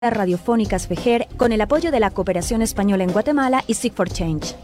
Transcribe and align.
radiofónicas 0.00 0.86
FEGER 0.86 1.26
con 1.36 1.50
el 1.50 1.60
apoyo 1.60 1.90
de 1.90 1.98
la 1.98 2.10
Cooperación 2.10 2.62
Española 2.62 3.02
en 3.02 3.10
Guatemala 3.10 3.64
y 3.66 3.74
Seek 3.74 3.94
for 3.94 4.08
Change. 4.08 4.54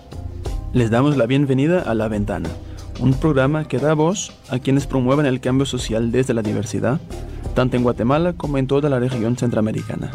Les 0.72 0.90
damos 0.90 1.16
la 1.16 1.26
bienvenida 1.26 1.82
a 1.82 1.94
La 1.94 2.06
Ventana, 2.06 2.48
un 3.00 3.14
programa 3.14 3.66
que 3.66 3.78
da 3.78 3.94
voz 3.94 4.32
a 4.48 4.60
quienes 4.60 4.86
promueven 4.86 5.26
el 5.26 5.40
cambio 5.40 5.66
social 5.66 6.12
desde 6.12 6.34
la 6.34 6.42
diversidad, 6.42 7.00
tanto 7.54 7.76
en 7.76 7.82
Guatemala 7.82 8.34
como 8.34 8.58
en 8.58 8.68
toda 8.68 8.88
la 8.88 9.00
región 9.00 9.36
centroamericana. 9.36 10.12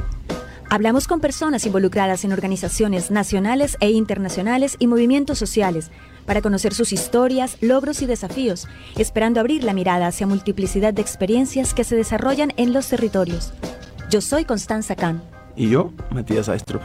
Hablamos 0.69 1.05
con 1.05 1.19
personas 1.19 1.65
involucradas 1.65 2.23
en 2.23 2.31
organizaciones 2.31 3.11
nacionales 3.11 3.75
e 3.81 3.89
internacionales 3.89 4.77
y 4.79 4.87
movimientos 4.87 5.37
sociales 5.37 5.91
para 6.25 6.41
conocer 6.41 6.73
sus 6.73 6.93
historias, 6.93 7.57
logros 7.59 8.01
y 8.01 8.05
desafíos, 8.05 8.69
esperando 8.95 9.41
abrir 9.41 9.65
la 9.65 9.73
mirada 9.73 10.07
hacia 10.07 10.27
multiplicidad 10.27 10.93
de 10.93 11.01
experiencias 11.01 11.73
que 11.73 11.83
se 11.83 11.97
desarrollan 11.97 12.53
en 12.55 12.71
los 12.71 12.87
territorios. 12.87 13.51
Yo 14.09 14.21
soy 14.21 14.43
Constanza 14.43 14.95
Kahn. 14.95 15.21
Y 15.55 15.69
yo, 15.69 15.93
Matías 16.09 16.49
Aistrup. 16.49 16.81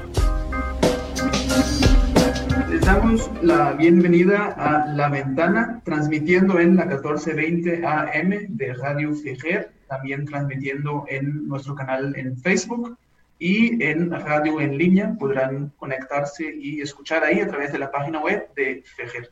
Les 2.69 2.82
damos 2.82 3.30
la 3.41 3.73
bienvenida 3.73 4.48
a 4.59 4.87
La 4.88 5.09
Ventana, 5.09 5.80
transmitiendo 5.87 6.60
en 6.60 6.77
la 6.77 6.84
1420 6.84 7.87
AM 7.87 8.30
de 8.48 8.74
Radio 8.74 9.15
Fijer, 9.15 9.73
también 9.88 10.27
transmitiendo 10.27 11.06
en 11.09 11.48
nuestro 11.48 11.74
canal 11.74 12.15
en 12.15 12.37
Facebook 12.37 12.98
y 13.38 13.82
en 13.82 14.10
radio 14.10 14.60
en 14.60 14.77
línea. 14.77 15.16
Podrán 15.18 15.73
conectarse 15.79 16.54
y 16.54 16.82
escuchar 16.82 17.24
ahí 17.24 17.41
a 17.41 17.48
través 17.48 17.73
de 17.73 17.79
la 17.79 17.91
página 17.91 18.20
web 18.20 18.51
de 18.54 18.82
Fijer. 18.84 19.30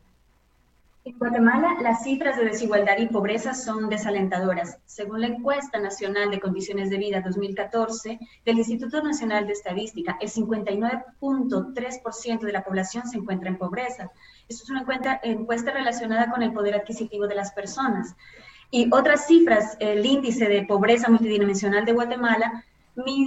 En 1.04 1.18
Guatemala, 1.18 1.78
las 1.82 2.04
cifras 2.04 2.36
de 2.36 2.44
desigualdad 2.44 2.96
y 2.98 3.08
pobreza 3.08 3.54
son 3.54 3.88
desalentadoras. 3.88 4.78
Según 4.84 5.22
la 5.22 5.26
encuesta 5.26 5.80
nacional 5.80 6.30
de 6.30 6.38
condiciones 6.38 6.90
de 6.90 6.98
vida 6.98 7.22
2014 7.22 8.20
del 8.44 8.58
Instituto 8.58 9.02
Nacional 9.02 9.48
de 9.48 9.52
Estadística, 9.52 10.16
el 10.20 10.28
59.3% 10.28 12.40
de 12.42 12.52
la 12.52 12.62
población 12.62 13.08
se 13.08 13.18
encuentra 13.18 13.48
en 13.48 13.58
pobreza. 13.58 14.12
Esto 14.48 14.62
es 14.62 14.70
una 14.70 14.82
encuesta, 14.82 15.18
encuesta 15.24 15.72
relacionada 15.72 16.30
con 16.30 16.44
el 16.44 16.52
poder 16.52 16.76
adquisitivo 16.76 17.26
de 17.26 17.34
las 17.34 17.50
personas. 17.50 18.14
Y 18.70 18.88
otras 18.92 19.26
cifras, 19.26 19.76
el 19.80 20.06
índice 20.06 20.46
de 20.46 20.62
pobreza 20.62 21.10
multidimensional 21.10 21.84
de 21.84 21.94
Guatemala 21.94 22.64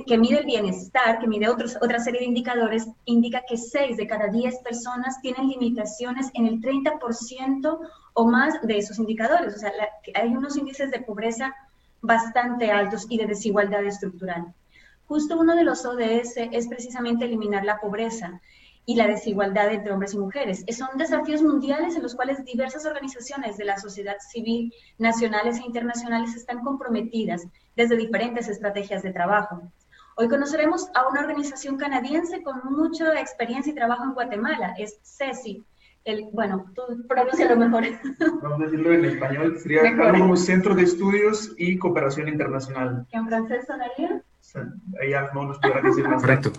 que 0.06 0.18
mide 0.18 0.40
el 0.40 0.46
bienestar, 0.46 1.20
que 1.20 1.28
mide 1.28 1.50
otros, 1.50 1.78
otra 1.82 2.00
serie 2.00 2.20
de 2.20 2.28
indicadores, 2.28 2.88
indica 3.06 3.44
que 3.48 3.58
6 3.58 3.98
de 3.98 4.08
cada 4.08 4.28
10 4.28 4.60
personas 4.60 5.20
tienen 5.22 5.50
limitaciones 5.50 6.30
en 6.34 6.46
el 6.46 6.62
30% 6.62 7.80
o 8.14 8.26
más 8.26 8.62
de 8.62 8.78
esos 8.78 9.00
indicadores. 9.00 9.56
O 9.56 9.60
sea, 9.60 9.72
hay 10.14 10.30
unos 10.30 10.56
índices 10.56 10.92
de 10.92 11.02
pobreza 11.02 11.56
bastante 12.02 12.72
altos 12.72 13.08
y 13.10 13.18
de 13.18 13.26
desigualdad 13.26 13.84
estructural. 13.84 14.54
Justo 15.08 15.38
uno 15.40 15.56
de 15.56 15.64
los 15.64 15.86
ODS 15.86 16.38
es 16.52 16.68
precisamente 16.68 17.26
eliminar 17.26 17.64
la 17.64 17.80
pobreza 17.80 18.42
y 18.86 18.95
la 18.95 19.08
desigualdad 19.08 19.72
entre 19.72 19.91
hombres 19.91 20.14
y 20.14 20.17
mujeres. 20.17 20.64
Son 20.75 20.89
desafíos 20.97 21.41
mundiales 21.41 21.95
en 21.95 22.03
los 22.03 22.16
cuales 22.16 22.44
diversas 22.45 22.86
organizaciones 22.86 23.58
de 23.58 23.66
la 23.66 23.78
sociedad 23.78 24.17
civil, 24.31 24.73
nacionales 24.97 25.59
e 25.59 25.66
internacionales, 25.66 26.36
están 26.36 26.61
comprometidas 26.64 27.47
desde 27.75 27.97
diferentes 27.97 28.47
estrategias 28.47 29.03
de 29.03 29.11
trabajo. 29.11 29.61
Hoy 30.17 30.30
conoceremos 30.30 30.88
a 30.94 31.08
una 31.09 31.22
organización 31.22 31.78
canadiense 31.78 32.41
con 32.41 32.61
mucha 32.72 33.19
experiencia 33.19 33.72
y 33.72 33.75
trabajo 33.75 34.03
en 34.06 34.13
Guatemala, 34.13 34.73
es 34.78 34.97
CECI. 35.03 35.63
El, 36.06 36.30
bueno, 36.31 36.72
tú 36.75 36.83
pronuncia 37.08 37.50
lo 37.50 37.58
mejor. 37.58 37.83
Vamos 38.41 38.61
a 38.61 38.63
decirlo 38.66 38.94
en 38.94 39.06
español, 39.06 39.59
sería 39.59 39.81
como 39.97 40.38
Centro 40.38 40.75
de 40.75 40.83
Estudios 40.83 41.53
y 41.58 41.80
Cooperación 41.80 42.28
Internacional. 42.28 43.08
¿En 43.11 43.28
francés 43.28 43.66
sonaría? 43.66 44.22
Ahí 45.02 45.11
no 45.33 45.45
nos 45.45 45.58
podrá 45.58 45.81
decir 45.81 46.08
más. 46.08 46.22
Correcto. 46.22 46.52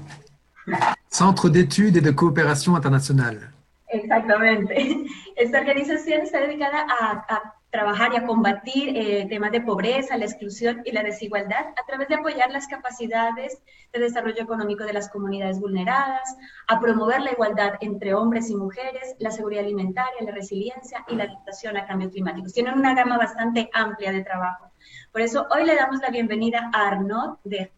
Centre 1.17 1.48
d'études 1.48 1.97
et 1.97 2.03
de 2.03 2.11
coopération 2.11 2.77
internationale. 2.77 3.50
Exactamente. 3.89 4.77
Esta 5.36 5.61
organización 5.61 6.20
está 6.20 6.41
dedicada 6.41 6.84
a, 6.86 7.25
a 7.34 7.54
trabajar 7.71 8.12
y 8.12 8.19
a 8.19 8.27
combatir 8.27 8.94
eh, 8.94 9.27
temas 9.27 9.50
de 9.50 9.62
pobreza, 9.62 10.19
la 10.19 10.27
exclusión 10.27 10.82
y 10.84 10.93
la 10.93 11.03
desigualdad 11.03 11.69
a 11.81 11.87
través 11.87 12.09
de 12.09 12.16
apoyar 12.16 12.50
las 12.50 12.66
capacidades 12.66 13.62
de 13.94 14.00
desarrollo 14.00 14.43
económico 14.43 14.84
de 14.84 14.93
las 14.93 15.09
comunidades 15.09 15.59
vulneradas, 15.59 16.37
a 16.69 16.78
promover 16.81 17.22
la 17.22 17.33
igualdad 17.33 17.75
entre 17.81 18.12
hombres 18.12 18.50
y 18.50 18.56
mujeres, 18.56 19.16
la 19.19 19.31
seguridad 19.31 19.65
alimentaria, 19.65 20.21
la 20.21 20.33
resiliencia 20.33 21.03
y 21.09 21.15
la 21.15 21.25
adaptación 21.25 21.78
a 21.78 21.87
cambios 21.87 22.12
climáticos. 22.12 22.53
Tienen 22.53 22.75
una 22.75 22.94
gama 22.94 23.16
bastante 23.16 23.71
amplia 23.72 24.12
de 24.12 24.22
trabajo. 24.22 24.71
Por 25.12 25.22
eso 25.22 25.47
hoy 25.50 25.65
le 25.65 25.77
damos 25.77 25.98
la 26.03 26.10
bienvenida 26.10 26.71
a 26.75 26.88
Arnaud 26.88 27.38
de 27.44 27.72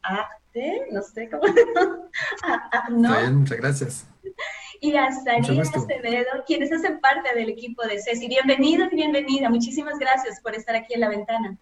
Arte, 0.59 0.87
no 0.91 1.03
sé 1.03 1.29
cómo. 1.31 1.43
Arnaud. 2.73 3.19
Bien, 3.19 3.37
muchas 3.37 3.59
gracias 3.59 4.07
y 4.81 4.97
a 4.97 5.11
Sarina 5.13 5.63
Acevedo, 5.63 6.45
quienes 6.47 6.73
hacen 6.73 7.01
parte 7.01 7.35
del 7.35 7.49
equipo 7.49 7.83
de 7.83 8.01
CESI. 8.01 8.29
Bienvenidos 8.29 8.93
y 8.93 8.97
bienvenida. 8.97 9.51
Muchísimas 9.51 9.99
gracias 9.99 10.41
por 10.41 10.55
estar 10.55 10.75
aquí 10.77 10.95
en 10.95 11.01
la 11.01 11.09
ventana. 11.09 11.57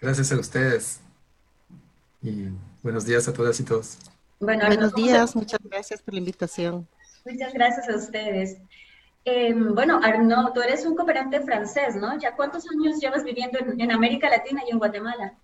Gracias 0.00 0.32
a 0.32 0.38
ustedes. 0.38 1.00
Y 2.22 2.48
buenos 2.82 3.04
días 3.04 3.26
a 3.28 3.32
todas 3.32 3.58
y 3.58 3.64
todos. 3.64 3.98
Bueno, 4.38 4.66
buenos 4.66 4.94
días, 4.94 5.34
muchas 5.34 5.60
gracias 5.62 6.02
por 6.02 6.14
la 6.14 6.20
invitación. 6.20 6.86
Muchas 7.24 7.52
gracias 7.52 7.88
a 7.88 7.96
ustedes. 7.96 8.58
Em, 9.24 9.74
bueno, 9.74 10.00
Arnaud, 10.02 10.52
tú 10.52 10.60
eres 10.62 10.84
un 10.84 10.96
cooperante 10.96 11.40
francés, 11.40 11.94
¿no? 11.94 12.18
¿Ya 12.18 12.34
cuántos 12.34 12.64
años 12.70 13.00
llevas 13.00 13.22
viviendo 13.22 13.58
en, 13.58 13.90
América 13.92 14.28
Latina 14.28 14.62
y 14.66 14.72
en 14.72 14.78
Guatemala? 14.78 15.34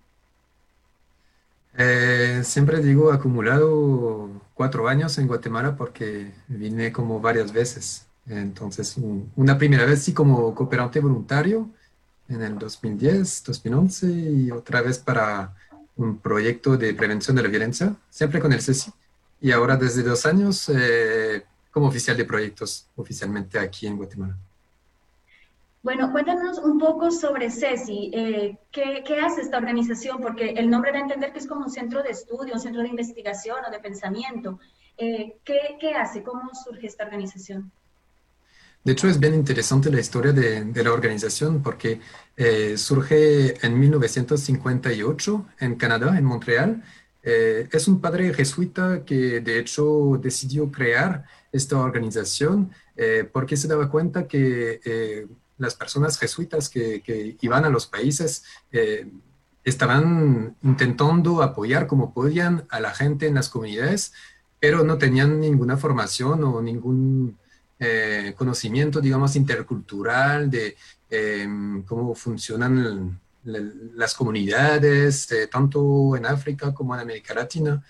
Eh, 1.80 2.42
siempre 2.42 2.82
digo 2.82 3.12
acumulado 3.12 4.28
cuatro 4.52 4.88
años 4.88 5.16
en 5.18 5.28
Guatemala 5.28 5.76
porque 5.76 6.32
vine 6.48 6.92
como 6.92 7.20
varias 7.20 7.52
veces. 7.52 8.06
Entonces, 8.26 8.96
una 9.36 9.56
primera 9.56 9.84
vez 9.86 10.02
sí 10.02 10.12
como 10.12 10.54
cooperante 10.56 10.98
voluntario 10.98 11.70
en 12.28 12.42
el 12.42 12.58
2010, 12.58 13.44
2011 13.44 14.06
y 14.08 14.50
otra 14.50 14.82
vez 14.82 14.98
para 14.98 15.54
un 15.96 16.18
proyecto 16.18 16.76
de 16.76 16.94
prevención 16.94 17.36
de 17.36 17.42
la 17.44 17.48
violencia, 17.48 17.94
siempre 18.10 18.40
con 18.40 18.52
el 18.52 18.60
CECI. 18.60 18.92
Y 19.40 19.52
ahora 19.52 19.76
desde 19.76 20.02
dos 20.02 20.26
años 20.26 20.68
eh, 20.74 21.44
como 21.70 21.86
oficial 21.86 22.16
de 22.16 22.24
proyectos 22.24 22.88
oficialmente 22.96 23.56
aquí 23.56 23.86
en 23.86 23.96
Guatemala. 23.96 24.36
Bueno, 25.82 26.10
cuéntanos 26.10 26.58
un 26.58 26.78
poco 26.78 27.10
sobre 27.10 27.50
CECI. 27.50 28.10
Eh, 28.12 28.58
¿qué, 28.72 29.04
¿qué, 29.06 29.20
hace 29.20 29.42
esta 29.42 29.58
organización? 29.58 30.18
Porque 30.20 30.50
el 30.50 30.68
nombre 30.68 30.90
da 30.90 30.98
a 30.98 31.02
entender 31.02 31.32
que 31.32 31.38
es 31.38 31.46
como 31.46 31.66
un 31.66 31.70
centro 31.70 32.02
de 32.02 32.10
estudio, 32.10 32.54
un 32.54 32.60
centro 32.60 32.82
de 32.82 32.88
investigación 32.88 33.58
o 33.66 33.70
de 33.70 33.78
pensamiento. 33.78 34.58
Eh, 34.96 35.36
¿qué, 35.44 35.76
¿qué, 35.80 35.94
hace? 35.94 36.24
¿Cómo 36.24 36.50
surge 36.52 36.88
esta 36.88 37.04
organización? 37.04 37.70
De 38.82 38.92
hecho, 38.92 39.06
es 39.06 39.20
bien 39.20 39.34
interesante 39.34 39.90
la 39.90 40.00
historia 40.00 40.32
de, 40.32 40.64
de 40.64 40.84
la 40.84 40.92
organización 40.92 41.62
porque 41.62 42.00
eh, 42.36 42.76
surge 42.76 43.64
en 43.64 43.78
1958 43.78 45.46
en 45.60 45.76
Canadá, 45.76 46.18
en 46.18 46.24
Montreal. 46.24 46.82
es 47.22 47.88
un 47.88 48.00
padre 48.00 48.32
jesuita 48.32 49.04
que 49.04 49.40
de 49.40 49.58
hecho 49.58 50.18
decidió 50.20 50.70
crear 50.72 51.24
esta 51.52 51.76
organización 51.78 52.70
porque 53.32 53.56
se 53.56 53.68
daba 53.68 53.90
cuenta 53.90 54.26
que 54.26 54.80
las 55.58 55.74
personas 55.74 56.18
jesuitas 56.18 56.68
que, 56.68 57.36
iban 57.40 57.64
a 57.64 57.68
los 57.68 57.86
países 57.86 58.44
eh, 58.72 59.10
estaban 59.64 60.56
intentando 60.62 61.42
apoyar 61.42 61.86
como 61.86 62.14
podían 62.14 62.64
a 62.70 62.80
la 62.80 62.94
gente 62.94 63.26
en 63.26 63.34
las 63.34 63.48
comunidades, 63.48 64.12
pero 64.60 64.84
no 64.84 64.98
tenían 64.98 65.40
ninguna 65.40 65.76
formación 65.76 66.42
o 66.44 66.62
ningún 66.62 67.36
eh, 67.78 68.34
conocimiento, 68.36 69.00
digamos, 69.00 69.36
intercultural 69.36 70.50
de 70.50 70.76
em, 71.10 71.82
cómo 71.82 72.14
funcionan 72.14 73.20
las 73.44 74.14
comunidades, 74.14 75.30
eh, 75.32 75.46
tanto 75.46 76.16
en 76.16 76.26
África 76.26 76.74
como 76.74 76.94
en 76.94 77.00
América 77.00 77.34
Latina. 77.34 77.82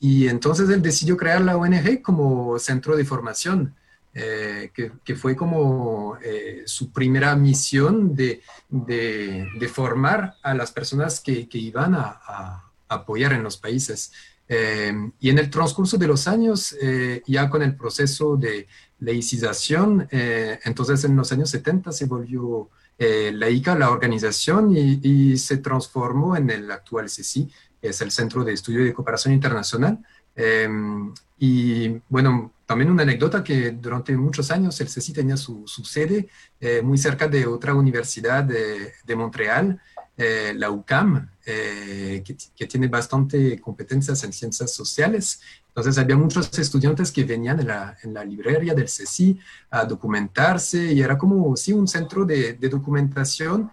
Y 0.00 0.28
entonces 0.28 0.68
él 0.68 0.82
decidió 0.82 1.16
crear 1.16 1.40
la 1.40 1.56
ONG 1.56 2.02
como 2.02 2.58
centro 2.58 2.96
de 2.96 3.04
formación 3.04 3.74
eh, 4.18 4.70
que, 4.72 5.14
fue 5.14 5.36
como 5.36 6.16
eh, 6.22 6.62
su 6.64 6.90
primera 6.90 7.36
misión 7.36 8.16
de, 8.16 8.40
de, 8.70 9.68
formar 9.70 10.36
a 10.42 10.54
las 10.54 10.72
personas 10.72 11.20
que, 11.20 11.46
que 11.46 11.58
iban 11.58 11.94
a, 11.94 12.62
apoyar 12.88 13.34
en 13.34 13.42
los 13.42 13.58
países. 13.58 14.12
Eh, 14.48 14.94
y 15.20 15.28
en 15.28 15.38
el 15.38 15.50
transcurso 15.50 15.98
de 15.98 16.06
los 16.06 16.26
años, 16.28 16.74
ya 17.26 17.50
con 17.50 17.60
el 17.60 17.76
proceso 17.76 18.38
de 18.38 18.68
laicización, 19.00 20.08
entonces 20.10 21.04
en 21.04 21.14
los 21.14 21.30
años 21.32 21.50
70 21.50 21.92
se 21.92 22.06
volvió 22.06 22.70
laica 22.98 23.74
la 23.74 23.90
organización 23.90 24.74
y, 24.74 25.00
y, 25.02 25.36
se 25.36 25.58
transformó 25.58 26.36
en 26.38 26.48
el 26.48 26.70
actual 26.70 27.10
CECI, 27.10 27.50
que 27.82 27.88
es 27.88 28.00
el 28.00 28.10
Centro 28.10 28.44
de 28.44 28.54
Estudio 28.54 28.82
de 28.82 28.94
Cooperación 28.94 29.34
Internacional. 29.34 29.98
Y 31.38 31.88
bueno, 32.08 32.52
también 32.66 32.90
una 32.90 33.04
anécdota 33.04 33.44
que 33.44 33.70
durante 33.70 34.16
muchos 34.16 34.50
años 34.50 34.80
el 34.80 34.88
CECI 34.88 35.12
tenía 35.12 35.36
su, 35.36 35.64
sede 35.66 36.28
eh, 36.60 36.82
muy 36.82 36.98
cerca 36.98 37.28
de 37.28 37.46
otra 37.46 37.74
universidad 37.74 38.42
de, 38.42 38.92
de 39.04 39.16
Montreal 39.16 39.80
eh, 40.18 40.54
la 40.56 40.70
UCAM, 40.70 41.28
que, 41.44 42.24
que, 42.56 42.66
tiene 42.66 42.88
bastante 42.88 43.60
competencias 43.60 44.24
en 44.24 44.32
ciencias 44.32 44.72
sociales. 44.72 45.40
Entonces 45.68 45.96
había 45.98 46.16
muchos 46.16 46.58
estudiantes 46.58 47.12
que 47.12 47.22
venían 47.22 47.60
en 47.60 47.68
la, 47.68 47.96
en 48.02 48.14
la 48.14 48.24
librería 48.24 48.74
del 48.74 48.88
CECI 48.88 49.38
a 49.70 49.84
documentarse 49.84 50.92
y 50.92 51.02
era 51.02 51.16
como, 51.16 51.54
sí, 51.56 51.72
un 51.72 51.86
centro 51.86 52.24
de, 52.24 52.54
de 52.54 52.68
documentación 52.68 53.70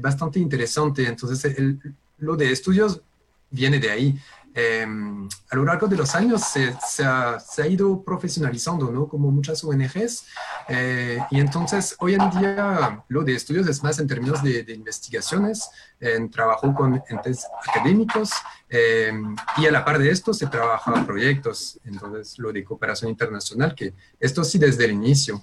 bastante 0.00 0.38
interesante. 0.38 1.06
Entonces 1.06 1.44
el, 1.58 1.80
lo 2.18 2.36
de 2.36 2.52
estudios 2.52 3.02
viene 3.50 3.78
de 3.78 3.90
ahí. 3.90 4.18
Em, 4.58 5.28
a 5.50 5.54
lo 5.54 5.66
largo 5.66 5.86
de 5.86 5.96
los 5.96 6.14
años 6.14 6.42
se, 6.42 7.04
ha, 7.04 7.38
ido 7.68 8.02
profesionalizando, 8.02 8.90
¿no? 8.90 9.06
Como 9.06 9.30
muchas 9.30 9.62
ONGs. 9.62 10.24
Eh, 10.68 11.18
y 11.30 11.40
entonces, 11.40 11.94
hoy 11.98 12.14
en 12.14 12.30
día, 12.30 13.04
lo 13.08 13.22
de 13.22 13.34
estudios 13.34 13.68
es 13.68 13.82
más 13.82 13.98
en 13.98 14.06
términos 14.06 14.42
de 14.42 14.64
investigaciones, 14.72 15.68
en 16.00 16.30
trabajo 16.30 16.74
con 16.74 17.02
entes 17.08 17.46
académicos, 17.66 18.30
eh, 18.68 19.12
y 19.58 19.66
a 19.66 19.70
la 19.70 19.84
par 19.84 19.98
de 19.98 20.10
esto 20.10 20.34
se 20.34 20.48
trabaja 20.48 21.06
proyectos, 21.06 21.78
entonces 21.84 22.36
lo 22.38 22.52
de 22.52 22.64
cooperación 22.64 23.10
internacional, 23.10 23.74
que 23.74 23.94
esto 24.18 24.42
sí 24.42 24.58
desde 24.58 24.86
el 24.86 24.92
inicio. 24.92 25.42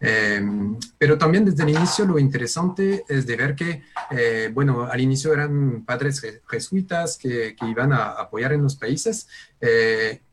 Eh, 0.00 0.42
pero 0.96 1.18
también 1.18 1.44
desde 1.44 1.64
el 1.64 1.70
inicio 1.70 2.06
lo 2.06 2.18
interesante 2.18 3.04
es 3.08 3.26
de 3.26 3.36
ver 3.36 3.54
que, 3.54 3.82
eh, 4.10 4.50
bueno, 4.52 4.84
al 4.90 5.00
inicio 5.00 5.32
eran 5.32 5.84
padres 5.84 6.22
jesuitas 6.48 7.18
que, 7.18 7.54
que 7.54 7.66
iban 7.66 7.92
a 7.92 8.12
apoyar 8.12 8.52
en 8.52 8.62
los 8.62 8.76
países 8.76 9.28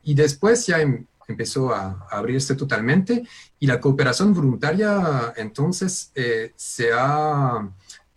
y 0.03 0.13
después 0.15 0.65
ya 0.65 0.79
em, 0.79 1.05
empezó 1.27 1.71
a, 1.73 2.07
abrirse 2.09 2.55
totalmente 2.55 3.27
y 3.59 3.67
la 3.67 3.79
cooperación 3.79 4.33
voluntaria 4.33 5.33
entonces 5.35 6.11
se 6.55 6.89
ha 6.91 7.69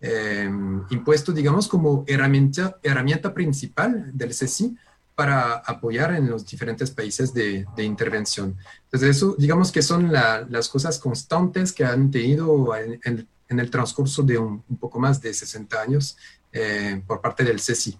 eh, 0.05 0.51
impuesto, 0.91 1.33
digamos, 1.33 1.69
como 1.69 2.05
herramienta, 2.09 2.77
herramienta 2.83 3.33
principal 3.33 4.11
del 4.13 4.35
CECI 4.35 4.77
para 5.15 5.59
apoyar 5.59 6.13
en 6.15 6.29
los 6.29 6.45
diferentes 6.45 6.91
países 6.91 7.33
de, 7.33 7.67
de 7.77 7.85
intervención. 7.85 8.57
Entonces, 8.85 9.17
eso, 9.17 9.37
digamos 9.39 9.71
que 9.71 9.81
son 9.81 10.11
las 10.11 10.69
cosas 10.69 10.99
constantes 10.99 11.73
que 11.73 11.85
han 11.85 12.11
tenido 12.11 12.75
en, 12.75 13.01
en, 13.05 13.61
el 13.61 13.71
transcurso 13.71 14.23
de 14.23 14.39
un, 14.39 14.65
un, 14.69 14.77
poco 14.79 14.99
más 14.99 15.21
de 15.21 15.33
60 15.33 15.81
años 15.81 16.17
eh, 16.53 17.01
por 17.07 17.21
parte 17.21 17.45
del 17.45 17.61
CECI. 17.61 17.97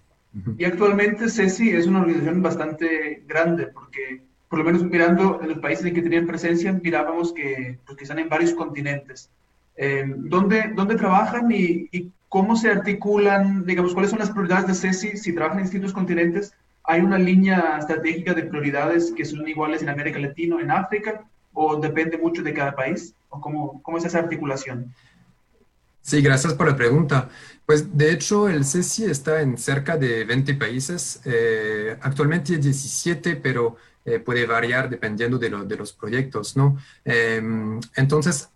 Y 0.57 0.65
actualmente 0.65 1.29
CECI 1.29 1.71
es 1.71 1.87
una 1.87 2.01
organización 2.01 2.43
bastante 2.43 3.23
grande 3.29 3.67
porque, 3.67 4.23
por 4.49 4.59
lo 4.59 4.65
menos 4.65 4.83
mirando 4.83 5.39
en 5.43 5.51
los 5.51 5.59
países 5.59 5.85
en 5.85 5.95
que 5.95 6.03
tenían 6.03 6.27
presencia, 6.27 6.73
mirábamos 6.73 7.33
que, 7.33 7.79
pues, 7.85 7.99
que 7.99 8.05
están 8.05 8.19
en 8.19 8.31
varios 8.31 8.55
continentes. 8.55 9.31
Eh, 9.85 10.05
¿dónde, 10.07 10.71
¿dónde, 10.77 10.95
trabajan 10.95 11.51
y, 11.51 11.89
y, 11.91 12.13
cómo 12.29 12.55
se 12.55 12.71
articulan, 12.71 13.67
digamos, 13.67 13.93
cuáles 13.93 14.11
son 14.11 14.21
las 14.21 14.31
prioridades 14.31 14.69
de 14.69 14.75
CECI 14.75 15.17
si 15.17 15.35
trabajan 15.35 15.59
en 15.59 15.65
distintos 15.65 15.93
continentes? 15.93 16.55
¿Hay 16.85 17.01
una 17.01 17.19
línea 17.19 17.79
estratégica 17.81 18.33
de 18.33 18.45
prioridades 18.45 19.11
que 19.11 19.25
son 19.25 19.47
iguales 19.49 19.83
en 19.83 19.89
América 19.89 20.21
Latina, 20.21 20.57
en 20.61 20.71
África, 20.71 21.25
o 21.53 21.81
depende 21.81 22.17
mucho 22.17 22.45
de 22.45 22.55
cada 22.55 22.77
país? 22.77 23.13
¿O 23.29 23.41
cómo, 23.41 23.83
cómo 23.83 23.99
es 23.99 24.05
esa 24.05 24.21
articulación? 24.21 24.95
Sí, 26.01 26.23
gracias 26.23 26.55
por 26.55 26.69
la 26.69 26.77
pregunta. 26.77 27.29
Pues 27.67 27.97
de 27.99 28.13
hecho 28.13 28.49
el 28.49 28.65
CECI 28.65 29.07
está 29.07 29.41
en 29.41 29.59
cerca 29.59 29.97
de 29.97 30.25
20 30.25 30.55
países, 30.55 31.21
eh, 31.25 31.97
actualmente 32.01 32.57
17, 32.57 33.35
pero 33.35 33.77
eh, 34.05 34.21
puede 34.21 34.47
variar 34.47 34.89
dependiendo 34.89 35.39
de, 35.39 35.51
lo, 35.51 35.65
de, 35.65 35.77
los 35.77 35.93
proyectos, 35.93 36.57
¿no? 36.57 36.79
Eh, 37.05 37.43
entonces, 37.97 38.49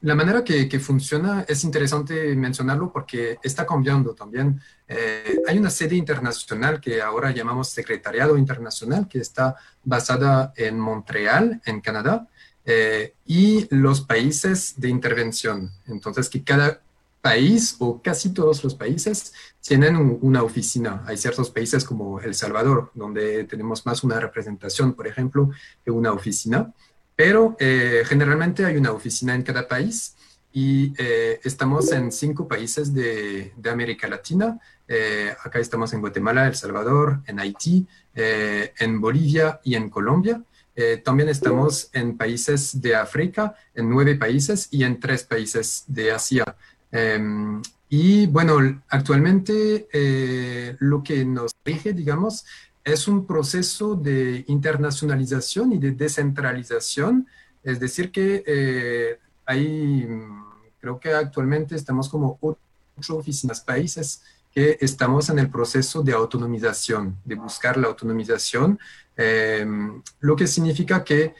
la 0.00 0.14
manera 0.14 0.44
que, 0.44 0.68
que, 0.68 0.78
funciona 0.78 1.44
es 1.48 1.64
interesante 1.64 2.36
mencionarlo 2.36 2.92
porque 2.92 3.38
está 3.42 3.66
cambiando 3.66 4.14
también. 4.14 4.60
Eh, 4.86 5.40
hay 5.48 5.58
una 5.58 5.70
sede 5.70 5.96
internacional 5.96 6.80
que 6.80 7.02
ahora 7.02 7.32
llamamos 7.32 7.70
Secretariado 7.70 8.36
Internacional, 8.38 9.08
que 9.08 9.18
está 9.18 9.56
basada 9.82 10.52
en 10.56 10.78
Montreal, 10.78 11.60
en 11.64 11.80
Canadá, 11.80 12.28
eh, 12.64 13.14
y 13.26 13.66
los 13.74 14.02
países 14.02 14.74
de 14.76 14.88
intervención. 14.88 15.72
Entonces, 15.88 16.28
que 16.28 16.44
cada 16.44 16.80
país 17.20 17.76
o 17.80 18.00
casi 18.00 18.32
todos 18.32 18.62
los 18.62 18.74
países 18.76 19.32
tienen 19.60 19.96
un, 19.96 20.18
una 20.22 20.44
oficina. 20.44 21.02
Hay 21.06 21.16
ciertos 21.16 21.50
países 21.50 21.84
como 21.84 22.20
El 22.20 22.34
Salvador, 22.34 22.92
donde 22.94 23.44
tenemos 23.44 23.84
más 23.84 24.04
una 24.04 24.20
representación, 24.20 24.92
por 24.94 25.08
ejemplo, 25.08 25.50
que 25.84 25.90
una 25.90 26.12
oficina 26.12 26.72
pero 27.16 27.56
eh, 27.58 28.02
generalmente 28.06 28.64
hay 28.64 28.76
una 28.76 28.92
oficina 28.92 29.34
en 29.34 29.42
cada 29.42 29.68
país 29.68 30.14
y 30.52 30.92
eh, 30.98 31.40
estamos 31.44 31.92
en 31.92 32.12
cinco 32.12 32.46
países 32.46 32.92
de, 32.92 33.52
de 33.56 33.70
América 33.70 34.06
Latina. 34.08 34.60
Eh, 34.86 35.34
acá 35.42 35.58
estamos 35.58 35.92
en 35.94 36.00
Guatemala, 36.00 36.46
El 36.46 36.54
Salvador, 36.54 37.20
en 37.26 37.40
Haití, 37.40 37.86
eh, 38.14 38.74
en 38.78 39.00
Bolivia 39.00 39.60
y 39.64 39.74
en 39.74 39.88
Colombia. 39.88 40.42
Eh, 40.76 41.00
también 41.02 41.30
estamos 41.30 41.88
en 41.94 42.16
países 42.18 42.80
de 42.80 42.94
África, 42.94 43.54
en 43.74 43.88
nueve 43.88 44.16
países 44.16 44.68
y 44.70 44.84
en 44.84 45.00
tres 45.00 45.24
países 45.24 45.84
de 45.86 46.12
Asia. 46.12 46.44
Em, 46.90 47.62
y 47.88 48.26
bueno, 48.26 48.82
actualmente 48.88 49.86
lo 50.80 51.02
que 51.02 51.24
nos 51.24 51.52
rige, 51.64 51.92
digamos, 51.92 52.44
es 52.84 53.08
un 53.08 53.26
proceso 53.26 53.94
de 53.94 54.44
internacionalización 54.48 55.72
y 55.72 55.78
de 55.78 55.92
descentralización, 55.92 57.26
es 57.62 57.78
decir, 57.78 58.10
que 58.10 58.42
eh, 58.46 59.18
hay, 59.46 60.08
creo 60.80 60.98
que 60.98 61.12
actualmente 61.12 61.76
estamos 61.76 62.08
como 62.08 62.38
ocho 62.40 63.16
oficinas 63.16 63.60
países 63.60 64.22
que 64.52 64.76
estamos 64.80 65.30
en 65.30 65.38
el 65.38 65.48
proceso 65.48 66.02
de 66.02 66.12
autonomización, 66.12 67.16
de 67.24 67.36
buscar 67.36 67.76
la 67.76 67.88
autonomización, 67.88 68.78
eh, 69.16 69.66
lo 70.20 70.36
que 70.36 70.46
significa 70.46 71.02
que 71.04 71.34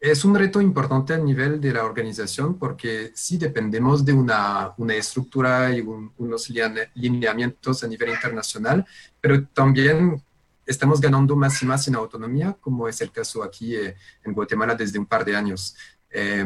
es 0.00 0.24
un 0.24 0.34
reto 0.34 0.60
importante 0.60 1.12
a 1.12 1.18
nivel 1.18 1.60
de 1.60 1.72
la 1.72 1.84
organización 1.84 2.56
porque 2.56 3.10
sí 3.14 3.36
dependemos 3.36 4.04
de 4.04 4.12
una, 4.12 4.72
una 4.76 4.94
estructura 4.94 5.72
y 5.74 5.80
un, 5.80 6.12
unos 6.18 6.48
lineamientos 6.94 7.82
a 7.82 7.88
nivel 7.88 8.10
internacional, 8.10 8.86
pero 9.20 9.44
también 9.48 10.22
estamos 10.68 11.00
ganando 11.00 11.34
más 11.34 11.60
y 11.62 11.66
más 11.66 11.88
en 11.88 11.96
autonomía, 11.96 12.56
como 12.60 12.86
es 12.86 13.00
el 13.00 13.10
caso 13.10 13.42
aquí 13.42 13.74
eh, 13.74 13.96
en 14.24 14.32
Guatemala 14.32 14.74
desde 14.74 14.98
un 14.98 15.06
par 15.06 15.24
de 15.24 15.34
años. 15.34 15.74
Eh, 16.10 16.44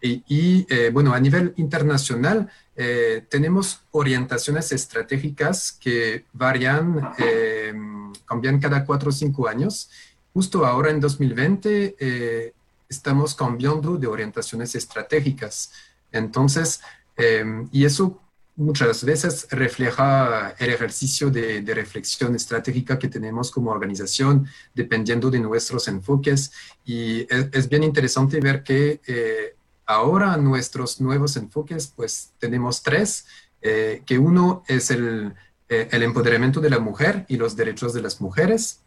y, 0.00 0.22
y 0.28 0.66
eh, 0.68 0.90
bueno, 0.92 1.14
a 1.14 1.20
nivel 1.20 1.54
internacional, 1.56 2.50
eh, 2.76 3.24
tenemos 3.28 3.80
orientaciones 3.90 4.70
estratégicas 4.72 5.72
que 5.72 6.24
varían, 6.32 7.12
em, 7.18 8.12
cambian 8.26 8.60
cada 8.60 8.84
cuatro 8.84 9.08
o 9.08 9.12
cinco 9.12 9.48
años. 9.48 9.90
Justo 10.34 10.66
ahora 10.66 10.90
en 10.90 11.00
2020 11.00 11.96
eh, 11.98 12.52
estamos 12.88 13.34
cambiando 13.34 13.96
de 13.96 14.06
orientaciones 14.06 14.74
estratégicas. 14.74 15.72
Entonces, 16.12 16.82
em, 17.16 17.68
y 17.72 17.84
eso 17.86 18.20
muchas 18.56 19.04
veces 19.04 19.46
refleja 19.50 20.54
el 20.58 20.70
ejercicio 20.70 21.30
de, 21.30 21.62
reflexión 21.74 22.34
estratégica 22.34 22.98
que 22.98 23.08
tenemos 23.08 23.50
como 23.50 23.70
organización, 23.70 24.46
dependiendo 24.74 25.30
de 25.30 25.40
nuestros 25.40 25.88
enfoques. 25.88 26.52
Y 26.84 27.26
es, 27.32 27.68
bien 27.68 27.82
interesante 27.82 28.40
ver 28.40 28.62
que 28.62 29.00
eh, 29.06 29.54
ahora 29.84 30.36
nuestros 30.38 31.00
nuevos 31.00 31.36
enfoques, 31.36 31.92
pues 31.94 32.32
tenemos 32.38 32.82
tres, 32.82 33.26
eh, 33.60 34.02
que 34.06 34.18
uno 34.18 34.64
es 34.66 34.90
el, 34.90 35.34
eh, 35.68 35.88
el, 35.90 36.02
empoderamiento 36.02 36.60
de 36.60 36.70
la 36.70 36.78
mujer 36.78 37.26
y 37.28 37.36
los 37.36 37.56
derechos 37.56 37.92
de 37.92 38.02
las 38.02 38.20
mujeres. 38.20 38.80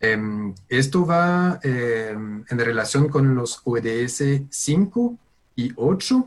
Em, 0.00 0.52
esto 0.68 1.06
va 1.06 1.60
em, 1.62 2.44
en 2.48 2.58
relación 2.58 3.08
con 3.08 3.36
los 3.36 3.60
ODS 3.64 4.42
5 4.50 5.16
y 5.54 5.72
8 5.76 6.26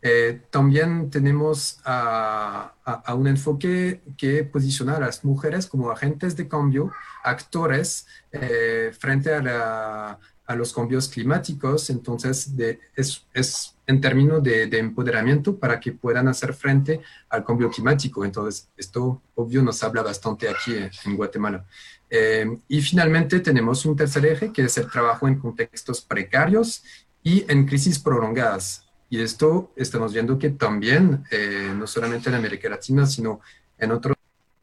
eh, 0.00 0.40
también 0.50 1.10
tenemos 1.10 1.80
a, 1.84 2.74
un 3.14 3.26
enfoque 3.26 4.00
que 4.16 4.44
posiciona 4.44 4.96
a 4.96 5.00
las 5.00 5.24
mujeres 5.24 5.66
como 5.66 5.90
agentes 5.90 6.36
de 6.36 6.48
cambio, 6.48 6.92
actores 7.24 8.06
eh, 8.32 8.92
frente 8.98 9.34
a, 9.34 10.18
los 10.56 10.72
cambios 10.72 11.08
climáticos. 11.08 11.90
Entonces, 11.90 12.50
es, 12.94 13.76
en 13.86 14.00
términos 14.00 14.42
de, 14.42 14.66
de, 14.66 14.78
empoderamiento 14.78 15.58
para 15.58 15.78
que 15.78 15.92
puedan 15.92 16.26
hacer 16.28 16.54
frente 16.54 17.00
al 17.28 17.44
cambio 17.44 17.70
climático. 17.70 18.24
Entonces, 18.24 18.68
esto 18.76 19.20
obvio 19.34 19.62
nos 19.62 19.82
habla 19.82 20.02
bastante 20.02 20.48
aquí 20.48 20.74
en 21.04 21.16
Guatemala. 21.16 21.66
Eh, 22.10 22.58
y 22.68 22.80
finalmente 22.80 23.40
tenemos 23.40 23.84
un 23.84 23.94
tercer 23.94 24.24
eje 24.24 24.52
que 24.52 24.62
es 24.64 24.78
el 24.78 24.90
trabajo 24.90 25.28
en 25.28 25.38
contextos 25.38 26.00
precarios 26.00 26.82
y 27.22 27.44
en 27.50 27.66
crisis 27.66 27.98
prolongadas. 27.98 28.87
Y 29.10 29.20
esto 29.20 29.72
estamos 29.76 30.12
viendo 30.12 30.38
que 30.38 30.50
también, 30.50 31.24
eh, 31.30 31.72
no 31.74 31.86
solamente 31.86 32.28
en 32.28 32.34
América 32.34 32.68
Latina, 32.68 33.06
sino 33.06 33.40
en 33.78 33.92
otros 33.92 34.16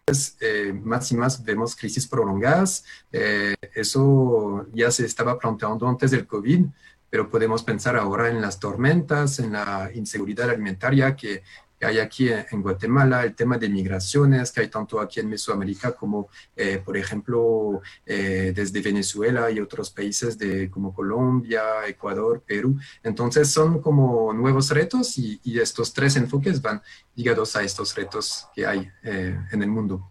países, 0.05 0.37
eh, 0.39 0.71
más 0.71 1.11
y 1.11 1.15
más 1.15 1.43
vemos 1.43 1.75
crisis 1.75 2.07
prolongadas. 2.07 2.85
Eh, 3.11 3.55
eso 3.73 4.67
ya 4.73 4.91
se 4.91 5.05
estaba 5.05 5.39
planteando 5.39 5.87
antes 5.87 6.11
del 6.11 6.27
COVID, 6.27 6.65
pero 7.09 7.29
podemos 7.29 7.63
pensar 7.63 7.95
ahora 7.95 8.29
en 8.29 8.41
las 8.41 8.59
tormentas, 8.59 9.39
en 9.39 9.53
la 9.53 9.89
inseguridad 9.93 10.49
alimentaria 10.49 11.15
que, 11.15 11.43
hay 11.85 11.99
aquí 11.99 12.29
en, 12.29 12.61
Guatemala, 12.61 13.23
el 13.23 13.35
tema 13.35 13.57
de 13.57 13.69
migraciones 13.69 14.51
que 14.51 14.61
hay 14.61 14.67
tanto 14.67 14.99
aquí 14.99 15.19
en 15.19 15.29
Mesoamérica 15.29 15.93
como, 15.93 16.29
eh, 16.55 16.81
por 16.83 16.97
ejemplo, 16.97 17.81
eh, 18.05 18.51
desde 18.55 18.81
Venezuela 18.81 19.49
y 19.51 19.59
otros 19.59 19.89
países 19.91 20.37
de, 20.37 20.69
como 20.69 20.93
Colombia, 20.93 21.63
Ecuador, 21.87 22.43
Perú. 22.45 22.77
Entonces 23.03 23.49
son 23.49 23.81
como 23.81 24.33
nuevos 24.33 24.69
retos 24.69 25.17
y, 25.17 25.39
estos 25.55 25.93
tres 25.93 26.15
enfoques 26.17 26.61
van 26.61 26.81
ligados 27.15 27.55
a 27.55 27.63
estos 27.63 27.95
retos 27.95 28.47
que 28.53 28.65
hay 28.65 28.89
en 29.03 29.61
el 29.61 29.69
mundo. 29.69 30.05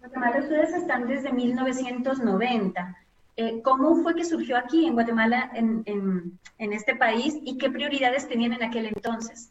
Guatemala, 0.00 0.40
ustedes 0.40 0.74
están 0.74 1.06
desde 1.06 1.32
1990. 1.32 2.96
Eh, 3.36 3.62
¿Cómo 3.62 3.96
fue 3.96 4.14
que 4.14 4.24
surgió 4.24 4.56
aquí 4.56 4.86
en 4.86 4.94
Guatemala, 4.94 5.50
en, 5.54 6.38
este 6.58 6.94
país, 6.94 7.36
y 7.42 7.58
qué 7.58 7.68
prioridades 7.68 8.28
tenían 8.28 8.52
en 8.52 8.62
aquel 8.62 8.86
entonces? 8.86 9.50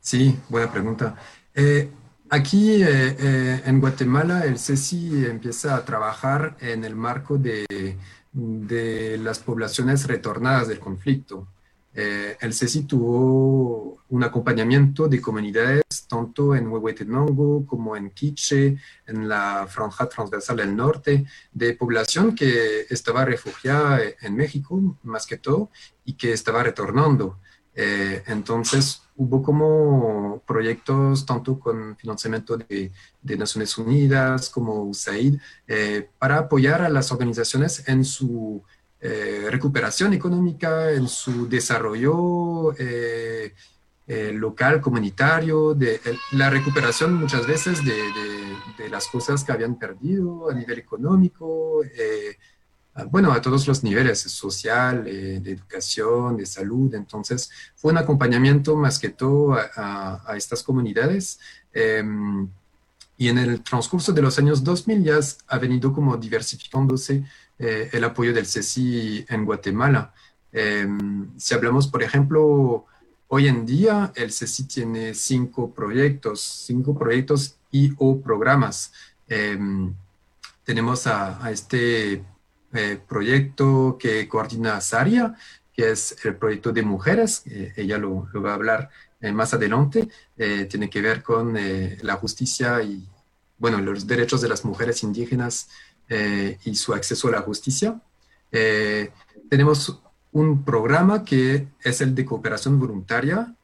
Sí, 0.00 0.38
buena 0.48 0.72
pregunta. 0.72 1.16
Eh, 1.54 1.90
aquí 2.28 2.82
eh, 2.82 3.62
en 3.64 3.80
Guatemala 3.80 4.44
el 4.44 4.58
CECI 4.58 5.26
empieza 5.26 5.76
a 5.76 5.84
trabajar 5.84 6.56
en 6.60 6.84
el 6.84 6.96
marco 6.96 7.38
de, 7.38 7.66
de 8.32 9.18
las 9.18 9.38
poblaciones 9.40 10.06
retornadas 10.06 10.68
del 10.68 10.78
conflicto. 10.78 11.48
Eh, 11.92 12.36
el 12.40 12.54
CECI 12.54 12.84
tuvo 12.84 13.98
un 14.08 14.22
acompañamiento 14.22 15.08
de 15.08 15.20
comunidades 15.20 15.82
tanto 16.08 16.54
en 16.54 16.68
Huehuetenango 16.68 17.66
como 17.66 17.96
en 17.96 18.10
Quiche, 18.10 18.78
en 19.06 19.28
la 19.28 19.66
franja 19.68 20.08
transversal 20.08 20.58
del 20.58 20.76
norte, 20.76 21.24
de 21.52 21.74
población 21.74 22.34
que 22.34 22.86
estaba 22.88 23.24
refugiada 23.24 24.00
en 24.20 24.36
México, 24.36 24.96
más 25.02 25.26
que 25.26 25.36
todo, 25.36 25.70
y 26.04 26.14
que 26.14 26.32
estaba 26.32 26.62
retornando. 26.62 27.38
Eh, 27.74 28.22
entonces 28.26 29.02
hubo 29.20 29.42
como 29.42 30.42
proyectos 30.46 31.26
tanto 31.26 31.60
con 31.60 31.94
financiamiento 31.96 32.56
de, 32.56 32.90
Naciones 33.36 33.76
Unidas 33.76 34.48
como 34.48 34.82
USAID 34.84 35.38
eh, 35.68 36.08
para 36.18 36.38
apoyar 36.38 36.80
a 36.80 36.88
las 36.88 37.12
organizaciones 37.12 37.86
en 37.86 38.02
su 38.06 38.62
eh, 38.98 39.46
recuperación 39.50 40.14
económica, 40.14 40.90
en 40.92 41.06
su 41.06 41.46
desarrollo 41.46 42.74
eh, 42.78 43.52
local, 44.32 44.80
comunitario, 44.80 45.74
de 45.74 46.00
la 46.32 46.48
recuperación 46.48 47.14
muchas 47.14 47.46
veces 47.46 47.84
de, 47.84 48.88
las 48.88 49.06
cosas 49.06 49.44
que 49.44 49.52
habían 49.52 49.78
perdido 49.78 50.50
a 50.50 50.54
nivel 50.54 50.78
económico, 50.78 51.82
bueno, 53.10 53.32
a 53.32 53.40
todos 53.40 53.66
los 53.66 53.82
niveles, 53.82 54.20
social, 54.20 55.04
de 55.04 55.50
educación, 55.50 56.36
de 56.36 56.46
salud. 56.46 56.94
Entonces, 56.94 57.50
fue 57.76 57.92
un 57.92 57.98
acompañamiento 57.98 58.76
más 58.76 58.98
que 58.98 59.10
todo 59.10 59.54
a, 59.54 60.22
a 60.26 60.36
estas 60.36 60.62
comunidades. 60.62 61.38
Em, 61.72 62.48
y 63.16 63.28
en 63.28 63.36
el 63.36 63.62
transcurso 63.62 64.12
de 64.12 64.22
los 64.22 64.38
años 64.38 64.64
2000 64.64 65.04
ya 65.04 65.20
ha 65.48 65.58
venido 65.58 65.92
como 65.92 66.16
diversificándose 66.16 67.22
eh, 67.58 67.90
el 67.92 68.04
apoyo 68.04 68.32
del 68.32 68.46
CECI 68.46 69.26
en 69.28 69.44
Guatemala. 69.44 70.14
Em, 70.50 71.28
si 71.36 71.52
hablamos, 71.52 71.86
por 71.86 72.02
ejemplo, 72.02 72.86
hoy 73.28 73.46
en 73.48 73.66
día 73.66 74.10
el 74.16 74.32
CECI 74.32 74.64
tiene 74.64 75.14
cinco 75.14 75.70
proyectos, 75.70 76.40
cinco 76.40 76.98
proyectos 76.98 77.56
y 77.70 77.92
o 77.98 78.18
programas. 78.22 78.92
Em, 79.28 79.94
tenemos 80.64 81.06
a, 81.06 81.50
este 81.50 82.24
eh, 82.72 82.98
proyecto 83.08 83.96
que 83.98 84.28
coordina 84.28 84.80
Saria, 84.80 85.34
que 85.74 85.90
es 85.90 86.16
el 86.24 86.36
proyecto 86.36 86.72
de 86.72 86.82
mujeres, 86.82 87.42
ella 87.76 87.98
lo, 87.98 88.28
lo, 88.32 88.42
va 88.42 88.52
a 88.52 88.54
hablar 88.54 88.90
eh, 89.20 89.32
más 89.32 89.54
adelante, 89.54 90.08
tiene 90.36 90.90
que 90.90 91.00
ver 91.00 91.22
con 91.22 91.56
la 92.02 92.16
justicia 92.16 92.82
y, 92.82 93.06
bueno, 93.60 93.78
los 93.78 94.06
derechos 94.06 94.40
de 94.40 94.48
las 94.48 94.64
mujeres 94.64 95.02
indígenas 95.02 95.68
eh, 96.08 96.58
y 96.64 96.74
su 96.74 96.92
acceso 96.92 97.28
a 97.28 97.30
la 97.30 97.42
justicia. 97.42 98.00
Eh, 98.50 99.12
tenemos 99.48 100.02
un 100.32 100.64
programa 100.64 101.24
que 101.24 101.68
es 101.84 102.00
el 102.00 102.16
de 102.16 102.24
cooperación 102.24 102.80
voluntaria. 102.80 103.54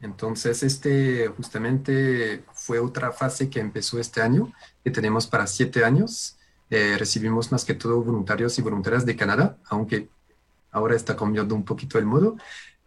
Entonces, 0.00 0.62
este 0.62 1.28
justamente 1.28 2.44
fue 2.52 2.80
otra 2.80 3.12
fase 3.12 3.48
que 3.48 3.60
empezó 3.60 3.98
este 3.98 4.20
año, 4.20 4.52
que 4.84 4.90
tenemos 4.90 5.26
para 5.26 5.46
siete 5.46 5.84
años. 5.84 6.35
Eh, 6.70 6.96
recibimos 6.98 7.52
más 7.52 7.64
que 7.64 7.74
todo 7.74 8.02
voluntarios 8.02 8.58
y 8.58 8.62
voluntarias 8.62 9.06
de 9.06 9.16
Canadá, 9.16 9.56
aunque 9.66 10.08
ahora 10.70 10.96
está 10.96 11.16
cambiando 11.16 11.54
un 11.54 11.64
poquito 11.64 11.98
el 11.98 12.06
modo. 12.06 12.36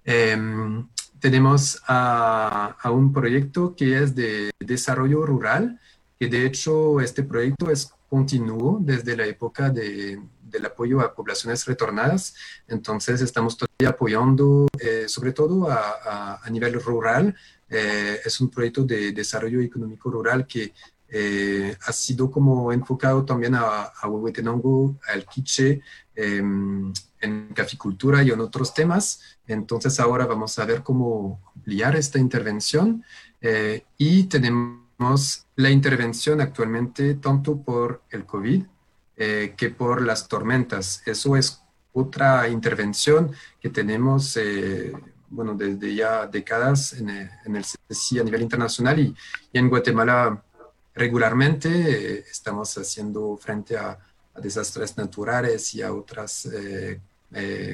Em, 0.03 0.87
tenemos 1.19 1.81
a, 1.87 2.75
a, 2.81 2.91
un 2.91 3.11
proyecto 3.13 3.75
que 3.75 4.01
es 4.01 4.15
de 4.15 4.51
desarrollo 4.59 5.25
rural, 5.25 5.79
que 6.19 6.27
de 6.27 6.45
hecho 6.45 6.99
este 7.01 7.23
proyecto 7.23 7.69
es 7.71 7.93
continuó 8.09 8.79
desde 8.81 9.15
la 9.15 9.25
época 9.25 9.69
de, 9.69 10.19
del 10.41 10.65
apoyo 10.65 10.99
a 10.99 11.13
poblaciones 11.13 11.65
retornadas. 11.65 12.35
Entonces, 12.67 13.21
estamos 13.21 13.55
todavía 13.55 13.89
apoyando, 13.89 14.67
eh, 14.79 15.05
sobre 15.07 15.31
todo 15.31 15.69
a, 15.69 16.39
a, 16.43 16.49
nivel 16.49 16.81
rural. 16.81 17.35
Eh, 17.69 18.19
es 18.25 18.41
un 18.41 18.49
proyecto 18.49 18.83
de 18.83 19.11
desarrollo 19.11 19.61
económico 19.61 20.09
rural 20.09 20.47
que 20.47 20.73
eh, 21.11 21.75
ha 21.85 21.91
sido 21.91 22.29
como 22.29 22.71
enfocado 22.71 23.25
también 23.25 23.55
a, 23.55 23.83
a 23.83 24.07
Huehuetenango, 24.07 24.97
al 25.07 25.25
Quiche, 25.25 25.81
em, 26.15 26.93
en 27.21 27.49
caficultura 27.53 28.23
y 28.23 28.31
en 28.31 28.39
otros 28.39 28.73
temas. 28.73 29.37
Entonces, 29.47 29.99
ahora 29.99 30.25
vamos 30.25 30.57
a 30.59 30.65
ver 30.65 30.83
cómo 30.83 31.41
ampliar 31.55 31.95
esta 31.95 32.19
intervención. 32.19 33.03
y 33.97 34.23
tenemos 34.23 35.47
la 35.55 35.69
intervención 35.69 36.41
actualmente 36.41 37.15
tanto 37.15 37.61
por 37.61 38.03
el 38.09 38.25
COVID 38.25 38.63
eh, 39.21 39.53
que 39.57 39.69
por 39.69 40.01
las 40.01 40.29
tormentas. 40.29 41.03
Eso 41.05 41.35
es 41.35 41.61
otra 41.91 42.47
intervención 42.47 43.31
que 43.59 43.69
tenemos, 43.69 44.37
eh, 44.37 44.93
bueno, 45.29 45.55
desde 45.55 45.93
ya 45.93 46.25
décadas 46.25 46.93
en 46.93 47.09
el, 47.09 47.65
CSI 47.89 48.19
a 48.19 48.23
nivel 48.23 48.43
internacional 48.43 48.97
y, 48.97 49.13
en 49.51 49.67
Guatemala 49.67 50.41
regularmente 50.93 51.69
eh, 51.69 52.25
estamos 52.31 52.77
haciendo 52.77 53.37
frente 53.37 53.77
a, 53.77 53.97
desastres 54.41 54.95
naturales 54.95 55.75
y 55.75 55.81
a 55.81 55.91
otras 55.93 56.47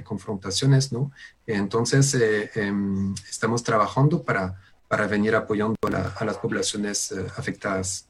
confrontaciones, 0.04 0.92
¿no? 0.92 1.12
Entonces, 1.46 2.16
em, 2.56 3.14
estamos 3.30 3.62
trabajando 3.62 4.24
para 4.24 4.58
para 4.88 5.08
venir 5.08 5.36
apoyando 5.36 5.76
a, 5.84 6.26
las 6.26 6.38
poblaciones 6.38 7.12
eh, 7.12 7.26
afectadas. 7.38 8.08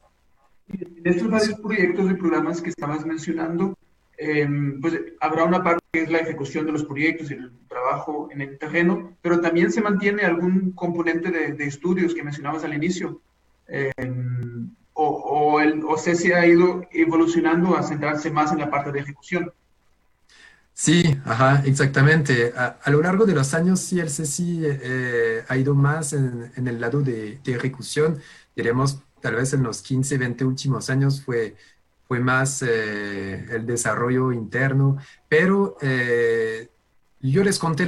En 0.68 1.00
estos 1.04 1.30
varios 1.30 1.58
proyectos 1.60 2.10
y 2.10 2.14
programas 2.14 2.60
que 2.60 2.70
estabas 2.70 3.06
mencionando, 3.06 3.76
em, 4.18 4.80
pues 4.80 5.00
habrá 5.20 5.44
una 5.44 5.62
parte 5.62 5.82
que 5.92 6.02
es 6.02 6.10
la 6.10 6.18
ejecución 6.18 6.66
de 6.66 6.72
los 6.72 6.84
proyectos 6.84 7.30
y 7.30 7.34
el 7.34 7.50
trabajo 7.68 8.28
en 8.32 8.40
el 8.40 8.58
terreno, 8.58 9.16
pero 9.22 9.40
también 9.40 9.70
se 9.70 9.80
mantiene 9.80 10.22
algún 10.22 10.72
componente 10.72 11.30
de, 11.30 11.64
estudios 11.64 12.14
que 12.14 12.24
mencionabas 12.24 12.64
al 12.64 12.74
inicio. 12.74 13.20
O, 14.98 15.06
o, 15.08 15.60
el, 15.60 15.84
o 15.84 15.98
se 15.98 16.34
ha 16.34 16.46
ido 16.46 16.82
evolucionando 16.90 17.76
a 17.76 17.82
centrarse 17.82 18.30
más 18.30 18.50
en 18.52 18.58
la 18.58 18.70
parte 18.70 18.92
de 18.92 19.00
ejecución. 19.00 19.52
Sí, 20.78 21.18
ajá, 21.24 21.62
exactamente. 21.64 22.52
A, 22.54 22.90
lo 22.90 23.00
largo 23.00 23.24
de 23.24 23.34
los 23.34 23.54
años, 23.54 23.80
sí, 23.80 23.98
el 23.98 24.10
CECI 24.10 24.60
eh, 24.64 25.44
ha 25.48 25.56
ido 25.56 25.74
más 25.74 26.12
en, 26.12 26.52
el 26.54 26.78
lado 26.78 27.00
de, 27.00 27.40
ejecución. 27.46 28.20
Diremos, 28.54 29.00
tal 29.22 29.36
vez 29.36 29.54
en 29.54 29.62
los 29.62 29.80
15, 29.80 30.18
20 30.18 30.44
últimos 30.44 30.90
años 30.90 31.22
fue, 31.22 31.56
fue 32.06 32.20
más 32.20 32.62
eh, 32.62 33.46
el 33.52 33.64
desarrollo 33.64 34.32
interno, 34.32 34.98
pero 35.30 35.78
eh, 35.80 36.68
yo 37.20 37.42
les 37.42 37.58
conté 37.58 37.86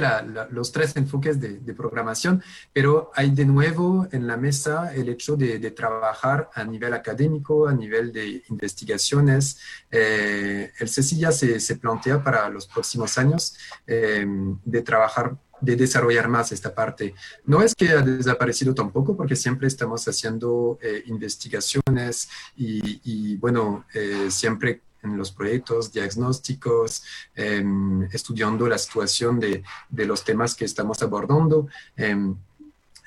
los 0.51 0.71
tres 0.71 0.95
enfoques 0.95 1.39
de, 1.39 1.73
programación, 1.73 2.43
pero 2.73 3.11
hay 3.15 3.31
de 3.31 3.45
nuevo 3.45 4.07
en 4.11 4.27
la 4.27 4.37
mesa 4.37 4.93
el 4.93 5.09
hecho 5.09 5.35
de, 5.35 5.59
trabajar 5.71 6.49
a 6.53 6.63
nivel 6.63 6.93
académico, 6.93 7.67
a 7.67 7.73
nivel 7.73 8.11
de 8.11 8.43
investigaciones. 8.49 9.59
Eh, 9.91 10.71
el 10.79 10.89
CECI 10.89 11.19
ya 11.19 11.31
se, 11.31 11.75
plantea 11.77 12.23
para 12.23 12.49
los 12.49 12.67
próximos 12.67 13.17
años 13.17 13.55
eh, 13.85 14.25
de 14.65 14.81
trabajar 14.81 15.37
de 15.61 15.75
desarrollar 15.75 16.29
más 16.29 16.53
esta 16.53 16.73
parte. 16.73 17.13
No 17.43 17.61
es 17.61 17.75
que 17.75 17.89
ha 17.89 18.01
desaparecido 18.01 18.73
tampoco, 18.73 19.17
porque 19.17 19.35
siempre 19.35 19.67
estamos 19.67 20.07
haciendo 20.07 20.79
eh, 20.81 21.03
investigaciones 21.07 22.29
y, 22.55 23.01
y 23.03 23.35
bueno, 23.35 23.85
siempre 24.29 24.81
en 25.03 25.17
los 25.17 25.31
proyectos 25.31 25.91
diagnósticos, 25.91 27.03
em, 27.35 28.03
estudiando 28.11 28.67
la 28.67 28.77
situación 28.77 29.39
de, 29.39 29.63
de, 29.89 30.05
los 30.05 30.23
temas 30.23 30.55
que 30.55 30.65
estamos 30.65 31.01
abordando. 31.01 31.67
Em, 31.95 32.35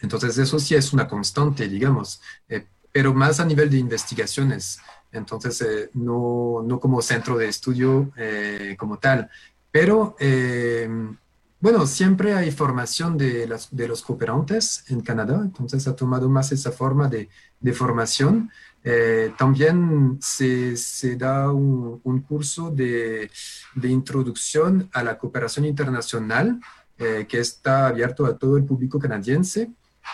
entonces, 0.01 0.37
eso 0.39 0.59
sí 0.59 0.75
es 0.75 0.93
una 0.93 1.07
constante, 1.09 1.69
digamos, 1.69 2.21
eh, 2.49 2.67
pero 2.93 3.15
más 3.15 3.41
a 3.41 3.45
nivel 3.45 3.71
de 3.71 3.79
investigaciones. 3.79 4.79
Entonces, 5.13 5.61
eh, 5.63 5.91
no, 5.95 6.63
no, 6.65 6.81
como 6.81 7.03
centro 7.03 7.37
de 7.39 7.49
estudio 7.49 8.13
eh, 8.17 8.77
como 8.79 8.99
tal. 8.99 9.31
Pero 9.71 10.17
em, 10.19 11.17
bueno, 11.61 11.87
siempre 11.87 12.35
hay 12.35 12.51
formación 12.51 13.17
de, 13.17 13.47
las, 13.47 13.75
de 13.75 13.87
los 13.87 14.03
cooperantes 14.03 14.85
en 14.89 15.01
Canadá, 15.01 15.41
entonces 15.41 15.87
ha 15.87 15.95
tomado 15.95 16.29
más 16.29 16.51
esa 16.51 16.73
forma 16.73 17.09
de, 17.09 17.29
de 17.61 17.73
formación. 17.73 18.51
Eh, 18.85 19.33
también 19.39 20.19
se, 20.21 20.77
se 20.77 21.17
da 21.17 21.53
un, 21.53 22.01
un 22.03 22.21
curso 22.21 22.71
de, 22.71 23.31
de, 23.77 23.89
introducción 23.89 24.89
a 24.93 25.05
la 25.05 25.17
cooperación 25.17 25.67
internacional 25.67 26.59
eh, 26.99 27.27
que 27.29 27.39
está 27.39 27.87
abierto 27.87 28.27
a 28.27 28.37
todo 28.37 28.57
el 28.57 28.65
público 28.65 28.99
canadiense. 28.99 29.71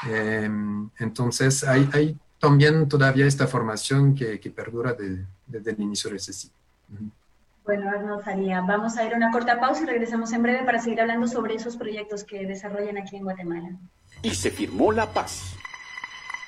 Eh, 0.06 0.50
entonces, 0.98 1.64
hay, 1.64 1.88
hay, 1.94 2.16
también 2.38 2.88
todavía 2.88 3.26
esta 3.26 3.46
formación 3.46 4.14
que, 4.14 4.38
que 4.38 4.50
perdura 4.50 4.92
de, 4.92 5.24
desde 5.46 5.70
el 5.70 5.80
inicio 5.80 6.10
del 6.10 6.18
CSI. 6.18 6.50
Bueno, 7.64 7.90
Arnold 7.90 8.22
Faría, 8.22 8.60
vamos 8.62 8.96
a 8.96 9.04
ir 9.04 9.12
a 9.12 9.16
una 9.16 9.30
corta 9.30 9.60
pausa 9.60 9.82
y 9.82 9.86
regresamos 9.86 10.32
en 10.32 10.42
breve 10.42 10.64
para 10.64 10.78
seguir 10.78 11.00
hablando 11.00 11.26
sobre 11.26 11.54
esos 11.54 11.76
proyectos 11.76 12.24
que 12.24 12.46
desarrollan 12.46 12.96
aquí 12.96 13.16
en 13.16 13.24
Guatemala. 13.24 13.70
Y 14.22 14.30
se 14.30 14.50
firmó 14.50 14.92
la 14.92 15.10
paz. 15.12 15.54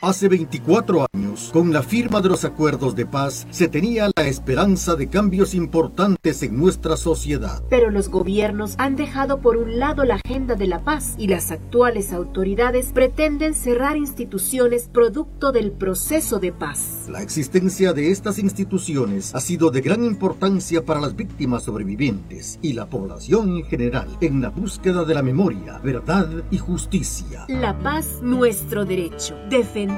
Hace 0.03 0.29
24 0.29 1.07
años, 1.13 1.51
con 1.53 1.75
la 1.75 1.83
firma 1.83 2.23
de 2.23 2.31
los 2.31 2.47
acuerdos 2.47 2.97
de 2.97 3.05
paz, 3.05 3.47
se 3.51 3.69
tenía 3.69 4.09
la 4.17 4.27
esperanza 4.27 4.97
de 4.97 5.11
cambios 5.11 5.53
importantes 5.53 6.43
en 6.43 6.57
nuestra 6.57 6.97
sociedad. 6.97 7.63
Pero 7.69 7.91
los 7.91 8.09
gobiernos 8.09 8.77
han 8.79 8.97
dejado 8.97 9.43
por 9.43 9.59
un 9.59 9.79
lado 9.79 10.05
la 10.05 10.15
agenda 10.15 10.55
de 10.55 10.69
la 10.69 10.79
paz 10.85 11.17
y 11.19 11.29
las 11.29 11.51
actuales 11.51 12.15
autoridades 12.15 12.93
pretenden 12.95 13.55
cerrar 13.55 13.99
instituciones 13.99 14.89
producto 14.91 15.53
del 15.53 15.71
proceso 15.71 16.39
de 16.39 16.53
paz. 16.53 17.07
La 17.11 17.21
existencia 17.21 17.93
de 17.93 18.11
estas 18.11 18.39
instituciones 18.39 19.35
ha 19.35 19.41
sido 19.41 19.71
de 19.71 19.83
gran 19.83 20.03
importancia 20.03 20.83
para 20.83 21.03
las 21.03 21.15
víctimas 21.15 21.65
sobrevivientes 21.65 22.59
y 22.63 22.73
la 22.73 22.87
población 22.87 23.59
en 23.59 23.65
general 23.65 24.09
en 24.23 24.41
la 24.41 24.49
búsqueda 24.49 25.05
de 25.05 25.13
la 25.13 25.23
memoria, 25.23 25.79
verdad 25.85 26.27
y 26.51 26.57
justicia. 26.57 27.45
La 27.49 27.79
paz, 27.79 28.21
nuestro 28.23 28.87
derecho. 28.87 29.37
Defender 29.51 29.90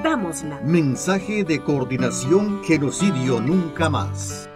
Mensaje 0.64 1.44
de 1.44 1.62
coordinación 1.62 2.62
Genocidio 2.64 3.40
Nunca 3.40 3.90
Más. 3.90 4.51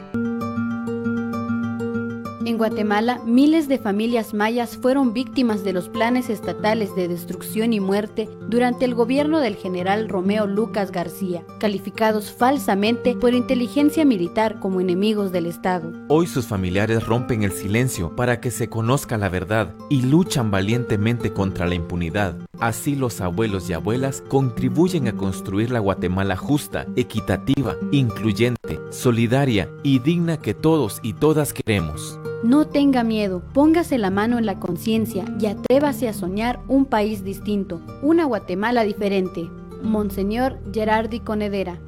En 2.46 2.58
Guatemala, 2.58 3.20
miles 3.26 3.66
de 3.66 3.76
familias 3.76 4.32
mayas 4.32 4.76
fueron 4.76 5.12
víctimas 5.12 5.64
de 5.64 5.72
los 5.72 5.88
planes 5.88 6.30
estatales 6.30 6.94
de 6.94 7.08
destrucción 7.08 7.72
y 7.72 7.80
muerte 7.80 8.28
durante 8.48 8.84
el 8.84 8.94
gobierno 8.94 9.40
del 9.40 9.56
general 9.56 10.08
Romeo 10.08 10.46
Lucas 10.46 10.92
García, 10.92 11.42
calificados 11.58 12.30
falsamente 12.30 13.16
por 13.16 13.34
inteligencia 13.34 14.04
militar 14.04 14.60
como 14.60 14.80
enemigos 14.80 15.32
del 15.32 15.46
Estado. 15.46 15.90
Hoy 16.06 16.28
sus 16.28 16.46
familiares 16.46 17.04
rompen 17.04 17.42
el 17.42 17.50
silencio 17.50 18.14
para 18.14 18.40
que 18.40 18.52
se 18.52 18.68
conozca 18.68 19.18
la 19.18 19.28
verdad 19.28 19.74
y 19.90 20.02
luchan 20.02 20.52
valientemente 20.52 21.32
contra 21.32 21.66
la 21.66 21.74
impunidad. 21.74 22.36
Así 22.60 22.94
los 22.94 23.20
abuelos 23.20 23.68
y 23.68 23.72
abuelas 23.72 24.22
contribuyen 24.28 25.08
a 25.08 25.16
construir 25.16 25.72
la 25.72 25.80
Guatemala 25.80 26.36
justa, 26.36 26.86
equitativa, 26.94 27.74
incluyente, 27.90 28.78
solidaria 28.90 29.68
y 29.82 29.98
digna 29.98 30.36
que 30.36 30.54
todos 30.54 31.00
y 31.02 31.14
todas 31.14 31.52
queremos. 31.52 32.20
No 32.42 32.66
tenga 32.66 33.02
miedo, 33.02 33.42
póngase 33.54 33.96
la 33.96 34.10
mano 34.10 34.38
en 34.38 34.44
la 34.44 34.60
conciencia 34.60 35.24
y 35.40 35.46
atrévase 35.46 36.06
a 36.06 36.12
soñar 36.12 36.60
un 36.68 36.84
país 36.84 37.24
distinto, 37.24 37.80
una 38.02 38.24
Guatemala 38.24 38.84
diferente. 38.84 39.50
Monseñor 39.82 40.58
Gerardi 40.72 41.20
Conedera. 41.20 41.80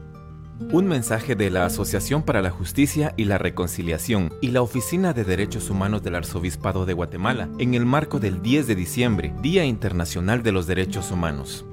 Un 0.72 0.86
mensaje 0.86 1.36
de 1.36 1.50
la 1.50 1.66
Asociación 1.66 2.22
para 2.22 2.42
la 2.42 2.50
Justicia 2.50 3.14
y 3.16 3.26
la 3.26 3.38
Reconciliación 3.38 4.32
y 4.40 4.48
la 4.48 4.62
Oficina 4.62 5.12
de 5.12 5.24
Derechos 5.24 5.70
Humanos 5.70 6.02
del 6.02 6.16
Arzobispado 6.16 6.86
de 6.86 6.94
Guatemala 6.94 7.48
en 7.58 7.74
el 7.74 7.86
marco 7.86 8.18
del 8.18 8.42
10 8.42 8.66
de 8.66 8.74
diciembre, 8.74 9.34
Día 9.40 9.64
Internacional 9.64 10.42
de 10.42 10.52
los 10.52 10.66
Derechos 10.66 11.12
Humanos. 11.12 11.64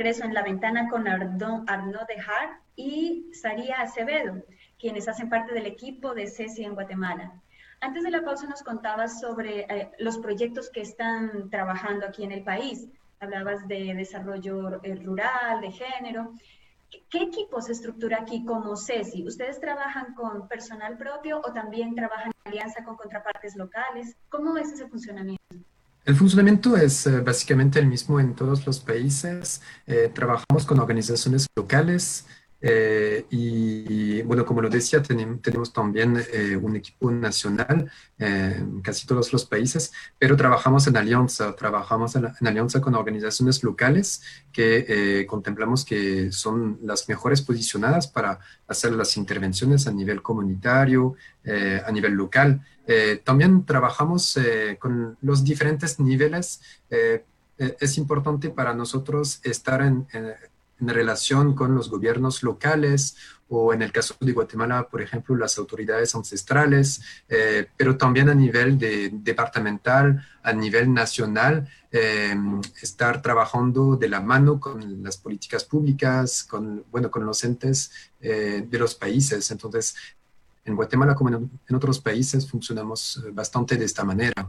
Regreso 0.00 0.24
en 0.24 0.32
la 0.32 0.42
ventana 0.42 0.88
con 0.88 1.06
Arnaud, 1.06 1.64
Arnaud 1.66 2.06
Dejar 2.08 2.58
y 2.74 3.26
Saría 3.34 3.82
Acevedo, 3.82 4.42
quienes 4.78 5.06
hacen 5.08 5.28
parte 5.28 5.52
del 5.52 5.66
equipo 5.66 6.14
de 6.14 6.26
CECI 6.26 6.64
en 6.64 6.72
Guatemala. 6.72 7.34
Antes 7.82 8.04
de 8.04 8.10
la 8.10 8.22
pausa 8.22 8.46
nos 8.46 8.62
contabas 8.62 9.20
sobre 9.20 9.66
eh, 9.68 9.90
los 9.98 10.16
proyectos 10.16 10.70
que 10.70 10.80
están 10.80 11.50
trabajando 11.50 12.06
aquí 12.06 12.24
en 12.24 12.32
el 12.32 12.42
país. 12.42 12.88
Hablabas 13.20 13.68
de 13.68 13.92
desarrollo 13.94 14.82
eh, 14.82 14.94
rural, 14.94 15.60
de 15.60 15.70
género. 15.70 16.32
¿Qué, 16.90 17.02
¿Qué 17.10 17.24
equipo 17.24 17.60
se 17.60 17.72
estructura 17.72 18.20
aquí 18.22 18.42
como 18.46 18.78
CECI? 18.78 19.26
¿Ustedes 19.26 19.60
trabajan 19.60 20.14
con 20.14 20.48
personal 20.48 20.96
propio 20.96 21.42
o 21.44 21.52
también 21.52 21.94
trabajan 21.94 22.32
en 22.46 22.52
alianza 22.52 22.82
con 22.84 22.96
contrapartes 22.96 23.54
locales? 23.54 24.16
¿Cómo 24.30 24.56
es 24.56 24.72
ese 24.72 24.88
funcionamiento? 24.88 25.40
El 26.06 26.16
funcionamiento 26.16 26.76
es 26.76 27.06
eh, 27.06 27.20
básicamente 27.20 27.78
el 27.78 27.86
mismo 27.86 28.20
en 28.20 28.34
todos 28.34 28.66
los 28.66 28.80
países. 28.80 29.60
Eh, 29.86 30.10
trabajamos 30.12 30.64
con 30.64 30.80
organizaciones 30.80 31.46
locales 31.54 32.26
eh, 32.62 33.26
y, 33.30 34.22
bueno, 34.22 34.46
como 34.46 34.62
lo 34.62 34.70
decía, 34.70 35.02
tenemos 35.02 35.72
también 35.72 36.22
un 36.62 36.76
equipo 36.76 37.10
nacional 37.10 37.90
en 38.18 38.82
casi 38.82 39.06
todos 39.06 39.32
los 39.32 39.46
países, 39.46 39.92
pero 40.18 40.36
trabajamos 40.36 40.86
en 40.86 40.98
alianza, 40.98 41.54
trabajamos 41.56 42.16
en, 42.16 42.26
en 42.38 42.46
alianza 42.46 42.82
con 42.82 42.94
organizaciones 42.94 43.62
locales 43.62 44.22
que 44.52 45.24
contemplamos 45.26 45.86
que 45.86 46.32
son 46.32 46.78
las 46.82 47.08
mejores 47.08 47.40
posicionadas 47.40 48.08
para 48.08 48.40
hacer 48.68 48.92
las 48.92 49.16
intervenciones 49.16 49.86
a 49.86 49.92
nivel 49.92 50.20
comunitario, 50.20 51.14
a 51.86 51.90
nivel 51.90 52.12
local. 52.12 52.60
Eh, 52.92 53.22
también 53.22 53.64
trabajamos 53.64 54.36
eh, 54.36 54.76
con 54.80 55.16
los 55.20 55.44
diferentes 55.44 56.00
niveles. 56.00 56.60
Eh, 56.90 57.24
es 57.56 57.96
importante 57.96 58.50
para 58.50 58.74
nosotros 58.74 59.38
estar 59.44 59.80
en, 59.80 60.08
relación 60.80 61.54
con 61.54 61.74
los 61.74 61.88
gobiernos 61.88 62.42
locales 62.42 63.14
o 63.48 63.72
en 63.74 63.82
el 63.82 63.92
caso 63.92 64.16
de 64.18 64.32
Guatemala, 64.32 64.88
por 64.88 65.02
ejemplo, 65.02 65.36
las 65.36 65.58
autoridades 65.58 66.14
ancestrales, 66.14 67.02
pero 67.76 67.98
también 67.98 68.30
a 68.30 68.34
nivel 68.34 68.78
de, 68.78 69.10
departamental, 69.12 70.26
a 70.42 70.54
nivel 70.54 70.94
nacional, 70.94 71.68
estar 72.80 73.20
trabajando 73.20 73.96
de 73.96 74.08
la 74.08 74.22
mano 74.22 74.58
con 74.58 75.02
las 75.02 75.18
políticas 75.18 75.64
públicas, 75.64 76.44
con, 76.44 76.86
bueno, 76.90 77.10
con 77.10 77.26
los 77.26 77.44
entes 77.44 77.90
de 78.20 78.78
los 78.78 78.94
países. 78.94 79.50
Entonces, 79.50 79.96
en 80.64 80.76
Guatemala 80.76 81.14
como 81.14 81.30
en, 81.30 81.50
otros 81.74 82.00
países 82.00 82.48
funcionamos 82.48 83.22
eh, 83.24 83.30
bastante 83.32 83.76
de 83.76 83.84
esta 83.84 84.04
manera. 84.04 84.48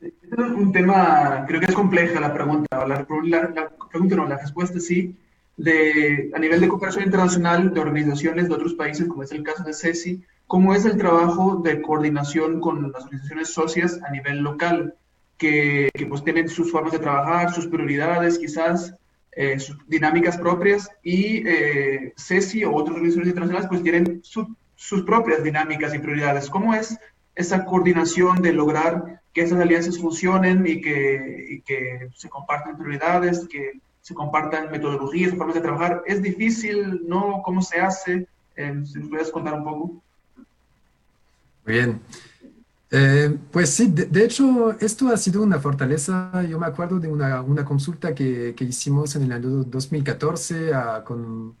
Es 0.00 0.38
un 0.38 0.72
tema, 0.72 1.44
creo 1.46 1.60
que 1.60 1.66
es 1.66 1.74
compleja 1.74 2.20
la 2.20 2.32
pregunta, 2.32 2.86
la, 2.86 3.04
la, 3.04 3.68
pregunta 3.90 4.16
no, 4.16 4.26
la 4.26 4.38
respuesta 4.38 4.78
sí, 4.78 5.16
de, 5.56 6.30
a 6.34 6.38
nivel 6.38 6.60
de 6.60 6.68
cooperación 6.68 7.04
internacional 7.04 7.74
de 7.74 7.80
organizaciones 7.80 8.48
de 8.48 8.54
otros 8.54 8.74
países, 8.74 9.08
como 9.08 9.24
es 9.24 9.32
el 9.32 9.42
caso 9.42 9.64
de 9.64 9.74
CECI, 9.74 10.22
¿cómo 10.46 10.74
es 10.74 10.84
el 10.84 10.96
trabajo 10.96 11.56
de 11.56 11.82
coordinación 11.82 12.60
con 12.60 12.92
las 12.92 13.04
organizaciones 13.04 13.52
socias 13.52 14.00
a 14.06 14.10
nivel 14.10 14.38
local, 14.38 14.94
que, 15.36 15.90
que 15.94 16.06
pues 16.06 16.22
tienen 16.24 16.48
sus 16.48 16.70
formas 16.70 16.92
de 16.92 17.00
trabajar, 17.00 17.52
sus 17.52 17.66
prioridades 17.66 18.38
quizás, 18.38 18.94
eh, 19.32 19.58
sus 19.58 19.76
dinámicas 19.86 20.36
propias, 20.36 20.88
y 21.02 21.46
eh, 21.46 22.12
CECI 22.16 22.64
o 22.64 22.74
otras 22.74 22.96
organizaciones 22.96 23.28
internacionales 23.28 23.68
pues 23.68 23.82
tienen 23.82 24.20
su 24.22 24.54
sus 24.78 25.02
propias 25.02 25.42
dinámicas 25.42 25.92
y 25.92 25.98
prioridades. 25.98 26.48
¿Cómo 26.48 26.72
es 26.72 26.96
esa 27.34 27.64
coordinación 27.64 28.40
de 28.40 28.52
lograr 28.52 29.20
que 29.34 29.42
esas 29.42 29.60
alianzas 29.60 29.98
funcionen 29.98 30.64
y 30.66 30.80
que, 30.80 31.62
que 31.66 32.08
se 32.14 32.28
compartan 32.28 32.78
prioridades, 32.78 33.46
que 33.48 33.80
se 34.00 34.14
compartan 34.14 34.70
metodologías, 34.70 35.34
formas 35.34 35.56
de 35.56 35.62
trabajar? 35.62 36.04
¿Es 36.06 36.22
difícil? 36.22 37.02
¿No? 37.08 37.42
¿Cómo 37.44 37.60
se 37.60 37.80
hace? 37.80 38.28
Eh, 38.54 38.82
si 38.84 39.00
nos 39.00 39.08
puedes 39.08 39.30
contar 39.32 39.54
un 39.54 39.64
poco. 39.64 40.02
Muy 41.66 41.74
bien. 41.74 42.00
Eh, 42.92 43.36
pues 43.50 43.70
sí, 43.70 43.88
de, 43.88 44.24
hecho, 44.24 44.78
esto 44.78 45.08
ha 45.08 45.16
sido 45.16 45.42
una 45.42 45.58
fortaleza. 45.58 46.30
Yo 46.48 46.56
me 46.56 46.66
acuerdo 46.66 47.00
de 47.00 47.08
una, 47.08 47.42
una 47.42 47.64
consulta 47.64 48.14
que, 48.14 48.54
que, 48.56 48.64
hicimos 48.64 49.16
en 49.16 49.24
el 49.24 49.32
año 49.32 49.48
2014 49.64 50.72
a, 50.72 51.02
con 51.02 51.54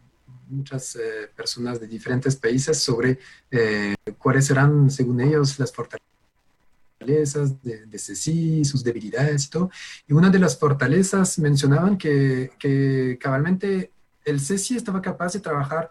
muchas 0.48 0.96
eh, 0.96 1.30
personas 1.34 1.80
de 1.80 1.86
diferentes 1.86 2.36
países 2.36 2.78
sobre 2.78 3.18
eh, 3.50 3.94
cuáles 4.18 4.46
serán, 4.46 4.90
según 4.90 5.20
ellos, 5.20 5.58
las 5.58 5.72
fortalezas 5.72 7.62
de, 7.62 7.86
de 7.86 7.98
CECI, 7.98 8.64
sus 8.64 8.82
debilidades 8.82 9.46
y 9.46 9.50
todo. 9.50 9.70
Y 10.06 10.12
una 10.12 10.30
de 10.30 10.38
las 10.38 10.58
fortalezas 10.58 11.38
mencionaban 11.38 11.96
que, 11.96 12.50
que 12.58 13.18
cabalmente 13.20 13.92
el 14.24 14.40
CECI 14.40 14.76
estaba 14.76 15.00
capaz 15.00 15.32
de 15.32 15.40
trabajar 15.40 15.90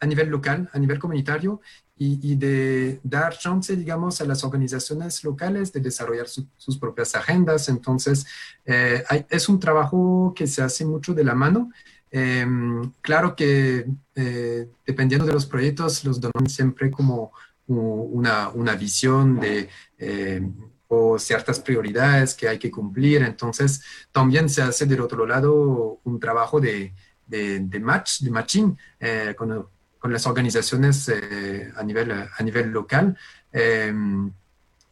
a 0.00 0.06
nivel 0.06 0.28
local, 0.28 0.68
a 0.72 0.78
nivel 0.78 0.98
comunitario, 0.98 1.60
y, 2.00 2.36
de 2.36 3.00
dar 3.02 3.36
chance, 3.36 3.74
digamos, 3.74 4.20
a 4.20 4.24
las 4.24 4.44
organizaciones 4.44 5.24
locales 5.24 5.72
de 5.72 5.80
desarrollar 5.80 6.28
sus 6.28 6.78
propias 6.78 7.16
agendas. 7.16 7.68
Entonces, 7.68 8.24
eh, 8.64 9.02
es 9.28 9.48
un 9.48 9.58
trabajo 9.58 10.32
que 10.34 10.46
se 10.46 10.62
hace 10.62 10.84
mucho 10.84 11.12
de 11.12 11.24
la 11.24 11.34
mano 11.34 11.72
Em, 12.10 12.90
claro 13.02 13.36
que 13.36 13.86
eh, 14.14 14.68
dependiendo 14.86 15.26
de 15.26 15.32
los 15.32 15.46
proyectos, 15.46 16.04
los 16.04 16.20
donantes 16.20 16.54
siempre 16.54 16.90
como 16.90 17.32
una, 17.66 18.48
una 18.48 18.74
visión 18.74 19.38
de 19.38 19.68
em, 19.98 20.54
o 20.88 21.18
ciertas 21.18 21.60
prioridades 21.60 22.34
que 22.34 22.48
hay 22.48 22.58
que 22.58 22.70
cumplir. 22.70 23.22
Entonces, 23.22 23.82
también 24.10 24.48
se 24.48 24.62
hace 24.62 24.86
del 24.86 25.02
otro 25.02 25.26
lado 25.26 26.00
un 26.04 26.18
trabajo 26.18 26.60
de, 26.60 26.94
de, 27.26 27.80
match, 27.80 28.20
de 28.20 28.30
matching 28.30 28.78
eh, 28.98 29.34
con, 29.36 29.68
con, 29.98 30.10
las 30.10 30.26
organizaciones 30.26 31.10
eh, 31.10 31.70
a, 31.76 31.82
nivel, 31.82 32.10
a 32.12 32.42
nivel 32.42 32.70
local. 32.70 33.14
Em, 33.52 34.32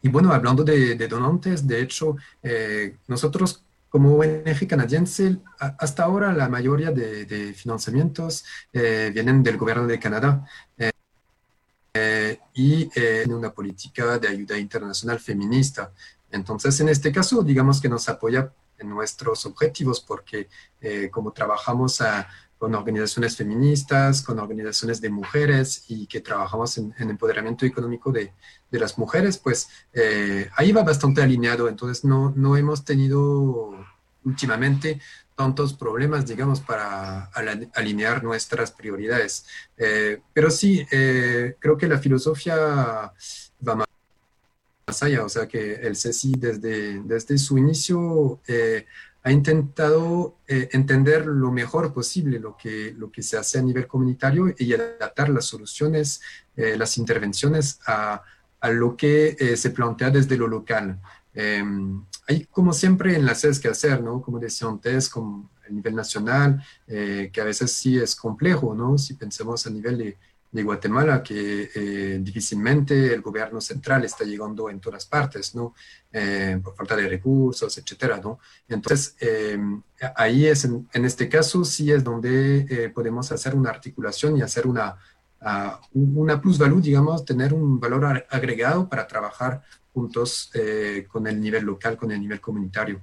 y 0.03 0.09
bueno, 0.09 0.31
hablando 0.31 0.63
de, 0.63 0.95
donantes, 1.07 1.65
de 1.67 1.81
hecho, 1.81 2.15
nosotros 3.07 3.65
como 3.89 4.15
ONG 4.15 4.67
canadiense, 4.67 5.37
hasta 5.57 6.03
ahora 6.03 6.33
la 6.33 6.49
mayoría 6.49 6.91
de, 6.91 7.53
financiamientos 7.53 8.43
eh, 8.73 9.11
vienen 9.13 9.43
del 9.43 9.57
gobierno 9.57 9.87
de 9.87 9.99
Canadá 9.99 10.45
eh, 10.77 10.91
eh, 11.93 12.39
y 12.53 12.89
en 12.93 13.33
una 13.33 13.51
política 13.51 14.19
de 14.19 14.27
ayuda 14.27 14.57
internacional 14.57 15.19
feminista. 15.19 15.91
Entonces, 16.31 16.79
en 16.81 16.89
este 16.89 17.11
caso, 17.11 17.41
digamos 17.41 17.81
que 17.81 17.89
nos 17.89 18.09
apoya 18.09 18.51
en 18.77 18.89
nuestros 18.89 19.45
objetivos 19.45 20.01
porque 20.01 20.49
como 21.09 21.31
trabajamos 21.31 21.99
con 22.57 22.73
organizaciones 22.75 23.35
feministas, 23.35 24.21
con 24.21 24.39
organizaciones 24.39 24.99
de 25.01 25.09
mujeres 25.09 25.85
y 25.87 26.07
que 26.07 26.21
trabajamos 26.21 26.77
en, 26.77 26.93
empoderamiento 26.99 27.65
económico 27.65 28.11
de, 28.11 28.33
de, 28.71 28.79
las 28.79 28.97
mujeres, 28.97 29.37
pues 29.37 29.69
ahí 30.55 30.71
va 30.71 30.83
bastante 30.83 31.21
alineado. 31.21 31.67
Entonces 31.67 32.03
no, 32.03 32.33
no 32.35 32.57
hemos 32.57 32.83
tenido 32.83 33.75
últimamente 34.25 34.99
tantos 35.37 35.75
problemas, 35.75 36.25
digamos, 36.25 36.59
para 36.61 37.25
alinear 37.75 38.23
nuestras 38.23 38.71
prioridades. 38.71 39.45
Eh, 39.77 40.19
pero 40.33 40.49
sí, 40.49 40.85
eh, 40.91 41.55
creo 41.59 41.77
que 41.77 41.87
la 41.87 41.99
filosofía 41.99 42.55
va 42.55 43.75
más 43.75 45.03
allá, 45.03 45.23
o 45.23 45.29
sea 45.29 45.47
que 45.47 45.73
el 45.75 45.95
CECI 45.95 46.33
desde, 46.37 47.03
desde 47.03 47.37
su 47.37 47.57
inicio 47.57 48.39
eh, 48.47 48.87
ha 49.23 49.31
intentado 49.31 50.37
entender 50.47 51.25
lo 51.25 51.51
mejor 51.51 51.93
posible 51.93 52.39
lo 52.39 52.55
que, 52.55 52.93
lo 52.97 53.11
que 53.11 53.21
se 53.21 53.37
hace 53.37 53.59
a 53.59 53.61
nivel 53.61 53.85
comunitario 53.85 54.53
y 54.57 54.73
adaptar 54.73 55.29
las 55.29 55.45
soluciones, 55.45 56.21
las 56.55 56.97
intervenciones 56.97 57.79
a, 57.85 58.21
a 58.61 58.69
lo 58.69 58.95
que 58.95 59.55
se 59.57 59.69
plantea 59.71 60.11
desde 60.11 60.37
lo 60.37 60.47
local. 60.47 61.01
Em, 61.33 62.03
hay 62.27 62.45
como 62.45 62.73
siempre 62.73 63.15
enlaces 63.15 63.59
que 63.59 63.67
hacer, 63.67 64.01
¿no? 64.01 64.21
Como 64.21 64.39
decía 64.39 64.67
antes, 64.67 65.07
con 65.07 65.49
a 65.67 65.71
nivel 65.71 65.95
nacional, 65.95 66.63
eh, 66.87 67.29
que 67.31 67.41
a 67.41 67.43
veces 67.43 67.71
sí 67.71 67.97
es 67.97 68.15
complejo, 68.15 68.73
¿no? 68.73 68.97
Si 68.97 69.13
pensamos 69.13 69.67
a 69.67 69.69
nivel 69.69 69.97
de, 69.97 70.17
de 70.57 70.63
Guatemala, 70.63 71.23
que 71.23 71.69
eh, 71.73 72.17
difícilmente 72.21 73.13
el 73.13 73.21
gobierno 73.21 73.61
central 73.61 74.03
está 74.03 74.25
llegando 74.25 74.69
en 74.69 74.79
todas 74.79 75.05
partes, 75.05 75.55
¿no? 75.55 75.73
Eh, 76.11 76.59
por 76.63 76.75
falta 76.75 76.95
de 76.95 77.07
recursos, 77.07 77.77
etcétera, 77.77 78.19
¿no? 78.23 78.39
Entonces, 78.67 79.15
ahí 80.15 80.45
es, 80.45 80.65
en, 80.65 81.05
este 81.05 81.29
caso, 81.29 81.63
sí 81.63 81.91
es 81.91 82.03
donde 82.03 82.91
podemos 82.93 83.31
hacer 83.31 83.55
una 83.55 83.69
articulación 83.69 84.37
y 84.37 84.41
hacer 84.41 84.67
una, 84.67 84.97
uh, 85.41 85.77
una 85.93 86.41
plusvalía, 86.41 86.81
digamos, 86.81 87.23
tener 87.25 87.53
un 87.53 87.79
valor 87.79 88.25
agregado 88.29 88.87
para 88.89 89.07
trabajar 89.07 89.61
juntos 89.97 90.51
eh, 90.53 91.07
con 91.09 91.25
el 91.25 91.41
nivel 91.41 91.65
local, 91.65 91.97
con 91.97 92.11
el 92.11 92.19
nivel 92.21 92.39
comunitario. 92.39 93.01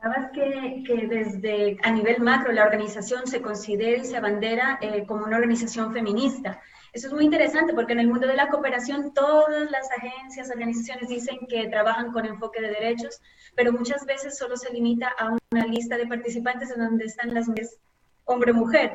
Sabes 0.00 0.30
que, 0.32 0.84
que, 0.86 1.06
desde 1.06 1.78
a 1.82 1.90
nivel 1.90 2.20
macro 2.20 2.52
la 2.52 2.64
organización 2.64 3.26
se 3.26 3.40
considera 3.40 4.02
y 4.02 4.04
se 4.04 4.16
abandera 4.16 4.78
eh, 4.82 5.04
como 5.06 5.24
una 5.24 5.36
organización 5.36 5.92
feminista. 5.92 6.60
Eso 6.92 7.08
es 7.08 7.12
muy 7.12 7.24
interesante 7.24 7.74
porque 7.74 7.92
en 7.92 8.00
el 8.00 8.08
mundo 8.08 8.26
de 8.26 8.36
la 8.36 8.48
cooperación 8.48 9.12
todas 9.12 9.70
las 9.70 9.90
agencias, 9.90 10.50
organizaciones 10.50 11.08
dicen 11.08 11.38
que 11.48 11.68
trabajan 11.68 12.12
con 12.12 12.24
enfoque 12.24 12.60
de 12.60 12.68
derechos, 12.68 13.20
pero 13.54 13.72
muchas 13.72 14.06
veces 14.06 14.38
solo 14.38 14.56
se 14.56 14.72
limita 14.72 15.12
a 15.18 15.36
una 15.52 15.66
lista 15.66 15.96
de 15.96 16.06
participantes 16.06 16.70
en 16.70 16.80
donde 16.80 17.04
están 17.04 17.34
las 17.34 17.48
mujeres, 17.48 17.78
hombre-mujer. 18.24 18.92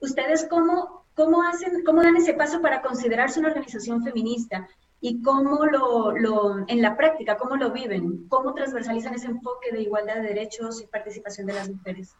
¿Ustedes 0.00 0.46
cómo, 0.48 1.06
cómo, 1.14 1.42
hacen, 1.42 1.84
cómo 1.84 2.02
dan 2.02 2.16
ese 2.16 2.34
paso 2.34 2.60
para 2.60 2.82
considerarse 2.82 3.40
una 3.40 3.48
organización 3.48 4.02
feminista? 4.02 4.68
Y 5.08 5.22
cómo 5.22 5.64
lo, 5.66 6.18
lo, 6.18 6.64
en 6.66 6.82
la 6.82 6.96
práctica, 6.96 7.36
cómo 7.36 7.54
lo 7.54 7.70
viven, 7.70 8.26
cómo 8.28 8.52
transversalizan 8.54 9.14
ese 9.14 9.26
enfoque 9.26 9.70
de 9.70 9.82
igualdad 9.82 10.16
de 10.16 10.22
derechos 10.22 10.82
y 10.82 10.86
participación 10.88 11.46
de 11.46 11.52
las 11.52 11.68
mujeres. 11.68 12.16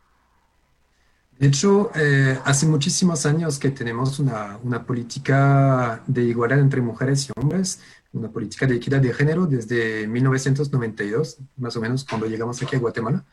De 1.36 1.48
hecho, 1.48 1.90
eh, 1.96 2.38
hace 2.44 2.64
muchísimos 2.66 3.26
años 3.26 3.58
que 3.58 3.70
tenemos 3.70 4.20
una, 4.20 4.60
política 4.86 6.00
de 6.06 6.22
igualdad 6.22 6.60
entre 6.60 6.80
mujeres 6.80 7.28
y 7.28 7.32
hombres, 7.40 7.80
una 8.12 8.30
política 8.30 8.66
de 8.66 8.76
equidad 8.76 9.00
de 9.00 9.12
género 9.12 9.46
desde 9.46 10.06
1992, 10.06 11.38
más 11.56 11.76
o 11.76 11.80
menos 11.80 12.04
cuando 12.04 12.28
llegamos 12.28 12.62
aquí 12.62 12.76
a 12.76 12.78
Guatemala. 12.78 13.24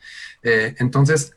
Eh, 0.42 0.74
entonces, 0.80 1.36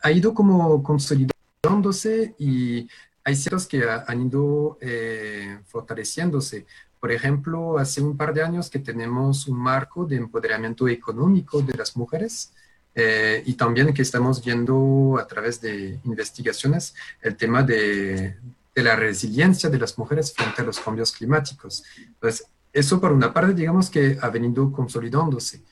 ha 0.00 0.10
ido 0.10 0.32
como 0.32 0.82
consolidándose 0.82 2.34
y 2.38 2.88
hay 3.24 3.36
ciertos 3.36 3.66
que 3.66 3.84
han 3.84 4.22
ido 4.22 4.78
eh, 4.80 5.58
fortaleciéndose. 5.66 6.64
Por 7.00 7.12
ejemplo, 7.12 7.78
hace 7.78 8.00
un 8.00 8.16
par 8.16 8.34
de 8.34 8.42
años 8.42 8.70
que 8.70 8.80
tenemos 8.80 9.46
un 9.46 9.58
marco 9.58 10.04
de 10.04 10.16
empoderamiento 10.16 10.88
económico 10.88 11.62
de 11.62 11.74
las 11.74 11.96
mujeres 11.96 12.52
eh, 12.94 13.42
y 13.46 13.54
también 13.54 13.94
que 13.94 14.02
estamos 14.02 14.44
viendo 14.44 15.16
a 15.20 15.26
través 15.26 15.60
de 15.60 16.00
investigaciones 16.04 16.94
el 17.22 17.36
tema 17.36 17.62
de, 17.62 18.36
de, 18.74 18.82
la 18.82 18.96
resiliencia 18.96 19.70
de 19.70 19.78
las 19.78 19.96
mujeres 19.96 20.32
frente 20.32 20.62
a 20.62 20.64
los 20.64 20.80
cambios 20.80 21.12
climáticos. 21.12 21.84
Entonces, 21.96 22.46
eso 22.72 23.00
por 23.00 23.12
una 23.12 23.32
parte, 23.32 23.54
digamos 23.54 23.88
que 23.90 24.18
ha 24.20 24.28
venido 24.30 24.72
consolidándose. 24.72 25.62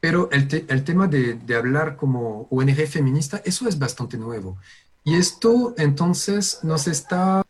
Pero 0.00 0.28
el, 0.32 0.66
el 0.68 0.84
tema 0.84 1.06
de, 1.06 1.34
de 1.34 1.56
hablar 1.56 1.96
como 1.96 2.48
ONG 2.50 2.86
feminista, 2.86 3.40
eso 3.44 3.68
es 3.68 3.78
bastante 3.78 4.18
nuevo. 4.18 4.58
Y 5.04 5.14
esto 5.14 5.74
entonces 5.78 6.58
nos 6.64 6.88
está 6.88 7.44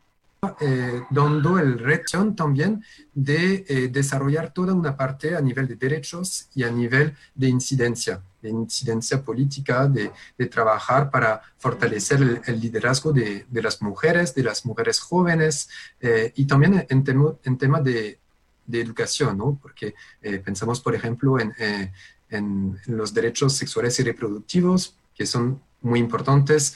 eh, 0.60 1.02
dando 1.10 1.58
el 1.58 1.78
reto 1.78 2.32
también 2.34 2.84
de 3.14 3.64
eh, 3.68 3.88
desarrollar 3.88 4.52
toda 4.52 4.74
una 4.74 4.96
parte 4.96 5.34
a 5.34 5.40
nivel 5.40 5.66
de 5.66 5.76
derechos 5.76 6.48
y 6.54 6.62
a 6.62 6.70
nivel 6.70 7.16
de 7.34 7.48
incidencia, 7.48 8.22
de 8.42 8.50
incidencia 8.50 9.22
política, 9.22 9.88
de, 9.88 10.12
trabajar 10.48 11.10
para 11.10 11.40
fortalecer 11.56 12.42
el, 12.46 12.60
liderazgo 12.60 13.12
de, 13.12 13.46
de, 13.48 13.62
las 13.62 13.80
mujeres, 13.82 14.34
de 14.34 14.42
las 14.42 14.64
mujeres 14.66 15.00
jóvenes 15.00 15.68
eh, 16.00 16.32
y 16.36 16.46
también 16.46 16.86
en, 16.88 17.04
en 17.42 17.58
tema 17.58 17.80
de, 17.80 18.18
de, 18.66 18.80
educación, 18.80 19.38
¿no? 19.38 19.58
porque 19.60 19.94
eh, 20.22 20.38
pensamos, 20.38 20.80
por 20.80 20.94
ejemplo, 20.94 21.40
en, 21.40 21.54
en, 22.30 22.78
los 22.86 23.12
derechos 23.14 23.54
sexuales 23.54 23.98
y 23.98 24.02
reproductivos, 24.04 24.96
que 25.14 25.26
son 25.26 25.60
muy 25.80 25.98
importantes 25.98 26.74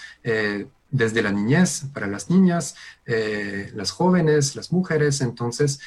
desde 0.91 1.23
la 1.23 1.33
niñez 1.33 1.85
para 1.93 2.07
las 2.07 2.31
niñas, 2.31 2.75
eh, 3.07 3.71
las 3.75 3.91
jóvenes, 3.91 4.57
las 4.57 4.73
mujeres. 4.73 5.21
Entonces, 5.21 5.81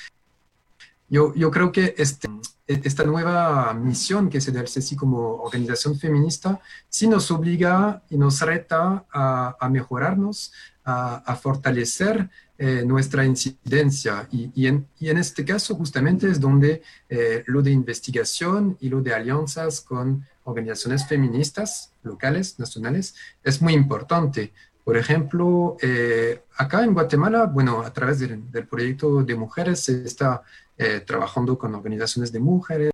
yo, 1.09 1.33
yo 1.35 1.51
creo 1.51 1.71
que 1.71 1.93
este, 1.97 2.27
esta 2.67 3.03
nueva 3.03 3.73
misión 3.73 4.29
que 4.29 4.41
se 4.41 4.51
da 4.51 4.61
al 4.61 4.67
CECI 4.67 4.95
como 4.95 5.43
organización 5.43 5.99
feminista 5.99 6.59
sí 6.89 7.07
nos 7.07 7.29
obliga 7.31 8.01
y 8.09 8.17
nos 8.17 8.41
reta 8.41 9.05
a, 9.11 9.55
a 9.59 9.69
mejorarnos, 9.69 10.53
a, 10.85 11.35
fortalecer 11.35 12.29
eh, 12.57 12.83
nuestra 12.85 13.25
incidencia. 13.25 14.27
Y, 14.31 14.51
y, 14.55 14.67
en, 14.67 15.17
este 15.17 15.45
caso 15.45 15.75
justamente 15.75 16.29
es 16.29 16.39
donde 16.39 16.81
eh, 17.09 17.43
lo 17.47 17.61
de 17.61 17.71
investigación 17.71 18.77
y 18.79 18.89
lo 18.89 19.01
de 19.01 19.13
alianzas 19.13 19.81
con 19.81 20.25
organizaciones 20.43 21.07
feministas 21.07 21.91
locales, 22.03 22.59
nacionales, 22.59 23.15
es 23.43 23.61
muy 23.61 23.73
importante 23.73 24.51
por 24.84 24.98
ejemplo, 24.98 25.78
eh, 25.82 26.43
acá 26.58 26.84
en 26.84 26.93
Guatemala, 26.93 27.46
bueno, 27.46 27.82
a 27.82 27.93
través 27.93 28.19
del, 28.19 28.67
proyecto 28.67 29.24
de 29.24 29.36
mujeres 29.36 29.80
se 29.80 30.04
está 30.04 30.43
eh, 30.78 31.02
trabajando 31.06 31.58
con 31.58 31.74
organizaciones 31.74 32.34
de 32.34 32.39
mujeres, 32.41 32.91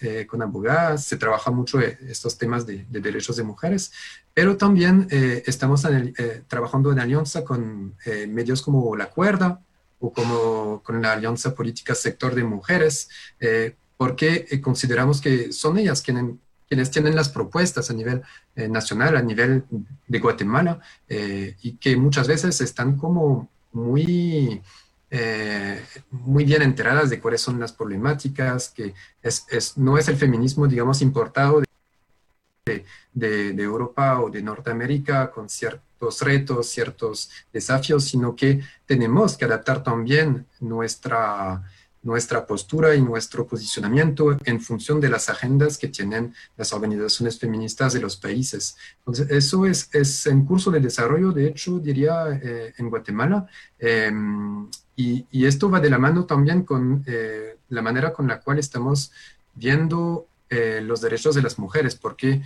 eh, 0.00 0.26
con 0.26 0.40
abogadas, 0.40 1.04
se 1.04 1.16
trabaja 1.16 1.50
mucho 1.50 1.80
estos 1.80 2.38
temas 2.38 2.64
de, 2.64 2.86
derechos 2.88 3.36
de 3.36 3.42
mujeres, 3.42 3.92
pero 4.32 4.56
también 4.56 5.08
estamos 5.10 5.84
trabajando 6.46 6.92
en 6.92 7.00
alianza 7.00 7.44
con 7.44 7.96
medios 8.28 8.62
como 8.62 8.96
La 8.96 9.10
Cuerda 9.10 9.60
o 10.00 10.12
como 10.12 10.82
con 10.84 11.02
la 11.02 11.12
Alianza 11.12 11.54
Política 11.54 11.94
Sector 11.94 12.34
de 12.34 12.44
Mujeres, 12.44 13.08
porque 13.96 14.60
consideramos 14.62 15.20
que 15.20 15.52
son 15.52 15.78
ellas 15.78 16.02
quienes 16.02 16.36
quienes 16.68 16.90
tienen 16.90 17.16
las 17.16 17.30
propuestas 17.30 17.90
a 17.90 17.94
nivel 17.94 18.22
eh, 18.54 18.68
nacional, 18.68 19.16
a 19.16 19.22
nivel 19.22 19.64
de 20.06 20.18
Guatemala, 20.18 20.80
eh, 21.08 21.56
y 21.62 21.72
que 21.76 21.96
muchas 21.96 22.28
veces 22.28 22.60
están 22.60 22.96
como 22.96 23.48
muy, 23.72 24.60
eh, 25.10 25.82
muy 26.10 26.44
bien 26.44 26.62
enteradas 26.62 27.08
de 27.10 27.20
cuáles 27.20 27.40
son 27.40 27.58
las 27.58 27.72
problemáticas, 27.72 28.68
que 28.68 28.94
es, 29.22 29.46
es, 29.50 29.78
no 29.78 29.96
es 29.96 30.08
el 30.08 30.16
feminismo, 30.16 30.66
digamos, 30.66 31.00
importado 31.00 31.62
de, 32.66 32.84
de, 33.14 33.62
Europa 33.62 34.20
o 34.20 34.28
de 34.28 34.42
Norteamérica 34.42 35.30
con 35.30 35.48
ciertos 35.48 36.20
retos, 36.20 36.68
ciertos 36.68 37.30
desafíos, 37.50 38.04
sino 38.04 38.36
que 38.36 38.60
tenemos 38.84 39.38
que 39.38 39.46
adaptar 39.46 39.82
también 39.82 40.46
nuestra, 40.60 41.62
nuestra 42.02 42.46
postura 42.46 42.94
y 42.94 43.02
nuestro 43.02 43.46
posicionamiento 43.46 44.36
en 44.44 44.60
función 44.60 45.00
de 45.00 45.08
las 45.08 45.28
agendas 45.28 45.78
que 45.78 45.88
tienen 45.88 46.34
las 46.56 46.72
organizaciones 46.72 47.38
feministas 47.38 47.92
de 47.92 48.00
los 48.00 48.16
países. 48.16 48.76
Entonces, 48.98 49.30
eso 49.30 49.66
es, 49.66 49.88
es 49.92 50.26
en 50.26 50.44
curso 50.44 50.70
de 50.70 50.80
desarrollo, 50.80 51.32
de 51.32 51.48
hecho, 51.48 51.78
diría, 51.78 52.28
eh, 52.42 52.72
en 52.78 52.88
Guatemala. 52.88 53.46
Em, 53.78 54.68
y, 54.96 55.26
y, 55.30 55.46
esto 55.46 55.70
va 55.70 55.80
de 55.80 55.90
la 55.90 55.98
mano 55.98 56.24
también 56.24 56.62
con 56.62 57.04
eh, 57.06 57.56
la 57.68 57.82
manera 57.82 58.12
con 58.12 58.26
la 58.26 58.40
cual 58.40 58.58
estamos 58.58 59.12
viendo 59.54 60.26
eh, 60.50 60.80
los 60.82 61.00
derechos 61.00 61.34
de 61.34 61.42
las 61.42 61.58
mujeres, 61.58 61.94
porque 61.94 62.42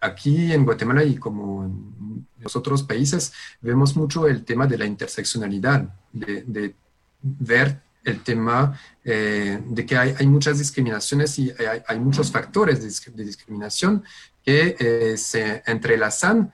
aquí 0.00 0.52
en 0.52 0.64
Guatemala 0.64 1.04
y 1.04 1.16
como 1.16 1.64
en 1.64 2.26
los 2.40 2.56
otros 2.56 2.82
países 2.82 3.32
vemos 3.60 3.96
mucho 3.96 4.26
el 4.26 4.44
tema 4.44 4.66
de 4.66 4.78
la 4.78 4.86
interseccionalidad, 4.86 5.94
de, 6.12 6.74
ver 7.22 7.80
el 8.04 8.22
tema 8.22 8.78
eh, 9.04 9.62
de 9.64 9.86
que 9.86 9.96
hay, 9.96 10.26
muchas 10.26 10.58
discriminaciones 10.58 11.38
y 11.38 11.52
hay, 11.86 12.00
muchos 12.00 12.32
factores 12.32 12.80
de, 12.80 13.24
discriminación 13.24 14.02
que 14.44 15.16
se 15.16 15.62
entrelazan 15.66 16.52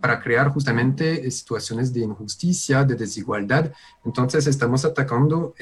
para 0.00 0.20
crear 0.20 0.48
justamente 0.48 1.30
situaciones 1.30 1.92
de 1.92 2.00
injusticia, 2.00 2.84
de 2.84 2.94
desigualdad. 2.94 3.70
Entonces 4.04 4.46
estamos 4.46 4.86
atacando 4.86 5.54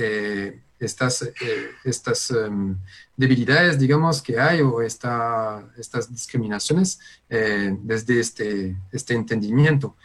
estas, 0.78 1.22
eh, 1.22 1.70
estas 1.84 2.30
em, 2.30 2.76
debilidades, 3.16 3.78
digamos, 3.78 4.22
que 4.22 4.38
hay 4.38 4.60
o 4.60 4.80
esta, 4.80 5.68
estas 5.76 6.10
discriminaciones 6.10 6.98
eh, 7.28 7.76
desde 7.82 8.20
este, 8.20 8.76
este 8.92 9.14
entendimiento. 9.14 9.96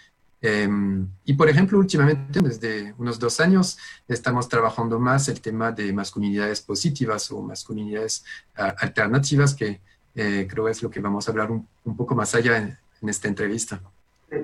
Em, 0.46 1.08
y 1.24 1.34
por 1.36 1.48
ejemplo, 1.48 1.80
últimamente, 1.80 2.42
desde 2.42 2.94
unos 2.98 3.18
dos 3.18 3.40
años, 3.40 3.78
estamos 4.10 4.50
trabajando 4.50 5.00
más 5.00 5.30
el 5.30 5.40
tema 5.40 5.72
de 5.72 5.94
masculinidades 5.94 6.60
positivas 6.60 7.32
o 7.32 7.42
masculinidades 7.42 8.26
ah, 8.58 8.76
alternativas, 8.78 9.56
que 9.56 9.80
eh, 10.14 10.46
creo 10.50 10.68
es 10.68 10.84
lo 10.84 10.90
que 10.90 11.00
vamos 11.00 11.26
a 11.26 11.32
hablar 11.32 11.50
un, 11.50 11.66
un 11.86 11.96
poco 11.96 12.14
más 12.14 12.36
allá 12.36 12.58
en, 12.58 12.78
en 13.02 13.10
esta 13.10 13.30
entrevista. 13.30 13.82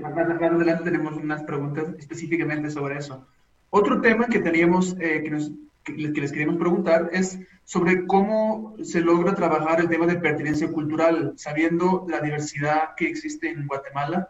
Más 0.01 0.17
adelante 0.17 0.85
tenemos 0.85 1.17
unas 1.17 1.43
preguntas 1.43 1.87
específicamente 1.97 2.69
sobre 2.69 2.97
eso. 2.97 3.27
Otro 3.69 3.99
tema 3.99 4.27
que 4.27 4.39
teníamos, 4.39 4.93
que 4.93 5.29
nos 5.29 5.51
que, 5.83 5.93
les 5.93 6.31
queremos 6.31 6.57
preguntar 6.57 7.09
es 7.11 7.39
sobre 7.65 8.05
cómo 8.05 8.75
se 8.83 9.01
logra 9.01 9.35
trabajar 9.35 9.81
el 9.81 9.89
tema 9.89 10.05
de 10.05 10.15
pertinencia 10.15 10.71
cultural, 10.71 11.33
sabiendo 11.35 12.05
la 12.07 12.21
diversidad 12.21 12.95
que 12.95 13.09
existe 13.09 13.49
en 13.49 13.67
Guatemala 13.67 14.29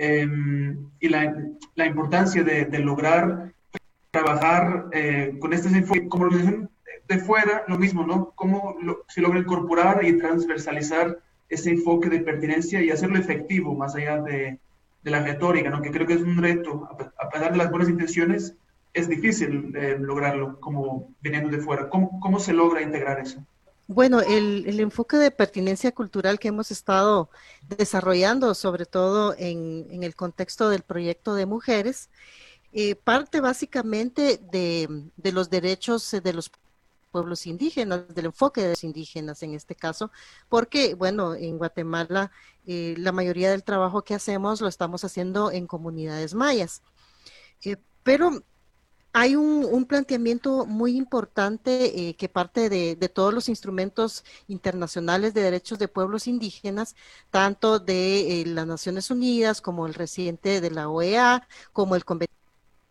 em, 0.00 0.76
y 0.98 1.08
la, 1.08 1.34
la, 1.74 1.86
importancia 1.86 2.42
de, 2.42 2.64
de 2.64 2.78
lograr 2.78 3.52
trabajar 4.10 4.86
eh, 4.92 5.36
con 5.38 5.52
enfoque 5.52 6.08
como 6.08 6.24
organización 6.24 6.70
de 7.06 7.18
fuera, 7.18 7.64
lo 7.68 7.78
mismo, 7.78 8.06
¿no? 8.06 8.32
Cómo 8.34 8.76
se 9.08 9.20
logra 9.20 9.40
incorporar 9.40 10.04
y 10.04 10.16
transversalizar 10.16 11.18
ese 11.48 11.70
enfoque 11.70 12.08
de 12.08 12.20
pertinencia 12.20 12.80
y 12.80 12.90
hacerlo 12.90 13.18
efectivo 13.18 13.74
más 13.74 13.94
allá 13.94 14.22
de, 14.22 14.58
de 15.02 15.10
la 15.10 15.22
retórica, 15.22 15.70
¿no? 15.70 15.82
Que 15.82 15.90
creo 15.90 16.06
que 16.06 16.14
es 16.14 16.22
un 16.22 16.38
reto, 16.38 16.88
a 17.18 17.28
pesar 17.28 17.52
de 17.52 17.58
las 17.58 17.70
buenas 17.70 17.88
intenciones, 17.88 18.54
es 18.92 19.08
difícil 19.08 19.72
eh, 19.76 19.96
lograrlo 20.00 20.58
como 20.60 21.10
viniendo 21.20 21.50
de 21.50 21.58
fuera. 21.58 21.88
¿Cómo, 21.88 22.20
¿Cómo, 22.20 22.40
se 22.40 22.52
logra 22.52 22.82
integrar 22.82 23.20
eso? 23.20 23.44
Bueno, 23.92 24.20
el, 24.20 24.78
enfoque 24.78 25.16
de 25.16 25.32
pertinencia 25.32 25.90
cultural 25.90 26.38
que 26.38 26.46
hemos 26.46 26.70
estado 26.70 27.28
desarrollando, 27.76 28.54
sobre 28.54 28.86
todo 28.86 29.34
en, 29.36 30.04
el 30.04 30.14
contexto 30.14 30.68
del 30.68 30.82
proyecto 30.82 31.34
de 31.34 31.44
mujeres, 31.44 32.08
eh, 32.72 32.94
parte 32.94 33.40
básicamente 33.40 34.38
de, 34.52 35.10
los 35.32 35.50
derechos 35.50 36.08
de 36.22 36.32
los 36.32 36.52
pueblos 37.10 37.48
indígenas, 37.48 38.06
del 38.14 38.26
enfoque 38.26 38.62
de 38.62 38.68
los 38.68 38.84
indígenas 38.84 39.42
en 39.42 39.54
este 39.54 39.74
caso, 39.74 40.12
porque, 40.48 40.94
bueno, 40.94 41.34
en 41.34 41.58
Guatemala 41.58 42.30
eh, 42.68 42.94
la 42.96 43.10
mayoría 43.10 43.50
del 43.50 43.64
trabajo 43.64 44.02
que 44.02 44.14
hacemos 44.14 44.60
lo 44.60 44.68
estamos 44.68 45.02
haciendo 45.02 45.50
en 45.50 45.66
comunidades 45.66 46.32
mayas. 46.32 46.80
Eh, 47.64 47.76
pero 48.04 48.44
hay 49.12 49.36
un, 49.36 49.84
planteamiento 49.86 50.66
muy 50.66 50.96
importante 50.96 52.08
eh, 52.08 52.14
que 52.14 52.28
parte 52.28 52.68
de, 52.68 52.96
todos 53.08 53.34
los 53.34 53.48
instrumentos 53.48 54.24
internacionales 54.46 55.34
de 55.34 55.42
derechos 55.42 55.78
de 55.78 55.88
pueblos 55.88 56.26
indígenas, 56.28 56.94
tanto 57.30 57.78
de 57.80 58.42
eh, 58.42 58.46
las 58.46 58.66
Naciones 58.66 59.10
Unidas 59.10 59.60
como 59.60 59.86
el 59.86 59.94
reciente 59.94 60.60
de 60.60 60.70
la 60.70 60.88
OEA, 60.88 61.48
como 61.72 61.96
el 61.96 62.04
convenio 62.04 62.39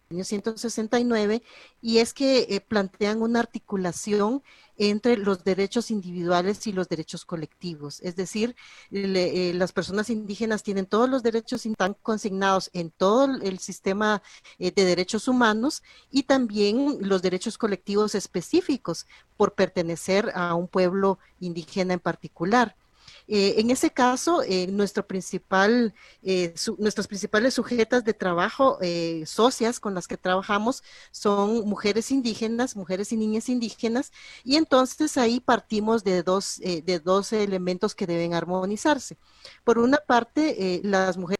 169, 0.09 1.43
y 1.81 1.99
es 1.99 2.15
que 2.15 2.47
eh, 2.49 2.61
plantean 2.61 3.21
una 3.21 3.39
articulación 3.39 4.41
entre 4.77 5.17
los 5.17 5.43
derechos 5.43 5.91
individuales 5.91 6.65
y 6.65 6.71
los 6.71 6.89
derechos 6.89 7.25
colectivos. 7.25 7.99
Es 8.01 8.15
decir, 8.15 8.55
eh, 8.91 9.51
las 9.53 9.71
personas 9.71 10.09
indígenas 10.09 10.63
tienen 10.63 10.87
todos 10.87 11.09
los 11.09 11.21
derechos 11.21 11.65
están 11.65 11.95
consignados 12.01 12.71
en 12.73 12.89
todo 12.89 13.25
el 13.39 13.59
sistema 13.59 14.23
eh, 14.57 14.71
de 14.71 14.85
derechos 14.85 15.27
humanos 15.27 15.83
y 16.09 16.23
también 16.23 16.97
los 17.01 17.21
derechos 17.21 17.57
colectivos 17.59 18.15
específicos 18.15 19.05
por 19.37 19.53
pertenecer 19.53 20.31
a 20.33 20.55
un 20.55 20.67
pueblo 20.67 21.19
indígena 21.39 21.93
en 21.93 21.99
particular. 21.99 22.75
Eh, 23.31 23.61
en 23.61 23.69
ese 23.69 23.91
caso, 23.91 24.41
eh, 24.41 24.63
eh, 24.63 26.53
nuestras 26.77 27.07
principales 27.07 27.53
sujetas 27.53 28.03
de 28.03 28.13
trabajo, 28.15 28.79
socias 29.25 29.79
con 29.79 29.93
las 29.93 30.07
que 30.07 30.17
trabajamos, 30.17 30.83
son 31.11 31.67
mujeres 31.67 32.09
indígenas, 32.09 32.75
mujeres 32.75 33.11
y 33.11 33.17
niñas 33.17 33.47
indígenas, 33.49 34.11
y 34.43 34.55
entonces 34.55 35.15
ahí 35.17 35.39
partimos 35.39 36.03
de 36.03 36.23
dos, 36.23 36.57
de 36.59 37.01
dos 37.03 37.31
elementos 37.33 37.93
que 37.93 38.07
deben 38.07 38.33
armonizarse. 38.33 39.17
Por 39.63 39.77
una 39.77 39.97
parte, 39.97 40.81
las 40.83 41.17
mujeres 41.17 41.38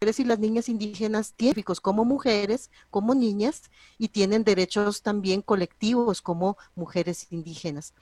y 0.00 0.24
las 0.24 0.38
niñas 0.38 0.68
indígenas 0.68 1.34
tienen 1.34 1.64
como 1.82 2.04
mujeres, 2.04 2.70
como 2.88 3.16
niñas, 3.16 3.62
y 3.98 4.08
tienen 4.08 4.44
derechos 4.44 5.02
también 5.02 5.42
colectivos 5.42 6.22
como 6.22 6.56
mujeres 6.76 7.26
indígenas. 7.30 7.94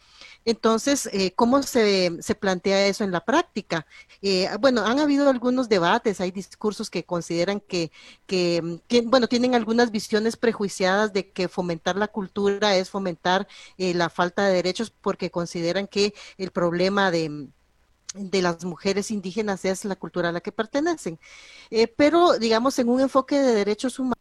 Entonces, 0.44 1.08
eh, 1.12 1.32
¿cómo 1.34 1.62
se, 1.62 2.18
se, 2.20 2.34
plantea 2.34 2.86
eso 2.86 3.02
en 3.02 3.12
la 3.12 3.24
práctica? 3.24 3.86
Eh, 4.20 4.48
bueno, 4.60 4.84
han 4.84 4.98
habido 4.98 5.30
algunos 5.30 5.70
debates, 5.70 6.20
hay 6.20 6.30
discursos 6.30 6.90
que 6.90 7.04
consideran 7.04 7.60
que, 7.60 7.90
que, 8.26 8.78
bueno, 9.06 9.26
tienen 9.26 9.54
algunas 9.54 9.90
visiones 9.90 10.36
prejuiciadas 10.36 11.14
de 11.14 11.30
que 11.30 11.48
fomentar 11.48 11.96
la 11.96 12.08
cultura 12.08 12.76
es 12.76 12.90
fomentar 12.90 13.48
eh, 13.78 13.94
la 13.94 14.10
falta 14.10 14.46
de 14.46 14.54
derechos 14.54 14.90
porque 14.90 15.30
consideran 15.30 15.86
que 15.86 16.12
el 16.36 16.50
problema 16.50 17.10
de 17.10 17.48
de 18.16 18.42
las 18.42 18.64
mujeres 18.64 19.10
indígenas 19.10 19.64
es 19.64 19.84
la 19.84 19.96
cultura 19.96 20.30
a 20.30 20.32
la 20.32 20.40
que 20.40 20.52
pertenecen. 20.52 21.18
Eh, 21.70 21.86
pero, 21.88 22.38
digamos, 22.38 22.78
en 22.78 22.88
un 22.88 23.00
enfoque 23.00 23.38
de 23.38 23.54
derechos 23.54 23.98
humanos, 23.98 24.16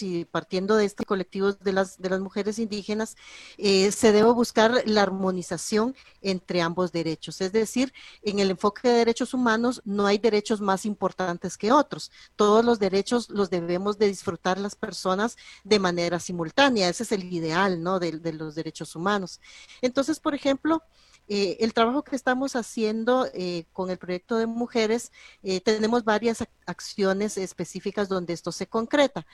y 0.00 0.24
partiendo 0.24 0.76
de 0.76 0.84
este 0.84 1.04
colectivo 1.04 1.52
de 1.52 1.72
las, 1.72 1.98
de 2.00 2.08
las 2.08 2.20
mujeres 2.20 2.60
indígenas, 2.60 3.16
eh, 3.58 3.90
se 3.90 4.12
debe 4.12 4.30
buscar 4.30 4.82
la 4.86 5.02
armonización 5.02 5.96
entre 6.22 6.62
ambos 6.62 6.92
derechos. 6.92 7.40
Es 7.40 7.50
decir, 7.50 7.92
en 8.22 8.38
el 8.38 8.50
enfoque 8.50 8.88
de 8.88 8.98
derechos 8.98 9.34
humanos 9.34 9.82
no 9.84 10.06
hay 10.06 10.18
derechos 10.18 10.60
más 10.60 10.86
importantes 10.86 11.58
que 11.58 11.72
otros. 11.72 12.12
Todos 12.36 12.64
los 12.64 12.78
derechos 12.78 13.28
los 13.28 13.50
debemos 13.50 13.98
de 13.98 14.06
disfrutar 14.06 14.56
las 14.58 14.76
personas 14.76 15.36
de 15.64 15.80
manera 15.80 16.20
simultánea. 16.20 16.88
Ese 16.88 17.02
es 17.02 17.10
el 17.10 17.24
ideal, 17.24 17.82
¿no? 17.82 17.98
De 17.98 18.32
los 18.34 18.54
derechos 18.54 18.94
humanos. 18.94 19.40
Entonces, 19.82 20.20
por 20.20 20.36
ejemplo, 20.36 20.84
eh, 21.28 21.56
el 21.60 21.74
trabajo 21.74 22.04
que 22.04 22.16
estamos 22.16 22.56
haciendo 22.56 23.26
eh, 23.34 23.66
con 23.72 23.90
el 23.90 23.98
proyecto 23.98 24.38
de 24.38 24.46
mujeres, 24.46 25.12
eh, 25.42 25.60
tenemos 25.60 26.04
varias 26.04 26.44
acciones 26.66 27.36
específicas 27.36 28.08
donde 28.08 28.32
esto 28.32 28.52
se 28.52 28.66
concreta. 28.66 29.26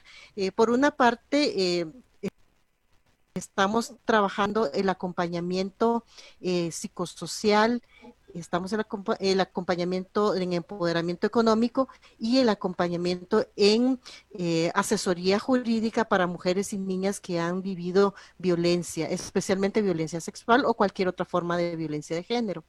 por 0.56 0.70
una 0.70 0.90
parte, 0.90 1.86
estamos 3.34 3.94
trabajando 4.04 4.70
el 4.72 4.88
acompañamiento 4.88 6.04
psicosocial 6.70 7.82
estamos 8.34 8.72
en 8.72 8.82
el 9.20 9.40
acompañamiento 9.40 10.34
en 10.34 10.52
empoderamiento 10.52 11.26
económico 11.26 11.88
y 12.18 12.38
el 12.38 12.48
acompañamiento 12.48 13.46
en 13.56 14.00
eh, 14.32 14.70
asesoría 14.74 15.38
jurídica 15.38 16.04
para 16.04 16.26
mujeres 16.26 16.72
y 16.72 16.78
niñas 16.78 17.20
que 17.20 17.40
han 17.40 17.62
vivido 17.62 18.14
violencia, 18.38 19.08
especialmente 19.08 19.82
violencia 19.82 20.20
sexual 20.20 20.64
o 20.66 20.74
cualquier 20.74 21.08
otra 21.08 21.24
forma 21.24 21.56
de 21.56 21.76
violencia 21.76 22.16
de 22.16 22.22
género. 22.22 22.64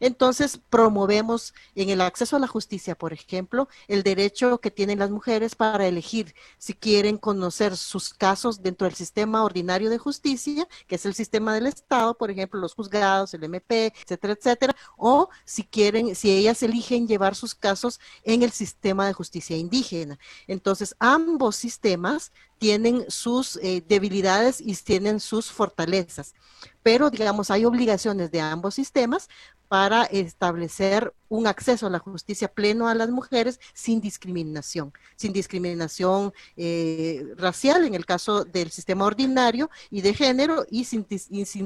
Entonces, 0.00 0.60
promovemos 0.70 1.54
en 1.74 1.90
el 1.90 2.00
acceso 2.00 2.36
a 2.36 2.38
la 2.38 2.46
justicia, 2.46 2.96
por 2.96 3.12
ejemplo, 3.12 3.68
el 3.88 4.02
derecho 4.02 4.58
que 4.58 4.70
tienen 4.70 4.98
las 4.98 5.10
mujeres 5.10 5.54
para 5.54 5.86
elegir 5.86 6.34
si 6.58 6.74
quieren 6.74 7.18
conocer 7.18 7.76
sus 7.76 8.14
casos 8.14 8.62
dentro 8.62 8.86
del 8.86 8.94
sistema 8.94 9.44
ordinario 9.44 9.90
de 9.90 9.98
justicia, 9.98 10.68
que 10.86 10.94
es 10.96 11.06
el 11.06 11.14
sistema 11.14 11.54
del 11.54 11.66
Estado, 11.66 12.16
por 12.16 12.30
ejemplo, 12.30 12.60
los 12.60 12.74
juzgados, 12.74 13.34
el 13.34 13.44
MP, 13.44 13.92
etcétera, 14.02 14.34
etcétera, 14.34 14.76
o 14.96 15.28
si 15.44 15.64
quieren, 15.64 16.14
si 16.14 16.30
ellas 16.30 16.62
eligen 16.62 17.08
llevar 17.08 17.34
sus 17.34 17.54
casos 17.54 18.00
en 18.24 18.42
el 18.42 18.52
sistema 18.52 19.06
de 19.06 19.12
justicia 19.12 19.56
indígena. 19.56 20.18
Entonces, 20.46 20.94
ambos 20.98 21.56
sistemas 21.56 22.32
tienen 22.58 23.04
sus 23.08 23.56
eh, 23.62 23.82
debilidades 23.86 24.60
y 24.60 24.74
tienen 24.76 25.20
sus 25.20 25.50
fortalezas. 25.50 26.34
Pero, 26.82 27.10
digamos, 27.10 27.50
hay 27.50 27.64
obligaciones 27.64 28.30
de 28.30 28.40
ambos 28.40 28.74
sistemas 28.74 29.28
para 29.68 30.04
establecer 30.04 31.12
un 31.28 31.46
acceso 31.46 31.86
a 31.86 31.90
la 31.90 31.98
justicia 31.98 32.48
pleno 32.48 32.88
a 32.88 32.94
las 32.94 33.10
mujeres 33.10 33.60
sin 33.74 34.00
discriminación, 34.00 34.92
sin 35.16 35.32
discriminación 35.32 36.32
eh, 36.56 37.26
racial 37.36 37.84
en 37.84 37.94
el 37.94 38.06
caso 38.06 38.44
del 38.44 38.70
sistema 38.70 39.04
ordinario 39.04 39.70
y 39.90 40.00
de 40.00 40.14
género 40.14 40.64
y 40.70 40.84
sin, 40.84 41.06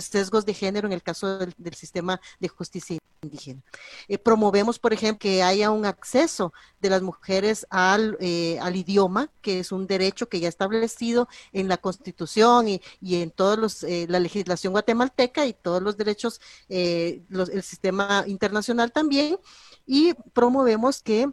sesgos 0.00 0.44
de 0.44 0.54
género 0.54 0.88
en 0.88 0.92
el 0.92 1.02
caso 1.02 1.38
del, 1.38 1.74
sistema 1.74 2.20
de 2.40 2.48
justicia 2.48 2.98
indígena. 3.22 3.62
Eh, 4.08 4.18
promovemos, 4.18 4.78
por 4.78 4.92
ejemplo, 4.92 5.20
que 5.20 5.42
haya 5.42 5.70
un 5.70 5.86
acceso 5.86 6.52
de 6.80 6.90
las 6.90 7.02
mujeres 7.02 7.66
al, 7.70 8.16
eh, 8.20 8.58
al 8.60 8.76
idioma, 8.76 9.30
que 9.40 9.60
es 9.60 9.72
un 9.72 9.86
derecho 9.86 10.28
que 10.28 10.40
ya 10.40 10.48
establecido 10.48 11.28
en 11.52 11.68
la 11.68 11.76
Constitución 11.76 12.68
y, 12.68 12.80
en 13.00 13.30
todos 13.30 13.58
los, 13.58 13.82
la 13.82 14.20
legislación 14.20 14.72
guatemalteca 14.72 15.46
y 15.46 15.52
todos 15.52 15.82
los 15.82 15.96
derechos, 15.96 16.40
los, 17.28 17.48
el 17.48 17.62
sistema 17.62 18.24
internacional 18.26 18.92
también 18.92 19.38
y 19.86 20.14
promovemos 20.32 21.02
que 21.02 21.28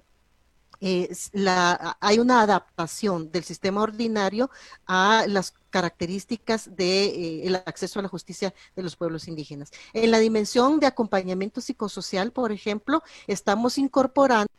hay 0.81 2.19
una 2.19 2.41
adaptación 2.41 3.31
del 3.31 3.43
sistema 3.43 3.81
ordinario 3.81 4.49
a 4.85 5.25
las 5.27 5.53
características 5.69 6.65
del 6.67 6.75
de, 6.77 7.47
eh, 7.47 7.63
acceso 7.65 7.99
a 7.99 8.03
la 8.03 8.09
justicia 8.09 8.53
de 8.75 8.83
los 8.83 8.95
pueblos 8.95 9.27
indígenas. 9.27 9.71
En 9.93 10.11
la 10.11 10.19
dimensión 10.19 10.79
de 10.79 10.87
acompañamiento 10.87 11.61
psicosocial, 11.61 12.31
por 12.31 12.51
ejemplo, 12.51 13.03
estamos 13.27 13.77
incorporando 13.77 14.49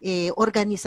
eh, 0.00 0.32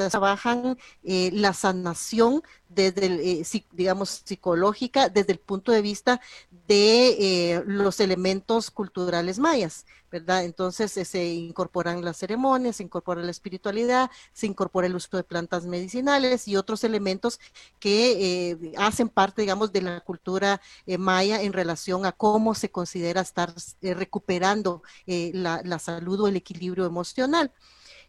trabajan 0.10 0.78
eh, 1.04 1.30
la 1.34 1.54
sanación 1.54 2.42
desde 2.70 3.06
el, 3.08 3.20
eh, 3.20 3.66
digamos, 3.72 4.22
psicológica, 4.26 5.10
desde 5.10 5.34
el 5.34 5.40
punto 5.40 5.72
de 5.72 5.82
vista 5.82 6.22
de 6.68 7.56
eh, 7.56 7.64
los 7.66 8.00
elementos 8.00 8.70
culturales 8.72 9.40
mayas, 9.40 9.86
¿verdad? 10.12 10.46
Entonces 10.46 10.92
se 10.92 11.26
incorporan 11.34 12.06
las 12.06 12.18
ceremonias, 12.18 12.78
se 12.78 12.84
incorpora 12.84 13.22
la 13.24 13.32
espiritualidad, 13.32 14.10
se 14.34 14.46
incorpora 14.48 14.88
el 14.88 14.96
uso 14.96 15.18
de 15.18 15.24
plantas 15.24 15.66
medicinales 15.66 16.48
y 16.48 16.56
otros 16.58 16.84
elementos 16.84 17.40
que 17.80 18.74
hacen 18.78 19.10
parte, 19.10 19.42
digamos, 19.42 19.72
de 19.72 19.82
la 19.82 20.00
cultura 20.02 20.62
maya 21.00 21.42
en 21.42 21.54
relación 21.54 22.06
a 22.06 22.12
cómo 22.12 22.54
se 22.56 22.70
considera 22.72 23.22
estar 23.22 23.54
recuperando 23.82 24.84
la 25.08 25.80
salud 25.80 26.22
o 26.22 26.28
el 26.28 26.36
equilibrio 26.36 26.86
emocional. 26.86 27.52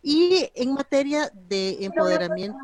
Y 0.03 0.51
en 0.55 0.75
materia 0.75 1.31
de 1.35 1.85
empoderamiento. 1.85 2.59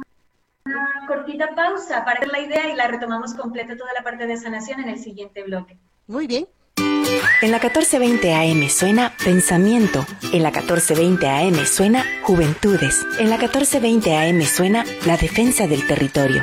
Una 0.65 1.05
cortita 1.07 1.55
pausa 1.55 2.05
para 2.05 2.21
ver 2.21 2.31
la 2.31 2.41
idea 2.41 2.69
y 2.71 2.77
la 2.77 2.89
retomamos 2.89 3.35
completa 3.35 3.77
toda 3.77 3.93
la 3.95 4.03
parte 4.03 4.27
de 4.27 4.37
sanación 4.37 4.81
en 4.81 4.89
el 4.89 4.99
siguiente 4.99 5.43
bloque. 5.45 5.79
Muy 6.07 6.27
bien. 6.27 6.49
En 7.43 7.51
la 7.51 7.59
1420 7.59 8.35
AM 8.35 8.69
suena 8.69 9.13
Pensamiento. 9.23 10.05
En 10.33 10.43
la 10.43 10.51
1420 10.51 11.29
AM 11.29 11.67
suena 11.67 12.05
Juventudes. 12.23 13.07
En 13.19 13.31
la 13.31 13.37
1420 13.37 14.17
AM 14.17 14.43
suena 14.43 14.85
La 15.07 15.17
Defensa 15.17 15.67
del 15.67 15.87
Territorio. 15.87 16.43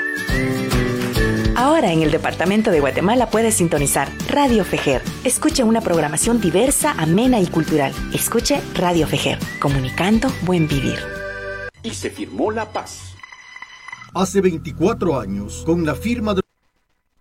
Ahora 1.55 1.93
en 1.93 2.01
el 2.01 2.09
departamento 2.09 2.71
de 2.71 2.79
Guatemala 2.79 3.29
puedes 3.29 3.55
sintonizar 3.55 4.09
Radio 4.27 4.65
Fejer. 4.65 5.03
Escuche 5.23 5.63
una 5.63 5.81
programación 5.81 6.41
diversa, 6.41 6.93
amena 6.97 7.39
y 7.39 7.45
cultural. 7.45 7.93
Escuche 8.11 8.59
Radio 8.73 9.05
Fejer, 9.05 9.37
comunicando 9.59 10.29
buen 10.41 10.67
vivir. 10.67 10.97
Y 11.83 11.91
se 11.91 12.09
firmó 12.09 12.51
la 12.51 12.71
paz. 12.71 13.15
Hace 14.15 14.41
24 14.41 15.19
años, 15.19 15.63
con 15.65 15.85
la 15.85 15.93
firma 15.93 16.33
de 16.33 16.42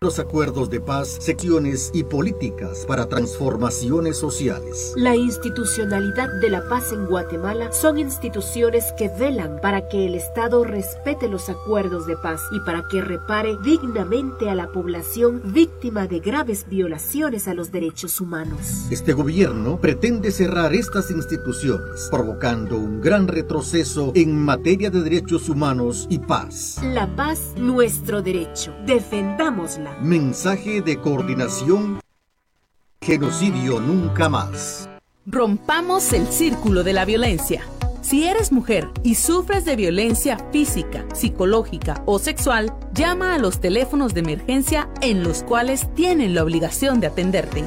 los 0.02 0.18
acuerdos 0.18 0.68
de 0.68 0.80
paz, 0.80 1.16
secciones 1.20 1.90
y 1.94 2.04
políticas 2.04 2.84
para 2.86 3.08
transformaciones 3.08 4.18
sociales. 4.18 4.92
La 4.96 5.16
institucionalidad 5.16 6.28
de 6.40 6.50
la 6.50 6.68
paz 6.68 6.92
en 6.92 7.06
Guatemala 7.06 7.72
son 7.72 7.98
instituciones 7.98 8.92
que 8.98 9.08
velan 9.08 9.60
para 9.62 9.88
que 9.88 10.06
el 10.06 10.14
Estado 10.14 10.64
respete 10.64 11.28
los 11.28 11.48
acuerdos 11.48 12.06
de 12.06 12.16
paz 12.16 12.40
y 12.52 12.60
para 12.60 12.82
que 12.90 13.00
repare 13.00 13.56
dignamente 13.64 14.50
a 14.50 14.54
la 14.54 14.72
población 14.72 15.40
víctima 15.44 16.06
de 16.06 16.20
graves 16.20 16.66
violaciones 16.68 17.46
a 17.48 17.54
los 17.54 17.70
derechos 17.70 18.20
humanos. 18.20 18.86
Este 18.90 19.12
gobierno 19.12 19.78
pretende 19.80 20.32
cerrar 20.32 20.74
estas 20.74 21.10
instituciones, 21.10 22.08
provocando 22.10 22.76
un 22.76 23.00
gran 23.00 23.28
retroceso 23.28 24.12
en 24.14 24.36
materia 24.36 24.90
de 24.90 25.02
derechos 25.02 25.48
humanos 25.48 26.06
y 26.10 26.18
paz. 26.18 26.80
La 26.82 27.14
paz, 27.14 27.52
nuestro 27.56 28.22
derecho. 28.22 28.74
Defendámosla. 28.84 29.91
Mensaje 30.00 30.80
de 30.80 30.98
coordinación. 30.98 32.00
Genocidio 33.00 33.80
nunca 33.80 34.28
más. 34.28 34.88
Rompamos 35.26 36.12
el 36.12 36.26
círculo 36.28 36.82
de 36.82 36.92
la 36.92 37.04
violencia. 37.04 37.62
Si 38.00 38.24
eres 38.24 38.50
mujer 38.50 38.90
y 39.04 39.14
sufres 39.14 39.64
de 39.64 39.76
violencia 39.76 40.38
física, 40.50 41.04
psicológica 41.14 42.02
o 42.06 42.18
sexual, 42.18 42.74
llama 42.92 43.34
a 43.34 43.38
los 43.38 43.60
teléfonos 43.60 44.14
de 44.14 44.20
emergencia 44.20 44.88
en 45.00 45.22
los 45.22 45.42
cuales 45.44 45.92
tienen 45.94 46.34
la 46.34 46.42
obligación 46.42 47.00
de 47.00 47.06
atenderte. 47.06 47.64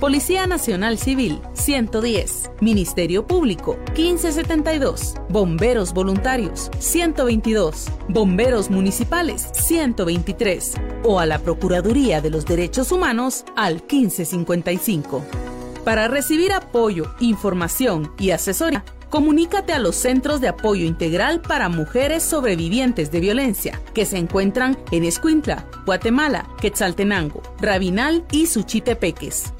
Policía 0.00 0.46
Nacional 0.46 0.96
Civil 0.96 1.42
110, 1.52 2.52
Ministerio 2.62 3.26
Público 3.26 3.76
1572, 3.88 5.16
Bomberos 5.28 5.92
Voluntarios 5.92 6.70
122, 6.78 7.88
Bomberos 8.08 8.70
Municipales 8.70 9.50
123 9.52 10.72
o 11.04 11.20
a 11.20 11.26
la 11.26 11.38
Procuraduría 11.38 12.22
de 12.22 12.30
los 12.30 12.46
Derechos 12.46 12.92
Humanos 12.92 13.44
al 13.56 13.74
1555. 13.74 15.22
Para 15.84 16.08
recibir 16.08 16.54
apoyo, 16.54 17.14
información 17.20 18.10
y 18.18 18.30
asesoría, 18.30 18.82
comunícate 19.10 19.74
a 19.74 19.78
los 19.78 19.96
Centros 19.96 20.40
de 20.40 20.48
Apoyo 20.48 20.86
Integral 20.86 21.42
para 21.42 21.68
Mujeres 21.68 22.22
Sobrevivientes 22.22 23.10
de 23.10 23.20
Violencia, 23.20 23.78
que 23.92 24.06
se 24.06 24.16
encuentran 24.16 24.78
en 24.92 25.04
Escuintla, 25.04 25.66
Guatemala, 25.84 26.48
Quetzaltenango, 26.58 27.42
Rabinal 27.60 28.24
y 28.32 28.46
Suchitepeques. 28.46 29.52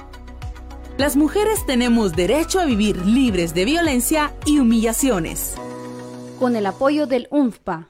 Las 1.01 1.17
mujeres 1.17 1.65
tenemos 1.65 2.15
derecho 2.15 2.61
a 2.61 2.67
vivir 2.67 3.07
libres 3.07 3.55
de 3.55 3.65
violencia 3.65 4.35
y 4.45 4.59
humillaciones. 4.59 5.55
Con 6.39 6.57
el 6.57 6.67
apoyo 6.67 7.07
del 7.07 7.27
UNFPA. 7.31 7.89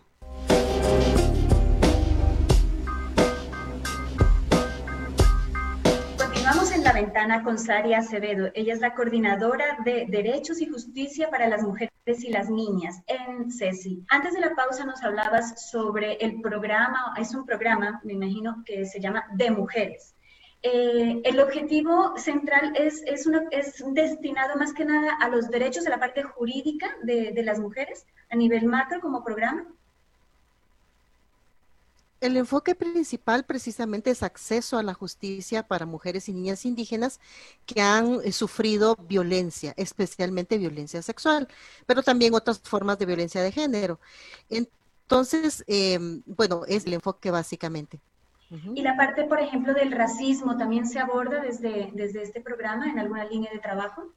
Continuamos 6.19 6.71
en 6.71 6.85
la 6.85 6.93
ventana 6.93 7.43
con 7.43 7.59
Saria 7.59 7.99
Acevedo. 7.99 8.51
Ella 8.55 8.75
es 8.75 8.81
la 8.81 8.95
coordinadora 8.95 9.79
de 9.85 10.07
Derechos 10.09 10.61
y 10.61 10.67
Justicia 10.67 11.31
para 11.31 11.49
las 11.49 11.65
Mujeres 11.65 11.91
y 12.07 12.31
las 12.31 12.49
Niñas 12.49 13.03
en 13.09 13.51
CECI. 13.51 14.05
Antes 14.09 14.35
de 14.35 14.41
la 14.41 14.55
pausa 14.55 14.85
nos 14.85 15.03
hablabas 15.03 15.69
sobre 15.69 16.13
el 16.25 16.41
programa, 16.41 17.13
es 17.19 17.35
un 17.35 17.45
programa, 17.45 18.01
me 18.05 18.13
imagino 18.13 18.63
que 18.65 18.87
se 18.87 19.01
llama 19.01 19.25
De 19.33 19.51
Mujeres. 19.51 20.15
Eh, 20.63 21.23
el 21.25 21.41
objetivo 21.41 22.17
central 22.19 22.75
es, 22.77 23.03
es, 23.07 23.27
es, 23.51 23.83
destinado 23.95 24.57
más 24.57 24.75
que 24.75 24.85
nada 24.85 25.17
a 25.19 25.29
los 25.31 25.49
derechos 25.49 25.85
de 25.85 25.91
la 25.91 25.99
parte 25.99 26.23
jurídica 26.23 26.95
de, 27.03 27.33
de 27.33 27.43
las 27.43 27.59
mujeres 27.59 28.05
a 28.29 28.37
nivel 28.37 28.67
macro 28.67 29.01
como 29.01 29.25
programa. 29.25 29.67
El 32.21 32.37
enfoque 32.37 32.75
principal 32.75 33.45
precisamente 33.45 34.11
es 34.11 34.23
acceso 34.23 34.77
a 34.77 34.83
la 34.83 34.93
justicia 34.93 35.67
para 35.67 35.87
mujeres 35.87 36.29
y 36.29 36.35
niñas 36.35 36.67
indígenas 36.67 37.19
que 37.65 37.81
han 37.81 38.21
eh, 38.23 38.33
sufrido 38.33 38.97
violencia, 38.97 39.73
especialmente 39.79 40.59
violencia 40.59 41.01
sexual, 41.01 41.49
pero 41.87 42.03
también 42.03 42.35
otras 42.35 42.61
formas 42.61 42.99
de 42.99 43.07
violencia 43.07 43.43
de 43.43 43.53
género. 43.53 43.99
Entonces, 44.51 45.65
eh, 45.67 45.99
bueno, 46.27 46.65
es 46.69 46.85
el 46.85 46.93
enfoque 46.93 47.31
básicamente. 47.31 48.01
Y 48.75 48.83
la 48.83 48.97
parte, 48.97 49.25
por 49.25 49.39
ejemplo, 49.39 49.75
del 49.75 49.93
racismo 49.93 50.57
también 50.57 50.87
se 50.87 50.99
aborda 50.99 51.41
desde, 51.41 51.91
desde 51.95 52.23
este 52.23 52.41
programa 52.41 52.91
en 52.91 52.99
alguna 52.99 53.25
línea 53.25 53.51
de 53.53 53.61
trabajo. 53.61 54.13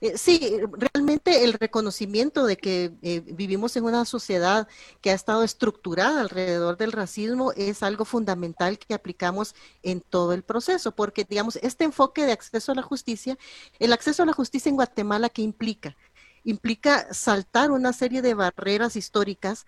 Eh, 0.00 0.18
sí, 0.18 0.58
realmente 0.72 1.44
el 1.44 1.52
reconocimiento 1.52 2.44
de 2.44 2.56
que 2.56 2.92
eh, 3.02 3.20
vivimos 3.20 3.76
en 3.76 3.84
una 3.84 4.04
sociedad 4.04 4.66
que 5.00 5.10
ha 5.10 5.14
estado 5.14 5.44
estructurada 5.44 6.20
alrededor 6.20 6.76
del 6.76 6.90
racismo 6.90 7.52
es 7.52 7.84
algo 7.84 8.04
fundamental 8.04 8.78
que 8.78 8.94
aplicamos 8.94 9.54
en 9.84 10.00
todo 10.00 10.32
el 10.32 10.42
proceso, 10.42 10.90
porque, 10.90 11.24
digamos, 11.24 11.56
este 11.62 11.84
enfoque 11.84 12.26
de 12.26 12.32
acceso 12.32 12.72
a 12.72 12.74
la 12.74 12.82
justicia, 12.82 13.38
el 13.78 13.92
acceso 13.92 14.24
a 14.24 14.26
la 14.26 14.32
justicia 14.32 14.70
en 14.70 14.76
Guatemala, 14.76 15.28
¿qué 15.28 15.42
implica? 15.42 15.96
Implica 16.42 17.14
saltar 17.14 17.70
una 17.70 17.92
serie 17.92 18.22
de 18.22 18.34
barreras 18.34 18.96
históricas 18.96 19.64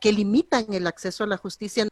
que 0.00 0.12
limitan 0.12 0.66
el 0.74 0.86
acceso 0.86 1.24
a 1.24 1.26
la 1.28 1.36
justicia 1.36 1.86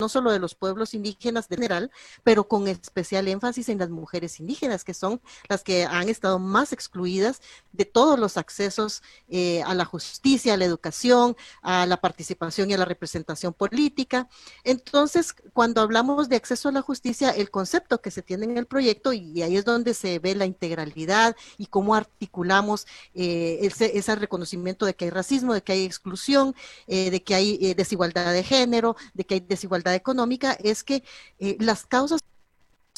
no 0.00 0.08
solo 0.08 0.32
de 0.32 0.38
los 0.40 0.54
pueblos 0.54 0.94
indígenas 0.94 1.48
de 1.48 1.60
general, 1.60 1.90
pero 2.24 2.48
con 2.48 2.66
especial 2.68 3.28
énfasis 3.28 3.68
en 3.68 3.78
las 3.78 3.90
mujeres 3.90 4.40
indígenas, 4.40 4.82
que 4.82 4.94
son 4.94 5.20
las 5.48 5.62
que 5.62 5.84
han 5.84 6.08
estado 6.08 6.38
más 6.38 6.72
excluidas 6.72 7.42
de 7.72 7.84
todos 7.84 8.18
los 8.18 8.36
accesos 8.36 9.02
eh, 9.28 9.62
a 9.62 9.74
la 9.74 9.84
justicia, 9.84 10.54
a 10.54 10.56
la 10.56 10.64
educación, 10.64 11.36
a 11.62 11.86
la 11.86 11.98
participación 11.98 12.70
y 12.70 12.74
a 12.74 12.78
la 12.78 12.86
representación 12.86 13.52
política. 13.52 14.28
Entonces, 14.64 15.34
cuando 15.52 15.82
hablamos 15.82 16.28
de 16.28 16.36
acceso 16.36 16.70
a 16.70 16.72
la 16.72 16.82
justicia, 16.82 17.30
el 17.30 17.50
concepto 17.50 18.00
que 18.00 18.10
se 18.10 18.22
tiene 18.22 18.44
en 18.44 18.56
el 18.56 18.66
proyecto, 18.66 19.12
y 19.12 19.42
ahí 19.42 19.56
es 19.56 19.64
donde 19.64 19.92
se 19.92 20.18
ve 20.18 20.34
la 20.34 20.46
integralidad 20.46 21.36
y 21.58 21.66
cómo 21.66 21.94
articulamos 21.94 22.86
eh, 23.14 23.58
ese, 23.60 24.14
reconocimiento 24.16 24.86
de 24.86 24.94
que 24.94 25.04
hay 25.04 25.10
racismo, 25.10 25.54
de 25.54 25.62
que 25.62 25.72
hay 25.72 25.84
exclusión, 25.84 26.54
eh, 26.86 27.10
de 27.10 27.22
que 27.22 27.34
hay 27.34 27.74
desigualdad 27.74 28.32
de 28.32 28.42
género, 28.42 28.96
de 29.14 29.24
que 29.24 29.34
hay 29.34 29.40
desigualdad 29.40 29.89
económica 29.94 30.52
es 30.52 30.84
que 30.84 31.02
eh, 31.38 31.56
las 31.60 31.86
causas 31.86 32.20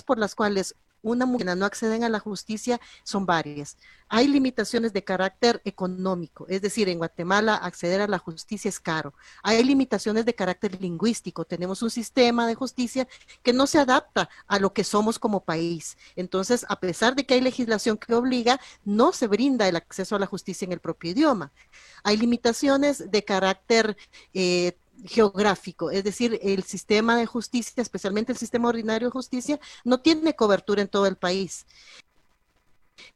por 0.06 0.18
las 0.18 0.34
cuales 0.34 0.74
una 1.02 1.26
mujer 1.26 1.56
no 1.56 1.66
acceden 1.66 2.04
a 2.04 2.08
la 2.08 2.20
justicia 2.20 2.80
son 3.02 3.26
varias. 3.26 3.76
Hay 4.08 4.28
limitaciones 4.28 4.92
de 4.92 5.02
carácter 5.02 5.60
económico, 5.64 6.46
es 6.48 6.62
decir, 6.62 6.88
en 6.88 6.98
Guatemala 6.98 7.56
acceder 7.56 8.00
a 8.00 8.06
la 8.06 8.18
justicia 8.18 8.68
es 8.68 8.78
caro. 8.78 9.14
Hay 9.42 9.62
limitaciones 9.64 10.24
de 10.24 10.34
carácter 10.34 10.80
lingüístico. 10.80 11.44
Tenemos 11.44 11.82
un 11.82 11.90
sistema 11.90 12.46
de 12.46 12.54
justicia 12.54 13.08
que 13.42 13.52
no 13.52 13.66
se 13.66 13.78
adapta 13.78 14.28
a 14.46 14.58
lo 14.58 14.72
que 14.72 14.84
somos 14.84 15.18
como 15.18 15.40
país. 15.40 15.96
Entonces, 16.14 16.64
a 16.68 16.78
pesar 16.78 17.16
de 17.16 17.24
que 17.24 17.34
hay 17.34 17.40
legislación 17.40 17.96
que 17.96 18.14
obliga, 18.14 18.60
no 18.84 19.12
se 19.12 19.26
brinda 19.26 19.66
el 19.66 19.76
acceso 19.76 20.14
a 20.14 20.18
la 20.18 20.26
justicia 20.26 20.66
en 20.66 20.72
el 20.72 20.80
propio 20.80 21.10
idioma. 21.10 21.52
Hay 22.04 22.16
limitaciones 22.16 23.10
de 23.10 23.24
carácter 23.24 23.96
eh, 24.34 24.76
geográfico, 25.04 25.90
es 25.90 26.04
decir, 26.04 26.38
el 26.42 26.62
sistema 26.64 27.16
de 27.16 27.26
justicia, 27.26 27.82
especialmente 27.82 28.32
el 28.32 28.38
sistema 28.38 28.68
ordinario 28.68 29.08
de 29.08 29.12
justicia, 29.12 29.60
no 29.84 30.00
tiene 30.00 30.34
cobertura 30.34 30.82
en 30.82 30.88
todo 30.88 31.06
el 31.06 31.16
país. 31.16 31.66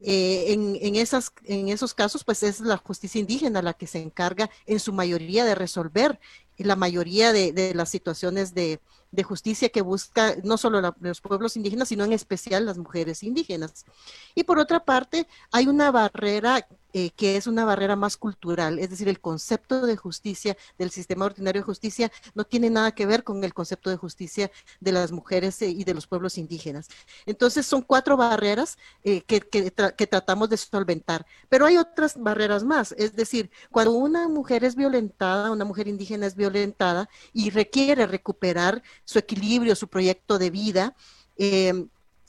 Eh, 0.01 0.53
en, 0.53 0.97
esas, 0.97 1.33
en 1.45 1.69
esos 1.69 1.95
casos, 1.95 2.25
pues 2.25 2.43
es 2.43 2.61
la 2.61 2.77
justicia 2.77 3.21
indígena 3.21 3.63
la 3.63 3.75
que 3.75 3.87
se 3.87 4.01
encarga 4.01 4.51
en 4.67 4.81
su 4.81 4.93
mayoría 4.93 5.45
de 5.45 5.55
resolver 5.55 6.19
la 6.59 6.77
mayoría 6.77 7.33
de, 7.33 7.73
las 7.75 7.91
situaciones 7.91 8.55
de, 8.55 8.81
justicia 9.25 9.71
que 9.71 9.81
busca 9.81 10.35
no 10.45 10.59
solo 10.59 10.95
los 11.01 11.21
pueblos 11.23 11.57
indígenas, 11.57 11.89
sino 11.89 12.05
en 12.05 12.13
especial 12.13 12.67
las 12.67 12.77
mujeres 12.77 13.23
indígenas. 13.23 13.87
Y 14.35 14.45
por 14.45 14.59
otra 14.59 14.85
parte, 14.85 15.27
hay 15.51 15.69
una 15.69 15.91
barrera 15.91 16.69
eh, 16.99 17.11
que 17.15 17.37
es 17.37 17.47
una 17.47 17.67
barrera 17.67 17.95
más 17.95 18.17
cultural, 18.17 18.79
es 18.79 18.89
decir, 18.89 19.07
el 19.07 19.21
concepto 19.21 19.85
de 19.85 19.99
justicia 19.99 20.57
del 20.79 20.91
sistema 20.91 21.27
ordinario 21.27 21.61
de 21.61 21.67
justicia 21.67 22.11
no 22.35 22.45
tiene 22.45 22.71
nada 22.71 22.93
que 22.93 23.05
ver 23.05 23.23
con 23.23 23.45
el 23.45 23.53
concepto 23.53 23.91
de 23.91 23.99
justicia 23.99 24.51
de 24.81 24.93
las 24.93 25.13
mujeres 25.13 25.61
eh, 25.61 25.69
y 25.69 25.85
de 25.85 25.93
los 25.93 26.07
pueblos 26.07 26.39
indígenas. 26.39 26.89
Entonces 27.27 27.67
son 27.67 27.83
cuatro 27.83 28.17
barreras 28.17 28.79
eh, 29.05 29.21
que, 29.21 29.43
que 29.43 30.07
tratamos 30.07 30.49
de 30.49 30.57
solventar, 30.57 31.27
pero 31.51 31.67
hay 31.67 31.77
otras 31.77 32.17
barreras 32.17 32.65
más, 32.65 32.93
es 32.93 33.15
decir, 33.15 33.51
cuando 33.71 33.93
una 33.93 34.27
mujer 34.29 34.65
es 34.65 34.75
violentada, 34.75 35.51
una 35.51 35.67
mujer 35.67 35.89
indígena 35.89 36.25
es 36.25 36.35
violentada 36.35 37.11
y 37.35 37.51
requiere 37.51 38.07
recuperar 38.07 38.83
su 39.05 39.19
equilibrio, 39.19 39.77
su 39.77 39.89
proyecto 39.89 40.39
de 40.39 40.49
vida, 40.49 40.97
eh, 41.37 41.75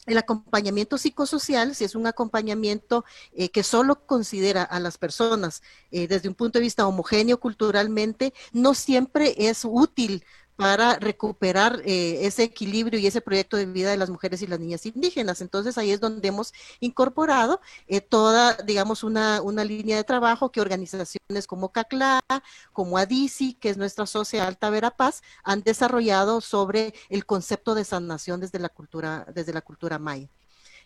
el 0.07 0.17
acompañamiento 0.17 0.97
psicosocial, 0.97 1.75
si 1.75 1.83
es 1.83 1.93
un 1.93 2.07
acompañamiento 2.07 3.05
eh, 3.33 3.49
que 3.49 3.61
solo 3.61 4.05
considera 4.05 4.63
a 4.63 4.79
las 4.79 4.97
personas 4.97 5.61
eh, 5.91 6.07
desde 6.07 6.29
un 6.29 6.35
punto 6.35 6.57
de 6.57 6.63
vista 6.63 6.87
homogéneo 6.87 7.39
culturalmente, 7.39 8.33
no 8.53 8.73
siempre 8.73 9.35
es 9.37 9.63
útil 9.65 10.23
para 10.57 10.97
recuperar 10.97 11.81
eh, 11.85 12.25
ese 12.25 12.43
equilibrio 12.43 12.99
y 12.99 13.07
ese 13.07 13.21
proyecto 13.21 13.57
de 13.57 13.67
vida 13.67 13.91
de 13.91 13.97
las 13.97 14.09
mujeres 14.09 14.41
y 14.41 14.47
las 14.47 14.59
niñas 14.59 14.85
indígenas. 14.85 15.39
Entonces 15.41 15.77
ahí 15.77 15.91
es 15.91 16.01
donde 16.01 16.27
hemos 16.27 16.53
incorporado 16.79 17.61
eh, 17.87 18.01
toda, 18.01 18.53
digamos, 18.65 19.03
una, 19.03 19.41
una, 19.41 19.63
línea 19.63 19.97
de 19.97 20.03
trabajo 20.03 20.51
que 20.51 20.61
organizaciones 20.61 21.45
como 21.47 21.71
CACLA, 21.71 22.19
como 22.73 22.97
ADISI, 22.97 23.53
que 23.53 23.69
es 23.69 23.77
nuestra 23.77 24.05
sociedad 24.07 24.47
Alta 24.47 24.69
Verapaz, 24.69 25.21
han 25.43 25.61
desarrollado 25.61 26.41
sobre 26.41 26.93
el 27.09 27.25
concepto 27.25 27.75
de 27.75 27.85
sanación 27.85 28.39
desde 28.39 28.59
la 28.59 28.69
cultura, 28.69 29.27
desde 29.33 29.53
la 29.53 29.61
cultura 29.61 29.99
maya. 29.99 30.29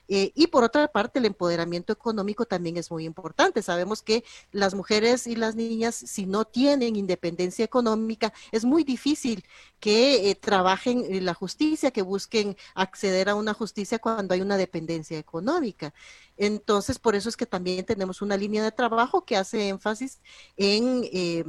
Eh, 0.07 0.31
y 0.35 0.47
por 0.47 0.63
otra 0.63 0.87
parte, 0.89 1.19
el 1.19 1.25
empoderamiento 1.25 1.93
económico 1.93 2.45
también 2.45 2.77
es 2.77 2.91
muy 2.91 3.05
importante. 3.05 3.61
Sabemos 3.61 4.01
que 4.01 4.23
las 4.51 4.73
mujeres 4.73 5.27
y 5.27 5.35
las 5.35 5.55
niñas, 5.55 5.95
si 5.95 6.25
no 6.25 6.45
tienen 6.45 6.95
independencia 6.95 7.63
económica, 7.63 8.33
es 8.51 8.65
muy 8.65 8.83
difícil 8.83 9.45
que 9.79 10.29
eh, 10.29 10.35
trabajen 10.35 11.05
en 11.07 11.25
la 11.25 11.33
justicia, 11.33 11.91
que 11.91 12.01
busquen 12.01 12.57
acceder 12.75 13.29
a 13.29 13.35
una 13.35 13.53
justicia 13.53 13.99
cuando 13.99 14.33
hay 14.33 14.41
una 14.41 14.57
dependencia 14.57 15.17
económica. 15.17 15.93
Entonces, 16.37 16.99
por 16.99 17.15
eso 17.15 17.29
es 17.29 17.37
que 17.37 17.45
también 17.45 17.85
tenemos 17.85 18.21
una 18.21 18.37
línea 18.37 18.63
de 18.63 18.71
trabajo 18.71 19.25
que 19.25 19.37
hace 19.37 19.69
énfasis 19.69 20.19
en 20.57 21.03
eh, 21.13 21.45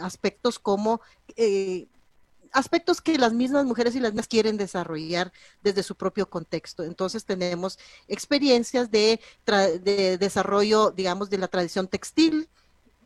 aspectos 0.00 0.58
como 0.58 1.00
aspectos 2.54 3.00
que 3.02 3.18
las 3.18 3.32
mismas 3.34 3.64
mujeres 3.66 3.94
y 3.96 4.00
las 4.00 4.12
niñas 4.12 4.28
quieren 4.28 4.56
desarrollar 4.56 5.32
desde 5.62 5.82
su 5.82 5.96
propio 5.96 6.30
contexto. 6.30 6.84
Entonces 6.84 7.24
tenemos 7.26 7.78
experiencias 8.08 8.90
de, 8.90 9.20
de 9.82 10.18
desarrollo, 10.18 10.90
digamos, 10.90 11.30
de 11.30 11.38
la 11.38 11.48
tradición 11.48 11.88
textil, 11.88 12.48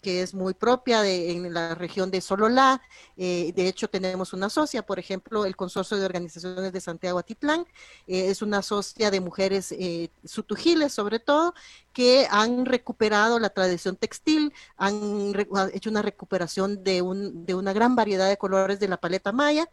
que 0.00 0.22
es 0.22 0.34
muy 0.34 0.54
propia 0.54 1.02
de, 1.02 1.32
en 1.32 1.52
la 1.52 1.74
región 1.74 2.10
de 2.10 2.20
Sololá. 2.20 2.80
Eh, 3.16 3.52
de 3.54 3.68
hecho, 3.68 3.88
tenemos 3.88 4.32
una 4.32 4.50
socia, 4.50 4.84
por 4.84 4.98
ejemplo, 4.98 5.44
el 5.44 5.56
Consorcio 5.56 5.96
de 5.96 6.06
Organizaciones 6.06 6.72
de 6.72 6.80
Santiago 6.80 7.18
Atitlán, 7.18 7.66
eh, 8.06 8.30
es 8.30 8.42
una 8.42 8.62
socia 8.62 9.10
de 9.10 9.20
mujeres 9.20 9.72
eh, 9.72 10.10
sutujiles, 10.24 10.92
sobre 10.92 11.18
todo, 11.18 11.54
que 11.92 12.26
han 12.30 12.66
recuperado 12.66 13.38
la 13.38 13.50
tradición 13.50 13.96
textil, 13.96 14.52
han 14.76 15.34
hecho 15.72 15.90
una 15.90 16.02
recuperación 16.02 16.84
de, 16.84 17.02
un, 17.02 17.44
de 17.44 17.54
una 17.54 17.72
gran 17.72 17.96
variedad 17.96 18.28
de 18.28 18.36
colores 18.36 18.78
de 18.80 18.88
la 18.88 18.98
paleta 18.98 19.32
maya, 19.32 19.68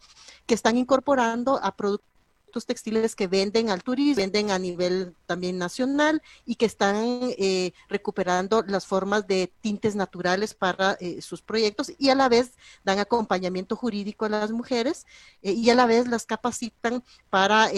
que 0.45 0.55
están 0.55 0.77
incorporando 0.77 1.59
a 1.61 1.75
productos 1.75 2.14
textiles 2.63 3.15
que 3.15 3.27
venden 3.27 3.69
al 3.69 3.83
turismo, 3.83 4.21
venden 4.21 4.51
a 4.51 4.57
nivel 4.57 5.13
también 5.25 5.57
nacional 5.57 6.21
y 6.45 6.55
que 6.55 6.65
están 6.65 6.95
eh, 7.37 7.73
recuperando 7.89 8.63
las 8.65 8.85
formas 8.85 9.27
de 9.27 9.51
tintes 9.59 9.95
naturales 9.95 10.53
para 10.53 10.93
eh, 11.01 11.21
sus 11.21 11.41
proyectos 11.41 11.91
y 11.97 12.09
a 12.09 12.15
la 12.15 12.29
vez 12.29 12.53
dan 12.85 12.99
acompañamiento 12.99 13.75
jurídico 13.75 14.23
a 14.23 14.29
las 14.29 14.51
mujeres 14.51 15.05
eh, 15.41 15.51
y 15.51 15.69
a 15.69 15.75
la 15.75 15.85
vez 15.85 16.07
las 16.07 16.25
capacitan 16.25 17.03
para 17.29 17.69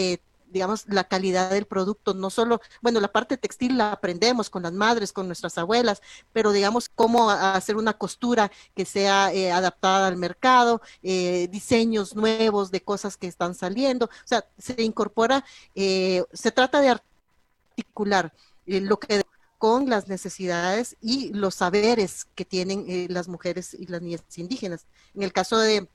digamos, 0.50 0.84
la 0.88 1.04
calidad 1.04 1.50
del 1.50 1.66
producto, 1.66 2.14
no 2.14 2.30
solo, 2.30 2.60
bueno, 2.80 3.00
la 3.00 3.08
parte 3.08 3.36
textil 3.36 3.78
la 3.78 3.92
aprendemos 3.92 4.50
con 4.50 4.62
las 4.62 4.72
madres, 4.72 5.12
con 5.12 5.26
nuestras 5.26 5.58
abuelas, 5.58 6.02
pero 6.32 6.52
digamos, 6.52 6.88
cómo 6.88 7.30
hacer 7.30 7.76
una 7.76 7.94
costura 7.94 8.50
que 8.74 8.84
sea 8.84 9.32
eh, 9.32 9.52
adaptada 9.52 10.08
al 10.08 10.16
mercado, 10.16 10.80
eh, 11.02 11.48
diseños 11.50 12.16
nuevos 12.16 12.70
de 12.70 12.82
cosas 12.82 13.16
que 13.16 13.26
están 13.26 13.54
saliendo, 13.54 14.06
o 14.06 14.26
sea, 14.26 14.44
se 14.58 14.82
incorpora, 14.82 15.44
eh, 15.74 16.24
se 16.32 16.50
trata 16.50 16.80
de 16.80 16.90
articular 16.90 18.32
lo 18.66 18.98
que 18.98 19.22
con 19.56 19.88
las 19.88 20.08
necesidades 20.08 20.96
y 21.00 21.32
los 21.32 21.56
saberes 21.56 22.26
que 22.36 22.44
tienen 22.44 23.06
las 23.08 23.26
mujeres 23.26 23.74
y 23.74 23.86
las 23.86 24.02
niñas 24.02 24.22
indígenas. 24.36 24.86
En 25.14 25.24
el 25.24 25.32
caso 25.32 25.58
de 25.58 25.88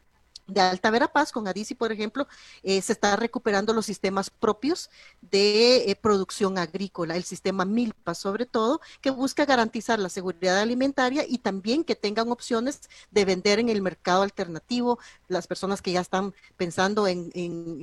de 0.48 0.62
Alta 0.62 0.92
Verapaz, 0.92 1.32
con 1.32 1.48
Adisi, 1.48 1.76
por 1.76 1.92
ejemplo, 1.92 2.28
eh, 2.64 2.82
se 2.82 2.94
está 2.94 3.16
recuperando 3.16 3.74
los 3.74 3.86
sistemas 3.86 4.30
propios 4.30 4.90
de 5.22 5.90
eh, 5.90 5.96
producción 5.96 6.58
agrícola, 6.58 7.16
el 7.16 7.24
sistema 7.24 7.66
MILPA 7.66 8.14
sobre 8.14 8.46
todo, 8.46 8.82
que 9.02 9.10
busca 9.10 9.46
garantizar 9.46 10.00
la 10.00 10.10
seguridad 10.10 10.60
alimentaria 10.60 11.26
y 11.28 11.38
también 11.38 11.84
que 11.84 11.96
tengan 11.96 12.32
opciones 12.32 12.82
de 13.12 13.26
vender 13.26 13.60
en 13.60 13.70
el 13.70 13.82
mercado 13.82 14.24
alternativo, 14.24 15.00
las 15.28 15.48
personas 15.48 15.82
que 15.82 15.92
ya 15.92 16.02
están 16.02 16.34
pensando 16.58 17.08
en, 17.08 17.32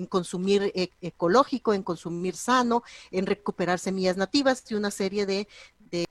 consumir 0.06 0.70
e, 0.74 0.90
ecológico, 1.00 1.72
en 1.72 1.82
consumir 1.82 2.36
sano, 2.36 2.82
en 3.10 3.26
recuperar 3.26 3.78
semillas 3.78 4.16
nativas 4.16 4.64
y 4.70 4.74
una 4.74 4.90
serie 4.90 5.26
de, 5.26 5.48
de 5.90 6.06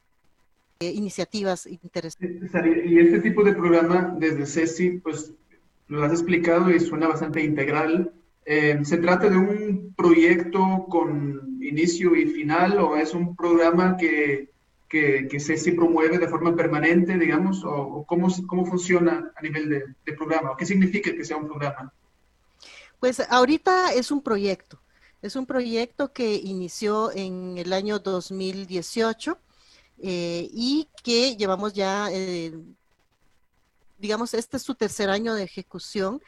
iniciativas 0.80 1.66
interesantes. 1.66 2.52
Y 2.86 3.00
este 3.00 3.20
tipo 3.20 3.44
de 3.44 3.54
programa 3.54 4.16
desde 4.18 4.46
CECI, 4.46 5.00
pues 5.00 5.34
lo 5.90 6.04
has 6.04 6.14
explicado 6.14 6.72
y 6.72 6.80
suena 6.80 7.08
bastante 7.08 7.44
integral. 7.44 8.14
Eh, 8.46 8.80
¿Se 8.84 8.98
trata 8.98 9.30
de 9.30 9.38
un 9.38 9.94
proyecto 9.96 10.86
con 10.90 11.60
inicio 11.62 12.16
y 12.16 12.26
final 12.26 12.80
o 12.80 12.96
es 12.96 13.14
un 13.14 13.36
programa 13.36 13.98
que 13.98 14.50
que, 14.90 15.28
que 15.30 15.40
se, 15.40 15.72
promueve 15.74 16.18
de 16.18 16.28
forma 16.28 16.56
permanente, 16.56 17.18
digamos, 17.18 17.64
o, 17.64 18.04
cómo, 18.08 18.28
cómo 18.48 18.66
funciona 18.66 19.32
a 19.36 19.42
nivel 19.42 19.70
de, 19.70 20.14
programa? 20.14 20.58
¿Qué 20.58 20.66
significa 20.66 21.14
que 21.14 21.24
sea 21.24 21.38
un 21.38 21.48
programa? 21.48 21.94
Pues 23.00 23.22
ahorita 23.30 23.94
es 23.94 24.12
un 24.12 24.22
proyecto. 24.22 24.82
Es 25.22 25.36
un 25.36 25.46
proyecto 25.46 26.12
que 26.12 26.36
inició 26.36 27.12
en 27.12 27.58
el 27.58 27.72
año 27.72 28.00
2018 28.00 29.38
eh, 30.02 30.50
y 30.52 30.88
que 31.04 31.36
llevamos 31.36 31.74
ya, 31.74 32.08
eh, 32.12 32.58
digamos, 34.00 34.34
este 34.34 34.58
es 34.58 34.64
su 34.64 34.76
tercer 34.76 35.10
año 35.10 35.34
de 35.34 35.44
ejecución. 35.44 36.22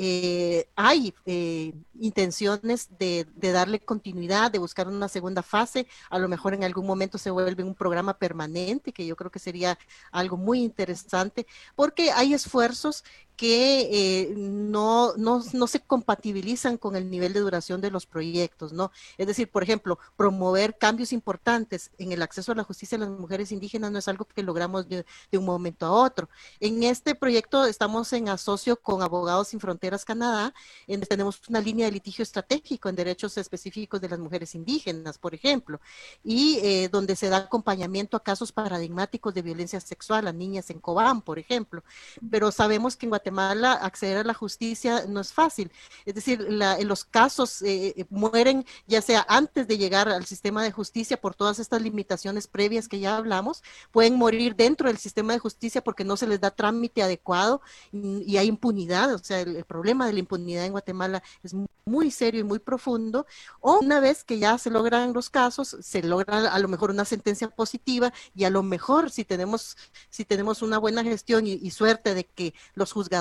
Eh, 0.00 0.68
hay 0.76 1.12
eh, 1.26 1.72
intenciones 1.98 2.88
de, 3.00 3.26
de, 3.34 3.50
darle 3.50 3.80
continuidad, 3.80 4.52
de 4.52 4.60
buscar 4.60 4.86
una 4.86 5.08
segunda 5.08 5.42
fase, 5.42 5.88
a 6.08 6.20
lo 6.20 6.28
mejor 6.28 6.54
en 6.54 6.62
algún 6.62 6.86
momento 6.86 7.18
se 7.18 7.32
vuelve 7.32 7.64
un 7.64 7.74
programa 7.74 8.16
permanente, 8.16 8.92
que 8.92 9.04
yo 9.04 9.16
creo 9.16 9.32
que 9.32 9.40
sería 9.40 9.76
algo 10.12 10.36
muy 10.36 10.62
interesante, 10.62 11.48
porque 11.74 12.12
hay 12.12 12.32
esfuerzos 12.32 13.02
que 13.38 13.88
eh, 13.92 14.34
no, 14.36 15.14
no, 15.16 15.40
no, 15.52 15.66
se 15.68 15.78
compatibilizan 15.78 16.76
con 16.76 16.96
el 16.96 17.08
nivel 17.08 17.32
de 17.32 17.38
duración 17.38 17.80
de 17.80 17.88
los 17.88 18.04
proyectos, 18.04 18.72
¿no? 18.72 18.90
Es 19.16 19.28
decir, 19.28 19.48
por 19.48 19.62
ejemplo, 19.62 20.00
promover 20.16 20.76
cambios 20.76 21.12
importantes 21.12 21.92
en 21.98 22.10
el 22.10 22.20
acceso 22.22 22.50
a 22.50 22.56
la 22.56 22.64
justicia 22.64 22.98
de 22.98 23.06
las 23.06 23.16
mujeres 23.16 23.52
indígenas 23.52 23.92
no 23.92 24.00
es 24.00 24.08
algo 24.08 24.24
que 24.24 24.42
logramos 24.42 24.88
de, 24.88 25.04
un 25.34 25.44
momento 25.44 25.86
a 25.86 25.92
otro. 25.92 26.28
En 26.58 26.82
este 26.82 27.14
proyecto 27.14 27.64
estamos 27.64 28.12
en 28.12 28.28
asocio 28.28 28.74
con 28.74 29.02
Abogados 29.02 29.48
Sin 29.48 29.60
Fronteras 29.60 30.04
Canadá, 30.04 30.52
en 30.88 31.00
tenemos 31.02 31.40
una 31.48 31.60
línea 31.60 31.86
de 31.86 31.92
litigio 31.92 32.24
estratégico 32.24 32.88
en 32.88 32.96
derechos 32.96 33.38
específicos 33.38 34.00
de 34.00 34.08
las 34.08 34.18
mujeres 34.18 34.56
indígenas, 34.56 35.16
por 35.16 35.32
ejemplo, 35.32 35.80
y 36.24 36.58
eh, 36.64 36.88
donde 36.90 37.14
se 37.14 37.28
da 37.28 37.36
acompañamiento 37.36 38.16
a 38.16 38.24
casos 38.24 38.50
paradigmáticos 38.50 39.32
de 39.32 39.42
violencia 39.42 39.80
sexual 39.80 40.26
a 40.26 40.32
niñas 40.32 40.70
en 40.70 40.80
Cobán, 40.80 41.22
por 41.22 41.38
ejemplo. 41.38 41.84
Pero 42.32 42.50
sabemos 42.50 42.96
que 42.96 43.06
en 43.06 43.10
Guatemala 43.10 43.27
Guatemala 43.28 43.72
acceder 43.74 44.18
a 44.18 44.24
la 44.24 44.32
justicia 44.32 45.04
no 45.06 45.20
es 45.20 45.32
fácil. 45.32 45.70
Es 46.06 46.14
decir, 46.14 46.40
la, 46.40 46.78
en 46.78 46.88
los 46.88 47.04
casos 47.04 47.60
eh, 47.62 47.94
eh, 47.96 48.06
mueren 48.08 48.64
ya 48.86 49.02
sea 49.02 49.26
antes 49.28 49.68
de 49.68 49.76
llegar 49.76 50.08
al 50.08 50.24
sistema 50.24 50.62
de 50.62 50.72
justicia 50.72 51.20
por 51.20 51.34
todas 51.34 51.58
estas 51.58 51.82
limitaciones 51.82 52.46
previas 52.46 52.88
que 52.88 53.00
ya 53.00 53.16
hablamos, 53.16 53.62
pueden 53.92 54.16
morir 54.16 54.56
dentro 54.56 54.88
del 54.88 54.96
sistema 54.96 55.34
de 55.34 55.40
justicia 55.40 55.82
porque 55.84 56.04
no 56.04 56.16
se 56.16 56.26
les 56.26 56.40
da 56.40 56.50
trámite 56.50 57.02
adecuado 57.02 57.60
y, 57.92 58.36
hay 58.38 58.46
impunidad. 58.46 59.12
O 59.14 59.18
sea, 59.18 59.40
el, 59.40 59.64
problema 59.64 60.06
de 60.06 60.14
la 60.14 60.20
impunidad 60.20 60.64
en 60.64 60.72
Guatemala 60.72 61.22
es 61.42 61.54
muy 61.84 62.10
serio 62.10 62.40
y 62.40 62.44
muy 62.44 62.58
profundo. 62.58 63.26
O 63.60 63.80
una 63.80 64.00
vez 64.00 64.24
que 64.24 64.38
ya 64.38 64.56
se 64.58 64.70
logran 64.70 65.12
los 65.12 65.28
casos, 65.28 65.76
se 65.80 66.02
logra 66.02 66.50
a 66.52 66.58
lo 66.58 66.68
mejor 66.68 66.90
una 66.90 67.04
sentencia 67.04 67.48
positiva 67.48 68.12
y 68.34 68.44
a 68.44 68.50
lo 68.50 68.62
mejor 68.62 69.10
si 69.10 69.24
tenemos, 69.24 69.76
si 70.10 70.24
tenemos 70.24 70.62
una 70.62 70.78
buena 70.78 71.02
gestión 71.02 71.46
y, 71.46 71.54
y 71.54 71.70
suerte 71.70 72.14
de 72.14 72.24
que 72.24 72.54
los 72.74 72.92
juzgados 72.92 73.17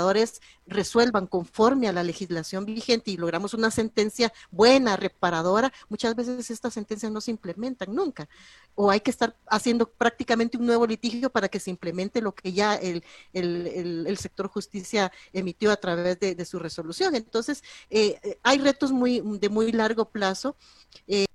resuelvan 0.65 1.27
conforme 1.27 1.87
a 1.87 1.93
la 1.93 2.03
legislación 2.03 2.65
vigente 2.65 3.11
y 3.11 3.17
logramos 3.17 3.53
una 3.53 3.71
sentencia 3.71 4.33
buena, 4.51 4.97
reparadora, 4.97 5.71
muchas 5.89 6.15
veces 6.15 6.49
estas 6.49 6.73
sentencias 6.73 7.11
no 7.11 7.21
se 7.21 7.31
implementan 7.31 7.93
nunca. 7.93 8.27
O 8.75 8.91
hay 8.91 8.99
que 8.99 9.11
estar 9.11 9.35
haciendo 9.47 9.89
prácticamente 9.89 10.57
un 10.57 10.65
nuevo 10.65 10.85
litigio 10.85 11.29
para 11.29 11.47
que 11.47 11.59
se 11.59 11.69
implemente 11.69 12.21
lo 12.21 12.33
que 12.33 12.53
ya 12.53 12.75
el, 12.75 13.03
el, 13.33 14.05
el, 14.07 14.17
sector 14.17 14.47
justicia 14.47 15.11
emitió 15.33 15.71
a 15.71 15.77
través 15.77 16.19
de, 16.19 16.35
de 16.35 16.45
su 16.45 16.59
resolución. 16.59 17.15
Entonces, 17.15 17.63
eh, 17.89 18.37
hay 18.43 18.59
retos 18.59 18.91
muy, 18.91 19.21
de 19.39 19.49
muy 19.49 19.71
largo 19.71 20.05
plazo. 20.05 20.55
Eh, 21.07 21.17
eh, 21.17 21.25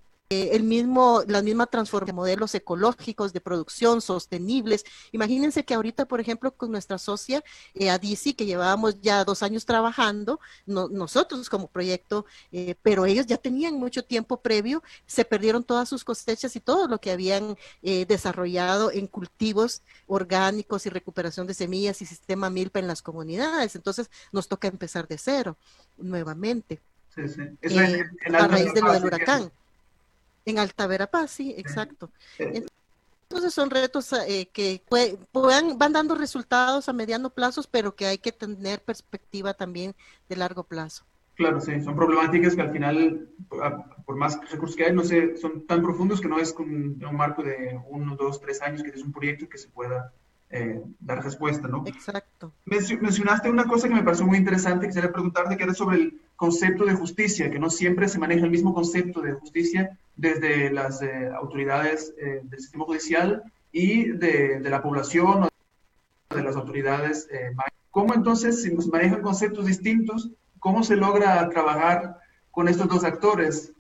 el 0.53 0.63
mismo, 0.63 1.23
la 1.27 1.43
misma 1.43 1.67
transformación 1.67 2.03
de 2.03 2.13
modelos 2.13 2.55
ecológicos 2.55 3.33
de 3.33 3.41
producción 3.41 4.01
sostenibles. 4.01 4.85
Imagínense 5.13 5.65
que 5.65 5.75
ahorita, 5.75 6.07
por 6.07 6.21
ejemplo, 6.21 6.55
con 6.55 6.71
nuestra 6.71 6.99
socia 6.99 7.45
eh, 7.75 7.91
ADICI, 7.91 8.35
que 8.35 8.47
llevábamos 8.47 9.01
ya 9.01 9.25
dos 9.25 9.43
años 9.43 9.67
trabajando, 9.67 10.41
nosotros 10.67 11.49
como 11.49 11.69
proyecto, 11.69 12.25
eh, 12.51 12.75
pero 12.83 13.07
ellos 13.07 13.27
ya 13.27 13.37
tenían 13.37 13.75
mucho 13.75 14.05
tiempo 14.05 14.41
previo, 14.41 14.83
se 15.07 15.25
perdieron 15.25 15.65
todas 15.65 15.89
sus 15.89 16.05
cosechas 16.05 16.57
y 16.57 16.61
todo 16.61 16.89
lo 16.89 16.99
que 16.99 17.11
habían 17.11 17.57
eh, 17.83 18.07
desarrollado 18.07 18.91
en 18.91 19.07
cultivos 19.07 19.83
orgánicos 20.07 20.87
y 20.87 20.89
recuperación 20.89 21.47
de 21.47 21.55
semillas 21.55 22.03
y 22.03 22.07
sistema 22.07 22.51
milpa 22.51 22.79
en 22.79 22.89
las 22.89 23.03
comunidades. 23.03 23.77
Entonces 23.77 24.11
nos 24.33 24.49
toca 24.49 24.69
empezar 24.69 25.07
de 25.07 25.19
cero 25.19 25.57
nuevamente. 25.99 26.81
Sí, 27.15 27.29
sí. 27.29 27.43
Eso 27.61 27.81
en, 27.81 28.11
en 28.25 28.35
a 28.35 28.49
raíz 28.49 28.73
de 28.73 28.81
lo 28.81 28.93
del 28.93 29.05
huracán. 29.05 29.53
En 30.45 30.59
Alta 30.59 30.87
Verapaz, 30.87 31.31
sí, 31.31 31.55
exacto. 31.57 32.11
Entonces 32.39 33.55
son 33.55 33.71
retos 33.71 34.13
eh, 34.13 34.49
que 34.53 34.83
puedan, 35.33 35.79
van 35.79 35.93
dando 35.93 36.15
resultados 36.15 36.89
a 36.89 36.93
mediano 36.93 37.31
plazo, 37.31 37.63
pero 37.71 37.95
que 37.95 38.07
hay 38.07 38.19
que 38.19 38.33
tener 38.33 38.83
perspectiva 38.83 39.55
también 39.55 39.95
de 40.29 40.37
largo 40.37 40.65
plazo. 40.65 41.05
Claro, 41.35 41.61
sí, 41.61 41.81
son 41.81 41.97
problemáticas 41.97 42.55
que 42.55 42.61
al 42.61 42.73
final, 42.73 43.29
por 44.05 44.17
más 44.17 44.39
recursos 44.51 44.77
que 44.77 44.85
hay, 44.85 44.93
no 44.93 45.03
sé, 45.03 45.37
son 45.39 45.67
tan 45.67 45.83
profundos 45.83 46.21
que 46.21 46.29
no 46.29 46.39
es 46.39 46.53
con 46.53 46.69
un 46.69 47.17
marco 47.17 47.43
de 47.43 47.81
uno, 47.89 48.17
dos, 48.17 48.39
tres 48.39 48.61
años, 48.61 48.83
que 48.83 48.91
es 48.91 49.03
un 49.03 49.13
proyecto 49.13 49.49
que 49.49 49.57
se 49.57 49.69
pueda 49.69 50.13
eh, 50.51 50.83
dar 51.01 51.25
respuesta, 51.25 51.67
¿no? 51.69 51.85
Exacto. 51.87 52.53
Mencionaste 52.67 53.49
una 53.49 53.65
cosa 53.65 53.89
que 53.89 53.95
me 53.95 54.03
pareció 54.03 54.27
muy 54.27 54.37
interesante, 54.37 54.87
quisiera 54.87 55.11
preguntarte, 55.11 55.57
que 55.57 55.65
era 55.65 55.73
sobre 55.73 55.97
el 55.97 56.21
concepto 56.37 56.85
de 56.85 56.95
justicia, 56.95 57.51
que 57.51 57.59
no 57.59 57.71
siempre 57.71 58.09
se 58.09 58.19
maneja 58.19 58.45
el 58.45 58.51
mismo 58.51 58.75
concepto 58.75 59.23
de 59.23 59.33
justicia 59.33 59.99
desde 60.17 60.71
las 60.71 61.03
eh, 61.03 61.31
autoridades 61.35 62.15
eh, 62.19 62.41
del 62.43 62.61
sistema 62.61 62.85
judicial 62.85 63.43
y 63.71 64.11
de, 64.11 64.61
de, 64.61 64.71
la 64.71 64.83
población 64.83 65.45
o 65.45 66.35
de 66.35 66.43
las 66.43 66.57
autoridades. 66.57 67.29
Eh, 67.33 67.53
¿Cómo 67.91 68.15
entonces, 68.15 68.63
si 68.63 68.75
nos 68.75 68.89
manejan 68.89 69.23
conceptos 69.23 69.67
distintos, 69.67 70.31
cómo 70.59 70.83
se 70.83 70.97
logra 70.97 71.49
trabajar 71.49 72.19
con 72.51 72.69
estos 72.69 72.89
dos 72.89 73.05
actores? 73.05 73.73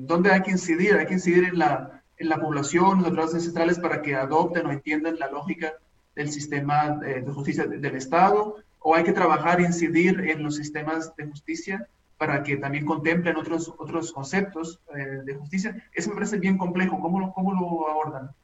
¿Dónde 0.00 0.30
hay 0.30 0.42
que 0.42 0.52
incidir? 0.52 0.94
¿Hay 0.94 1.06
que 1.06 1.14
incidir 1.14 1.44
en 1.44 1.58
la, 1.58 2.02
en 2.18 2.28
la 2.28 2.40
población, 2.40 2.98
en 2.98 2.98
las 2.98 3.06
autoridades 3.06 3.34
ancestrales 3.34 3.78
para 3.80 4.00
que 4.00 4.14
adopten 4.14 4.66
o 4.66 4.72
entiendan 4.72 5.18
la 5.18 5.28
lógica 5.28 5.72
del 6.14 6.30
sistema 6.30 6.90
de 7.00 7.22
justicia 7.32 7.66
del 7.66 7.96
Estado? 7.96 8.56
¿O 8.78 8.94
hay 8.94 9.02
que 9.02 9.12
trabajar 9.12 9.60
incidir 9.60 10.20
en 10.20 10.42
los 10.44 10.54
sistemas 10.54 11.14
de 11.16 11.26
justicia 11.26 11.88
para 12.18 12.42
que 12.42 12.56
también 12.56 12.84
contemplen 12.84 13.36
otros, 13.36 13.72
otros 13.78 14.12
conceptos 14.12 14.80
eh, 14.94 15.22
de 15.24 15.34
justicia. 15.34 15.88
Eso 15.92 16.10
me 16.10 16.16
parece 16.16 16.38
bien 16.38 16.58
complejo. 16.58 17.00
¿Cómo 17.00 17.20
lo, 17.20 17.32
cómo 17.32 17.54
lo 17.54 17.88
abordan? 17.88 18.34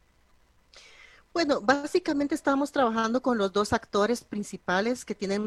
Bueno, 1.33 1.61
básicamente 1.61 2.37
estamos 2.37 2.70
trabajando 2.70 3.20
con 3.20 3.37
los 3.37 3.53
dos 3.53 3.72
actores 3.72 4.22
principales 4.22 5.05
que 5.05 5.16
tienen 5.16 5.47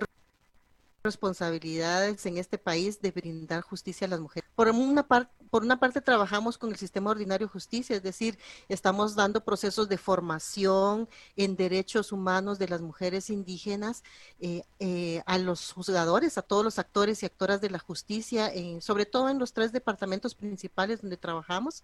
responsabilidades 1.02 2.26
en 2.26 2.38
este 2.38 2.58
país 2.58 3.02
de 3.02 3.12
brindar 3.12 3.62
justicia 3.62 4.06
a 4.06 4.10
las 4.10 4.20
mujeres. 4.20 4.50
Por 4.56 4.68
una, 4.68 5.08
par 5.08 5.32
por 5.50 5.64
una 5.64 5.80
parte 5.80 6.02
trabajamos 6.02 6.58
con 6.58 6.70
el 6.70 6.78
sistema 6.78 7.12
ordinario 7.12 7.48
de 7.48 7.52
justicia, 7.52 7.96
es 7.96 8.04
decir, 8.04 8.38
estamos 8.70 9.16
dando 9.16 9.44
procesos 9.44 9.90
de 9.90 9.98
formación 9.98 11.10
en 11.36 11.56
derechos 11.56 12.12
humanos 12.12 12.60
de 12.60 12.68
las 12.68 12.82
mujeres 12.82 13.30
indígenas 13.30 14.04
eh, 14.40 14.64
eh, 14.80 15.22
a 15.26 15.38
los 15.38 15.74
juzgadores, 15.74 16.38
a 16.38 16.42
todos 16.42 16.64
los 16.64 16.80
actores 16.80 17.24
y 17.24 17.26
actoras 17.26 17.62
de 17.62 17.70
la 17.70 17.80
justicia, 17.80 18.48
eh, 18.54 18.80
sobre 18.82 19.06
todo 19.06 19.30
en 19.30 19.40
los 19.40 19.54
tres 19.54 19.72
departamentos 19.72 20.36
principales 20.36 21.02
donde 21.02 21.18
trabajamos. 21.18 21.84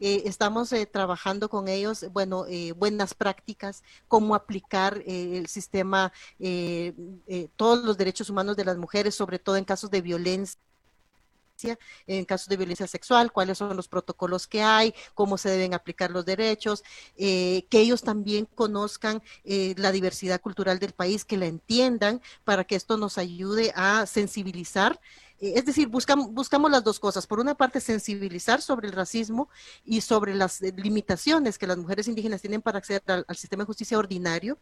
Eh, 0.00 0.22
estamos 0.26 0.70
trabajando 0.90 1.48
con 1.48 1.68
ellos, 1.68 2.06
bueno, 2.12 2.46
buenas 2.76 3.14
prácticas, 3.14 3.82
cómo 4.08 4.34
aplicar 4.34 5.02
el 5.06 5.46
sistema, 5.46 6.12
todos 7.56 7.84
los 7.84 7.96
derechos 7.96 8.30
humanos 8.30 8.56
de 8.56 8.64
las 8.64 8.76
mujeres, 8.76 9.14
sobre 9.14 9.38
todo 9.38 9.56
en 9.56 9.64
casos 9.64 9.90
de 9.90 10.00
violencia 10.00 10.58
en 12.06 12.24
casos 12.24 12.48
de 12.48 12.56
violencia 12.56 12.86
sexual, 12.86 13.32
cuáles 13.32 13.58
son 13.58 13.76
los 13.76 13.88
protocolos 13.88 14.46
que 14.46 14.62
hay, 14.62 14.94
cómo 15.14 15.38
se 15.38 15.50
deben 15.50 15.74
aplicar 15.74 16.10
los 16.10 16.24
derechos, 16.24 16.82
eh, 17.16 17.66
que 17.70 17.80
ellos 17.80 18.02
también 18.02 18.46
conozcan 18.54 19.22
eh, 19.44 19.74
la 19.76 19.92
diversidad 19.92 20.40
cultural 20.40 20.78
del 20.78 20.92
país, 20.92 21.24
que 21.24 21.36
la 21.36 21.46
entiendan, 21.46 22.20
para 22.44 22.64
que 22.64 22.76
esto 22.76 22.96
nos 22.96 23.18
ayude 23.18 23.72
a 23.74 24.06
sensibilizar 24.06 25.00
es 25.42 25.64
decir, 25.64 25.88
buscamos, 25.88 26.70
las 26.70 26.84
dos 26.84 27.00
cosas. 27.00 27.26
Por 27.26 27.40
una 27.40 27.56
parte, 27.56 27.80
sensibilizar 27.80 28.62
sobre 28.62 28.86
el 28.86 28.94
racismo 28.94 29.48
y 29.84 30.00
sobre 30.00 30.36
las 30.36 30.62
eh, 30.62 30.72
limitaciones 30.76 31.58
que 31.58 31.66
las 31.66 31.76
mujeres 31.76 32.06
indígenas 32.06 32.40
tienen 32.40 32.62
para 32.62 32.78
acceder 32.78 33.02
al, 33.06 33.36
sistema 33.36 33.64
de 33.64 33.66
justicia 33.66 33.98
ordinario 33.98 34.58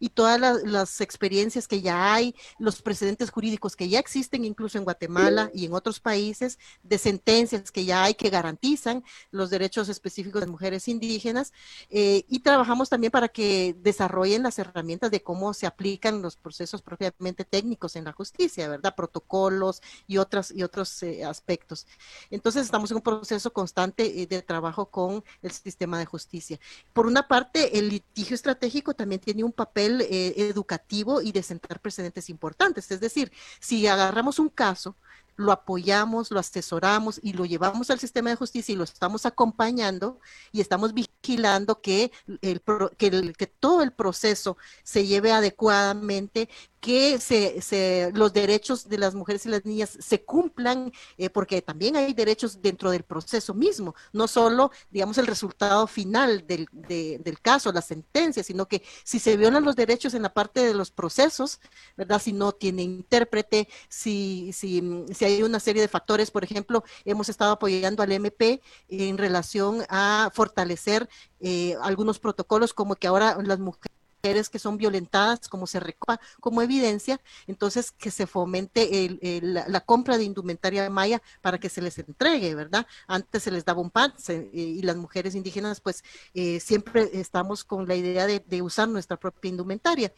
y 0.00 0.08
todas 0.08 0.40
las, 0.40 1.00
experiencias 1.02 1.68
que 1.68 1.82
ya 1.82 2.14
hay, 2.14 2.34
los 2.58 2.80
precedentes 2.80 3.30
jurídicos 3.30 3.76
que 3.76 3.90
ya 3.90 3.98
existen 3.98 4.44
incluso 4.46 4.78
en 4.78 4.84
Guatemala 4.84 5.50
y 5.52 5.66
en 5.66 5.74
otros 5.74 6.00
países, 6.00 6.58
de 6.82 6.96
sentencias 6.96 7.70
que 7.70 7.84
ya 7.84 8.04
hay 8.04 8.14
que 8.14 8.30
garantizan 8.30 9.04
los 9.30 9.50
derechos 9.50 9.90
específicos 9.90 10.40
de 10.40 10.46
mujeres 10.46 10.88
indígenas. 10.88 11.52
Eh, 11.90 12.24
y 12.28 12.40
trabajamos 12.40 12.88
también 12.88 13.10
para 13.10 13.28
que 13.28 13.76
desarrollen 13.80 14.42
las 14.42 14.58
herramientas 14.58 15.10
de 15.10 15.22
cómo 15.22 15.52
se 15.52 15.66
aplican 15.66 16.22
los 16.22 16.36
procesos 16.36 16.80
propiamente 16.80 17.44
técnicos 17.44 17.96
en 17.96 18.04
la 18.04 18.12
justicia, 18.12 18.68
¿verdad? 18.68 18.94
Protocolos 18.94 19.82
y 20.06 20.21
otras, 20.22 20.50
y 20.50 20.62
otros 20.62 21.02
eh, 21.02 21.24
aspectos. 21.24 21.86
Entonces 22.30 22.64
estamos 22.64 22.90
en 22.90 22.96
un 22.96 23.02
proceso 23.02 23.52
constante 23.52 24.26
de 24.26 24.42
trabajo 24.42 24.86
con 24.86 25.24
el 25.42 25.52
sistema 25.52 25.98
de 25.98 26.06
justicia. 26.06 26.58
Por 26.92 27.06
una 27.06 27.28
parte, 27.28 27.78
el 27.78 27.88
litigio 27.88 28.34
estratégico 28.34 28.94
también 28.94 29.20
tiene 29.20 29.44
un 29.44 29.52
papel 29.52 30.00
educativo 30.08 31.20
y 31.20 31.32
de 31.32 31.42
sentar 31.42 31.80
precedentes 31.80 32.30
importantes. 32.30 32.90
Es 32.90 33.00
decir, 33.00 33.32
si 33.60 33.86
agarramos 33.86 34.38
un 34.38 34.48
caso, 34.48 34.96
lo 35.36 35.52
apoyamos, 35.52 36.30
lo 36.30 36.38
asesoramos 36.38 37.18
y 37.22 37.32
lo 37.32 37.44
llevamos 37.44 37.90
al 37.90 37.98
sistema 37.98 38.30
de 38.30 38.36
justicia 38.36 38.72
y 38.72 38.76
lo 38.76 38.84
estamos 38.84 39.26
acompañando 39.26 40.20
y 40.52 40.60
estamos 40.60 40.92
vigilando 40.92 41.80
que, 41.80 42.12
el, 42.42 42.62
que, 42.96 43.32
que 43.32 43.46
todo 43.46 43.82
el 43.82 43.92
proceso 43.92 44.56
se 44.82 45.06
lleve 45.06 45.32
adecuadamente, 45.32 46.48
que 46.82 47.20
se, 47.20 48.10
los 48.12 48.32
derechos 48.32 48.88
de 48.88 48.98
las 48.98 49.14
mujeres 49.14 49.46
y 49.46 49.50
las 49.50 49.64
niñas 49.64 49.96
se 50.00 50.24
cumplan, 50.24 50.92
eh, 51.16 51.30
porque 51.30 51.62
también 51.62 51.94
hay 51.94 52.12
derechos 52.12 52.60
dentro 52.60 52.90
del 52.90 53.04
proceso 53.04 53.54
mismo, 53.54 53.94
no 54.12 54.26
solo, 54.26 54.72
digamos, 54.90 55.16
el 55.18 55.28
resultado 55.28 55.86
final 55.86 56.44
del, 56.44 56.66
del 56.72 57.40
caso, 57.40 57.70
la 57.70 57.82
sentencia, 57.82 58.42
sino 58.42 58.66
que 58.66 58.82
si 59.04 59.20
se 59.20 59.36
violan 59.36 59.64
los 59.64 59.76
derechos 59.76 60.14
en 60.14 60.22
la 60.22 60.34
parte 60.34 60.58
de 60.66 60.74
los 60.74 60.90
procesos, 60.90 61.60
¿verdad? 61.96 62.20
Si 62.20 62.32
no 62.32 62.50
tiene 62.50 62.82
intérprete, 62.82 63.68
si, 63.88 64.50
si, 64.52 64.82
si 65.14 65.24
hay 65.24 65.44
una 65.44 65.60
serie 65.60 65.82
de 65.82 65.88
factores, 65.88 66.32
por 66.32 66.42
ejemplo, 66.42 66.82
hemos 67.04 67.28
estado 67.28 67.52
apoyando 67.52 68.02
al 68.02 68.10
MP 68.10 68.60
en 68.88 69.18
relación 69.18 69.84
a 69.88 70.32
fortalecer 70.34 71.08
eh, 71.38 71.76
algunos 71.80 72.18
protocolos 72.18 72.74
como 72.74 72.96
que 72.96 73.06
ahora 73.06 73.38
las 73.40 73.60
mujeres 73.60 74.01
que 74.22 74.60
son 74.60 74.76
violentadas, 74.76 75.48
como 75.48 75.66
se 75.66 75.80
recopa 75.80 76.20
como 76.38 76.62
evidencia, 76.62 77.20
entonces 77.48 77.90
que 77.90 78.12
se 78.12 78.28
fomente 78.28 79.18
la, 79.42 79.80
compra 79.80 80.16
de 80.16 80.22
indumentaria 80.22 80.88
maya 80.90 81.20
para 81.40 81.58
que 81.58 81.68
se 81.68 81.82
les 81.82 81.98
entregue, 81.98 82.54
¿verdad? 82.54 82.86
Antes 83.08 83.42
se 83.42 83.50
les 83.50 83.64
daba 83.64 83.80
un 83.80 83.90
pan 83.90 84.14
y 84.52 84.80
las 84.82 84.96
mujeres 84.96 85.34
indígenas 85.34 85.80
pues 85.80 86.04
eh, 86.34 86.60
siempre 86.60 87.10
estamos 87.14 87.64
con 87.64 87.88
la 87.88 87.96
idea 87.96 88.28
de, 88.28 88.62
usar 88.62 88.88
nuestra 88.88 89.16
propia 89.16 89.48
indumentaria. 89.48 90.12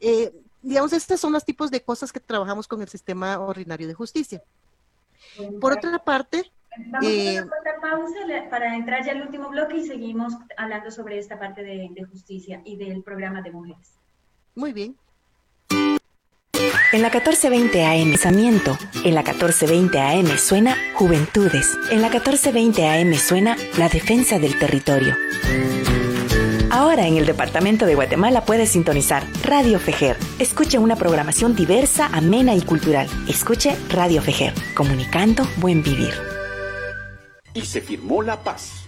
Eh, 0.00 0.32
digamos, 0.62 0.94
estos 0.94 1.20
son 1.20 1.32
los 1.32 1.44
tipos 1.44 1.70
de 1.70 1.82
cosas 1.82 2.10
que 2.10 2.20
trabajamos 2.20 2.66
con 2.66 2.80
el 2.80 2.88
sistema 2.88 3.38
ordinario 3.38 3.86
de 3.86 3.92
justicia. 3.92 4.42
Por 5.60 5.74
otra 5.74 6.02
parte, 6.02 6.50
Vamos 6.76 7.06
a 7.06 7.10
hacer 7.10 7.44
otra 7.44 7.80
pausa 7.80 8.18
para 8.50 8.74
entrar 8.74 9.04
ya 9.04 9.12
al 9.12 9.22
último 9.22 9.50
bloque 9.50 9.76
y 9.78 9.86
seguimos 9.86 10.34
hablando 10.56 10.90
sobre 10.90 11.18
esta 11.18 11.38
parte 11.38 11.62
de, 11.62 12.06
justicia 12.10 12.62
y 12.64 12.76
del 12.76 13.02
programa 13.02 13.42
de 13.42 13.50
mujeres. 13.50 13.98
Muy 14.54 14.72
bien. 14.72 14.96
En 16.92 17.00
la 17.00 17.08
1420 17.08 17.84
AM 17.84 18.10
Pensamiento, 18.10 18.78
en 19.04 19.14
la 19.14 19.22
1420 19.22 19.98
AM 19.98 20.38
suena 20.38 20.76
Juventudes, 20.94 21.78
en 21.90 22.02
la 22.02 22.08
1420 22.08 22.86
AM 22.86 23.14
suena 23.14 23.56
La 23.78 23.88
Defensa 23.88 24.38
del 24.38 24.58
Territorio. 24.58 25.16
Ahora 26.70 27.06
en 27.06 27.16
el 27.16 27.26
Departamento 27.26 27.84
de 27.86 27.94
Guatemala 27.94 28.44
puedes 28.44 28.70
sintonizar 28.70 29.24
Radio 29.44 29.78
Fejer. 29.78 30.16
Escuche 30.38 30.78
una 30.78 30.96
programación 30.96 31.54
diversa, 31.54 32.08
amena 32.12 32.54
y 32.54 32.62
cultural. 32.62 33.08
Escuche 33.28 33.76
Radio 33.90 34.22
Fejer, 34.22 34.54
comunicando 34.74 35.44
buen 35.58 35.82
vivir 35.82 36.31
y 37.54 37.62
se 37.62 37.80
firmó 37.80 38.22
la 38.22 38.42
paz. 38.42 38.86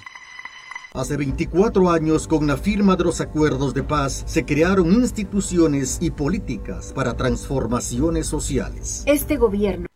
Hace 0.93 1.17
24 1.17 1.91
años, 1.91 2.29
con 2.29 2.47
la 2.47 2.57
firma 2.57 2.95
de 2.95 3.03
los 3.03 3.21
acuerdos 3.21 3.75
de 3.75 3.83
paz, 3.83 4.23
se 4.27 4.45
crearon 4.45 4.93
instituciones 4.93 5.99
y 6.01 6.13
políticas 6.13 6.93
para 6.93 7.17
transformaciones 7.17 8.29
sociales. 8.29 9.03
Este 9.07 9.37
gobierno 9.37 9.89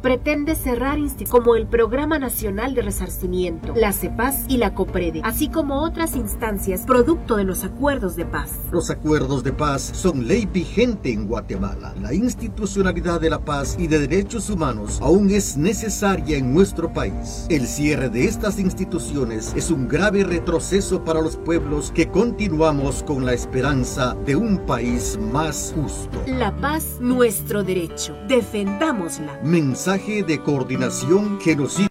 pretende 0.00 0.54
cerrar 0.54 0.94
como 1.28 1.56
el 1.56 1.66
Programa 1.66 2.18
Nacional 2.18 2.74
de 2.74 2.82
Resarcimiento, 2.82 3.74
la 3.74 3.92
CEPAS 3.92 4.44
y 4.48 4.58
la 4.58 4.74
COPREDE, 4.74 5.20
así 5.24 5.48
como 5.48 5.82
otras 5.82 6.14
instancias 6.14 6.82
producto 6.82 7.36
de 7.36 7.44
los 7.44 7.64
acuerdos 7.64 8.16
de 8.16 8.24
paz. 8.24 8.50
Los 8.70 8.90
acuerdos 8.90 9.42
de 9.42 9.52
paz 9.52 9.82
son 9.82 10.28
ley 10.28 10.46
vigente 10.46 11.12
en 11.12 11.26
Guatemala. 11.26 11.94
La 12.00 12.14
institucionalidad 12.14 13.20
de 13.20 13.30
la 13.30 13.40
paz 13.40 13.76
y 13.78 13.88
de 13.88 13.98
derechos 13.98 14.48
humanos 14.50 15.00
aún 15.02 15.30
es 15.30 15.56
necesaria 15.56 16.38
en 16.38 16.54
nuestro 16.54 16.92
país. 16.92 17.46
El 17.50 17.66
cierre 17.66 18.08
de 18.08 18.24
estas 18.24 18.58
instituciones 18.58 19.52
es 19.56 19.70
un 19.70 19.88
grave 19.88 20.24
retroceso 20.24 21.02
para 21.04 21.20
los 21.20 21.36
pueblos 21.36 21.90
que 21.90 22.08
continuamos 22.08 23.02
con 23.02 23.26
la 23.26 23.32
esperanza 23.32 24.14
de 24.24 24.36
un 24.36 24.58
país 24.58 25.18
más 25.32 25.74
justo. 25.74 26.22
La 26.26 26.54
paz, 26.56 26.98
nuestro 27.00 27.64
derecho. 27.64 28.16
Defendámosla 28.28 29.40
mensaje 29.74 30.22
de 30.22 30.40
coordinación 30.40 31.40
genocidio 31.40 31.88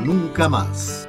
nunca 0.00 0.48
más. 0.48 1.06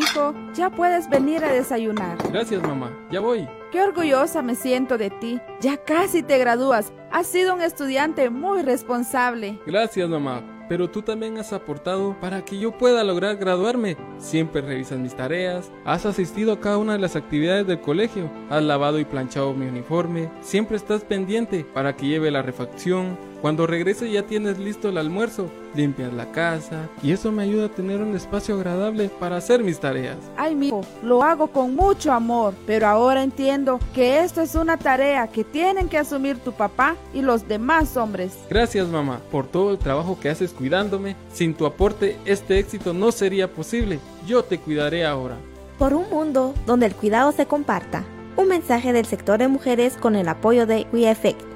Hijo, 0.00 0.32
ya 0.54 0.70
puedes 0.70 1.10
venir 1.10 1.44
a 1.44 1.50
desayunar. 1.50 2.18
Gracias, 2.30 2.62
mamá. 2.62 2.96
Ya 3.10 3.18
voy. 3.18 3.48
Qué 3.72 3.82
orgullosa 3.82 4.42
me 4.42 4.54
siento 4.54 4.96
de 4.96 5.10
ti. 5.10 5.40
Ya 5.60 5.76
casi 5.76 6.22
te 6.22 6.38
gradúas. 6.38 6.92
Has 7.10 7.26
sido 7.26 7.52
un 7.52 7.60
estudiante 7.60 8.30
muy 8.30 8.62
responsable. 8.62 9.58
Gracias, 9.66 10.08
mamá 10.08 10.40
pero 10.68 10.90
tú 10.90 11.02
también 11.02 11.38
has 11.38 11.52
aportado 11.52 12.14
para 12.20 12.44
que 12.44 12.58
yo 12.58 12.72
pueda 12.72 13.02
lograr 13.02 13.36
graduarme. 13.36 13.96
Siempre 14.18 14.60
revisas 14.60 14.98
mis 14.98 15.16
tareas, 15.16 15.72
has 15.84 16.06
asistido 16.06 16.52
a 16.52 16.60
cada 16.60 16.78
una 16.78 16.92
de 16.92 16.98
las 16.98 17.16
actividades 17.16 17.66
del 17.66 17.80
colegio, 17.80 18.30
has 18.50 18.62
lavado 18.62 18.98
y 18.98 19.04
planchado 19.04 19.54
mi 19.54 19.66
uniforme, 19.66 20.30
siempre 20.40 20.76
estás 20.76 21.02
pendiente 21.04 21.64
para 21.64 21.96
que 21.96 22.06
lleve 22.06 22.30
la 22.30 22.42
refacción, 22.42 23.18
cuando 23.40 23.68
regreses 23.68 24.10
ya 24.10 24.24
tienes 24.24 24.58
listo 24.58 24.88
el 24.88 24.98
almuerzo, 24.98 25.48
limpias 25.74 26.12
la 26.12 26.32
casa 26.32 26.88
y 27.02 27.12
eso 27.12 27.30
me 27.30 27.44
ayuda 27.44 27.66
a 27.66 27.68
tener 27.68 28.02
un 28.02 28.16
espacio 28.16 28.56
agradable 28.56 29.08
para 29.08 29.36
hacer 29.36 29.62
mis 29.62 29.78
tareas. 29.78 30.16
Ay, 30.36 30.56
mijo, 30.56 30.80
lo 31.02 31.22
hago 31.22 31.46
con 31.46 31.76
mucho 31.76 32.12
amor, 32.12 32.54
pero 32.66 32.88
ahora 32.88 33.22
entiendo 33.22 33.78
que 33.94 34.20
esto 34.20 34.40
es 34.40 34.56
una 34.56 34.76
tarea 34.76 35.28
que 35.28 35.44
tienen 35.44 35.88
que 35.88 35.98
asumir 35.98 36.38
tu 36.38 36.52
papá 36.52 36.96
y 37.14 37.22
los 37.22 37.46
demás 37.46 37.96
hombres. 37.96 38.32
Gracias, 38.50 38.88
mamá, 38.88 39.20
por 39.30 39.46
todo 39.46 39.70
el 39.70 39.78
trabajo 39.78 40.18
que 40.20 40.30
haces 40.30 40.52
cuidándome. 40.52 41.14
Sin 41.32 41.54
tu 41.54 41.64
aporte, 41.64 42.16
este 42.24 42.58
éxito 42.58 42.92
no 42.92 43.12
sería 43.12 43.52
posible. 43.52 44.00
Yo 44.26 44.42
te 44.42 44.58
cuidaré 44.58 45.06
ahora. 45.06 45.36
Por 45.78 45.94
un 45.94 46.10
mundo 46.10 46.54
donde 46.66 46.86
el 46.86 46.94
cuidado 46.94 47.30
se 47.30 47.46
comparta. 47.46 48.04
Un 48.36 48.48
mensaje 48.48 48.92
del 48.92 49.06
sector 49.06 49.38
de 49.38 49.46
mujeres 49.46 49.96
con 49.96 50.16
el 50.16 50.28
apoyo 50.28 50.66
de 50.66 50.88
WeEffect. 50.92 51.48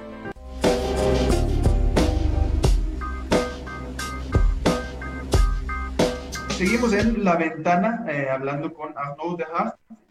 Seguimos 6.63 6.93
en 6.93 7.25
la 7.25 7.35
ventana 7.35 8.05
eh, 8.09 8.29
hablando 8.31 8.73
con 8.73 8.97
Arnaud 8.97 9.37
de 9.37 9.47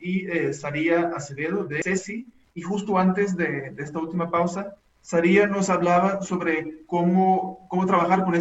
y 0.02 0.28
eh, 0.28 0.54
Saría 0.54 1.14
Acevedo 1.16 1.64
de 1.64 1.82
CECI. 1.82 2.28
Y 2.54 2.62
justo 2.62 2.98
antes 2.98 3.38
de, 3.38 3.74
esta 3.78 4.00
última 4.00 4.30
pausa, 4.30 4.76
Saría 5.00 5.48
nos 5.48 5.70
hablaba 5.70 6.22
sobre 6.22 6.86
cómo, 6.88 7.66
cómo 7.70 7.86
trabajar 7.86 8.26
con, 8.26 8.36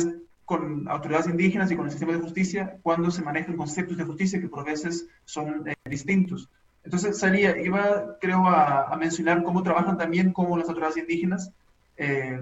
con 0.45 0.89
autoridades 0.89 1.29
indígenas 1.29 1.71
y 1.71 1.77
con 1.77 1.85
el 1.85 1.93
sistema 1.93 2.13
de 2.13 2.19
justicia 2.19 2.79
cuando 2.83 3.13
se 3.13 3.23
manejan 3.23 3.57
conceptos 3.57 3.97
de 3.97 4.03
justicia 4.03 4.41
que 4.41 4.49
por 4.49 4.65
veces 4.65 5.07
son 5.25 5.69
eh, 5.69 5.77
distintos. 5.89 6.51
Entonces, 6.83 7.17
Saría, 7.17 7.63
iba, 7.63 8.19
creo, 8.21 8.45
a, 8.45 8.93
mencionar 8.97 9.45
cómo 9.45 9.63
trabajan 9.63 9.97
también 9.97 10.33
con 10.33 10.59
las 10.59 10.69
autoridades 10.69 10.97
indígenas. 10.97 11.53
Eh, 11.97 12.41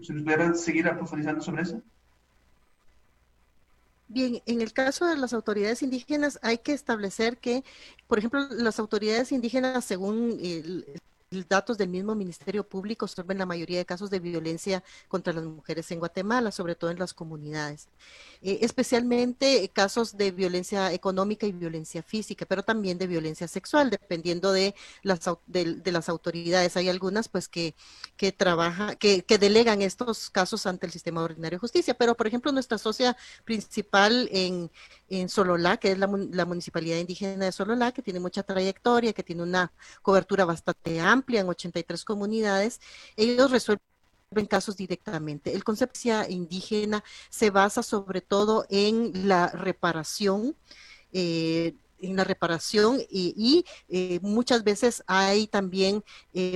¿Se 0.00 0.14
nos 0.14 0.22
pudiera 0.22 0.54
seguir 0.54 0.88
profundizando 0.96 1.42
sobre 1.42 1.64
eso? 1.64 1.82
Bien, 4.14 4.40
en 4.46 4.60
el 4.60 4.72
caso 4.72 5.06
de 5.06 5.16
las 5.16 5.32
autoridades 5.32 5.82
indígenas 5.82 6.38
hay 6.40 6.58
que 6.58 6.72
establecer 6.72 7.38
que, 7.38 7.64
por 8.06 8.18
ejemplo, 8.18 8.46
las 8.50 8.78
autoridades 8.78 9.32
indígenas, 9.32 9.84
según 9.84 10.38
el, 10.40 10.86
datos 11.42 11.78
del 11.78 11.88
mismo 11.88 12.14
Ministerio 12.14 12.66
Público 12.66 13.04
observan 13.04 13.38
la 13.38 13.46
mayoría 13.46 13.78
de 13.78 13.86
casos 13.86 14.10
de 14.10 14.20
violencia 14.20 14.82
contra 15.08 15.32
las 15.32 15.44
mujeres 15.44 15.90
en 15.90 15.98
Guatemala, 15.98 16.50
sobre 16.50 16.74
todo 16.74 16.90
en 16.90 16.98
las 16.98 17.14
comunidades. 17.14 17.88
Eh, 18.42 18.58
especialmente 18.62 19.70
casos 19.72 20.16
de 20.16 20.30
violencia 20.30 20.92
económica 20.92 21.46
y 21.46 21.52
violencia 21.52 22.02
física, 22.02 22.44
pero 22.46 22.62
también 22.62 22.98
de 22.98 23.06
violencia 23.06 23.48
sexual, 23.48 23.90
dependiendo 23.90 24.52
de 24.52 24.74
las, 25.02 25.20
de, 25.46 25.92
las 25.92 26.08
autoridades. 26.08 26.76
Hay 26.76 26.88
algunas 26.88 27.28
pues 27.28 27.48
que, 27.48 27.74
que 28.16 28.32
trabajan, 28.32 28.96
que, 28.96 29.24
que, 29.24 29.38
delegan 29.38 29.80
estos 29.82 30.28
casos 30.30 30.66
ante 30.66 30.86
el 30.86 30.92
sistema 30.92 31.22
ordinario 31.22 31.56
de 31.56 31.60
justicia, 31.60 31.94
pero 31.94 32.14
por 32.14 32.26
ejemplo 32.26 32.52
nuestra 32.52 32.78
socia 32.78 33.16
principal 33.44 34.28
en, 34.30 34.70
en 35.08 35.28
Sololá, 35.28 35.78
que 35.78 35.92
es 35.92 35.98
la, 35.98 36.08
la 36.30 36.44
municipalidad 36.44 36.98
indígena 36.98 37.46
de 37.46 37.52
Sololá, 37.52 37.92
que 37.92 38.02
tiene 38.02 38.20
mucha 38.20 38.42
trayectoria, 38.42 39.12
que 39.12 39.22
tiene 39.22 39.42
una 39.42 39.72
cobertura 40.02 40.44
bastante 40.44 41.00
amplia, 41.00 41.23
en 41.28 41.48
83 41.48 42.04
comunidades, 42.04 42.80
ellos 43.16 43.50
resuelven 43.50 43.82
casos 44.48 44.76
directamente. 44.76 45.54
El 45.54 45.64
concepto 45.64 46.00
indígena 46.28 47.04
se 47.30 47.50
basa 47.50 47.82
sobre 47.82 48.20
todo 48.20 48.66
en 48.68 49.28
la 49.28 49.48
reparación, 49.48 50.56
eh, 51.12 51.74
en 52.00 52.16
la 52.16 52.24
reparación 52.24 53.00
y, 53.08 53.64
y 53.88 54.18
muchas 54.20 54.64
veces 54.64 55.02
hay 55.06 55.46
también 55.46 56.04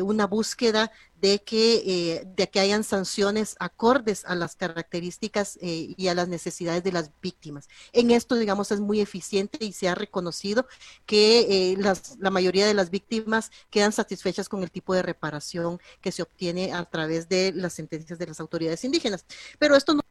una 0.02 0.26
búsqueda 0.26 0.90
de 1.20 1.40
que, 1.40 1.82
eh, 1.86 2.24
de 2.36 2.48
que 2.48 2.60
hayan 2.60 2.84
sanciones 2.84 3.56
acordes 3.58 4.24
a 4.24 4.34
las 4.34 4.56
características 4.56 5.58
eh, 5.60 5.94
y 5.96 6.08
a 6.08 6.14
las 6.14 6.28
necesidades 6.28 6.84
de 6.84 6.92
las 6.92 7.10
víctimas. 7.20 7.68
En 7.92 8.10
esto, 8.10 8.36
digamos, 8.36 8.70
es 8.70 8.80
muy 8.80 9.00
eficiente 9.00 9.64
y 9.64 9.72
se 9.72 9.88
ha 9.88 9.94
reconocido 9.94 10.66
que 11.06 11.72
eh, 11.72 11.76
las, 11.78 12.16
la 12.18 12.30
mayoría 12.30 12.66
de 12.66 12.74
las 12.74 12.90
víctimas 12.90 13.50
quedan 13.70 13.92
satisfechas 13.92 14.48
con 14.48 14.62
el 14.62 14.70
tipo 14.70 14.94
de 14.94 15.02
reparación 15.02 15.80
que 16.00 16.12
se 16.12 16.22
obtiene 16.22 16.72
a 16.72 16.84
través 16.84 17.28
de 17.28 17.52
las 17.54 17.72
sentencias 17.74 18.18
de 18.18 18.26
las 18.26 18.40
autoridades 18.40 18.84
indígenas. 18.84 19.24
Pero 19.58 19.76
esto 19.76 19.94
no 19.94 20.02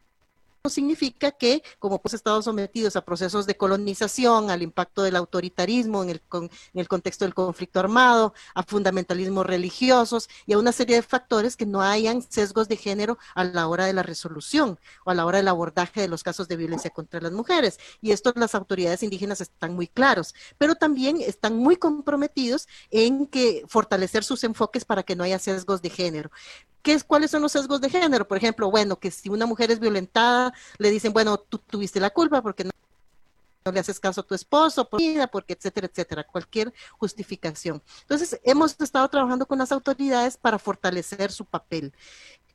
significa 0.70 1.32
que, 1.32 1.64
como 1.80 2.02
pues 2.02 2.14
estado 2.14 2.42
sometidos 2.42 2.96
a 2.96 3.06
procesos 3.06 3.46
de 3.46 3.58
colonización, 3.58 4.50
al 4.50 4.62
impacto 4.62 5.04
del 5.04 5.16
autoritarismo 5.16 6.04
en 6.04 6.10
el, 6.10 6.22
en 6.34 6.50
el 6.74 6.88
contexto 6.88 7.26
del 7.26 7.34
conflicto 7.34 7.80
armado, 7.80 8.34
a 8.54 8.64
fundamentalismos 8.64 9.46
religiosos 9.46 10.30
y 10.46 10.54
a 10.54 10.58
una 10.58 10.72
serie 10.72 10.98
de 10.98 11.02
factores 11.02 11.58
que 11.58 11.66
no 11.66 11.82
hayan 11.82 12.22
sesgos 12.22 12.68
de 12.68 12.78
género 12.78 13.18
a 13.36 13.44
la 13.44 13.68
hora 13.68 13.86
de 13.86 13.94
la 13.94 14.04
resolución 14.04 14.80
o 15.06 15.12
a 15.12 15.16
la 15.16 15.26
hora 15.26 15.38
del 15.38 15.48
abordaje 15.48 16.02
de 16.02 16.08
los 16.08 16.24
casos 16.24 16.48
de 16.48 16.56
violencia 16.56 16.92
contra 16.92 17.20
las 17.20 17.32
mujeres. 17.32 17.80
Y 18.02 18.12
esto 18.12 18.34
las 18.36 18.56
autoridades 18.56 19.04
indígenas 19.04 19.42
están 19.42 19.74
muy 19.74 19.88
claros, 19.88 20.34
pero 20.58 20.76
también 20.76 21.22
están 21.22 21.58
muy 21.58 21.78
comprometidos 21.78 22.68
en 22.92 23.28
que 23.28 23.64
fortalecer 23.68 24.24
sus 24.24 24.44
enfoques 24.44 24.86
para 24.86 25.04
que 25.04 25.16
no 25.16 25.24
haya 25.24 25.40
sesgos 25.40 25.82
de 25.82 25.90
género. 25.90 26.32
¿Qué 26.82 26.94
es, 26.94 27.04
¿Cuáles 27.04 27.32
son 27.32 27.42
los 27.42 27.52
sesgos 27.52 27.82
de 27.82 27.90
género? 27.90 28.28
Por 28.28 28.38
ejemplo, 28.38 28.72
bueno, 28.72 28.98
que 29.00 29.12
si 29.12 29.30
una 29.30 29.46
mujer 29.46 29.72
es 29.72 29.80
violentada, 29.80 30.54
le 30.78 30.90
dicen, 30.90 31.14
bueno, 31.14 31.38
tú 31.38 31.58
tuviste 31.58 32.00
la 32.00 32.10
culpa 32.10 32.42
porque 32.42 32.64
no, 32.64 32.72
le 33.72 33.80
haces 33.80 34.00
caso 34.00 34.22
a 34.22 34.24
tu 34.24 34.34
esposo, 34.34 34.90
por 34.90 35.00
vida, 35.00 35.28
porque 35.28 35.54
etcétera, 35.54 35.88
etcétera, 35.88 36.24
cualquier 36.26 36.74
justificación. 36.98 37.82
Entonces, 38.02 38.40
hemos 38.44 38.80
estado 38.80 39.08
trabajando 39.10 39.46
con 39.46 39.58
las 39.58 39.72
autoridades 39.72 40.38
para 40.38 40.58
fortalecer 40.58 41.32
su 41.32 41.44
papel. 41.44 41.94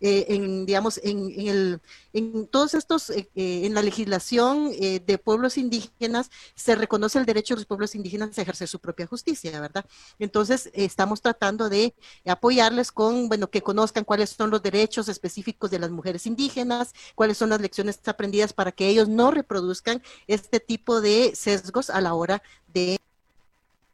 Eh, 0.04 0.26
en, 0.34 0.66
digamos, 0.66 1.00
en, 1.04 1.32
el, 1.48 1.80
en 2.12 2.48
todos 2.48 2.74
estos, 2.74 3.08
eh, 3.10 3.30
eh, 3.36 3.66
en 3.66 3.72
la 3.72 3.82
legislación 3.82 4.72
de 4.72 5.18
pueblos 5.22 5.56
indígenas, 5.56 6.28
se 6.56 6.74
reconoce 6.74 7.20
el 7.20 7.24
derecho 7.24 7.54
de 7.54 7.60
los 7.60 7.66
pueblos 7.66 7.94
indígenas 7.94 8.36
a 8.36 8.42
ejercer 8.42 8.66
su 8.66 8.80
propia 8.80 9.06
justicia, 9.06 9.60
¿verdad? 9.60 9.86
Entonces, 10.18 10.70
estamos 10.74 11.22
tratando 11.22 11.68
de 11.68 11.94
apoyarles 12.26 12.90
con, 12.90 13.28
bueno, 13.28 13.48
que 13.48 13.62
conozcan 13.62 14.02
cuáles 14.04 14.30
son 14.30 14.50
los 14.50 14.60
derechos 14.60 15.08
específicos 15.08 15.70
de 15.70 15.78
las 15.78 15.92
mujeres 15.92 16.26
indígenas, 16.26 16.94
cuáles 17.14 17.38
son 17.38 17.50
las 17.50 17.60
lecciones 17.60 18.00
aprendidas 18.06 18.52
para 18.52 18.72
que 18.72 18.88
ellos 18.88 19.08
no 19.08 19.30
reproduzcan 19.30 20.02
este 20.26 20.58
tipo 20.58 21.00
de 21.00 21.32
sesgos 21.36 21.90
a 21.90 22.00
la 22.00 22.14
hora 22.14 22.42
de 22.74 22.98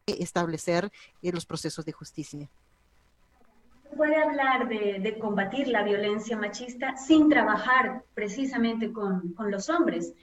establecer 0.07 0.91
los 1.21 1.45
procesos 1.45 1.85
de 1.85 1.93
justicia 1.93 2.49
puede 3.97 4.17
hablar 4.17 4.69
de, 4.69 5.19
combatir 5.19 5.69
la 5.69 5.83
violencia 5.83 6.37
machista 6.37 6.97
sin 6.97 7.29
trabajar 7.29 8.05
precisamente 8.15 8.93
con, 8.93 9.35
los 9.51 9.69
hombres. 9.69 10.15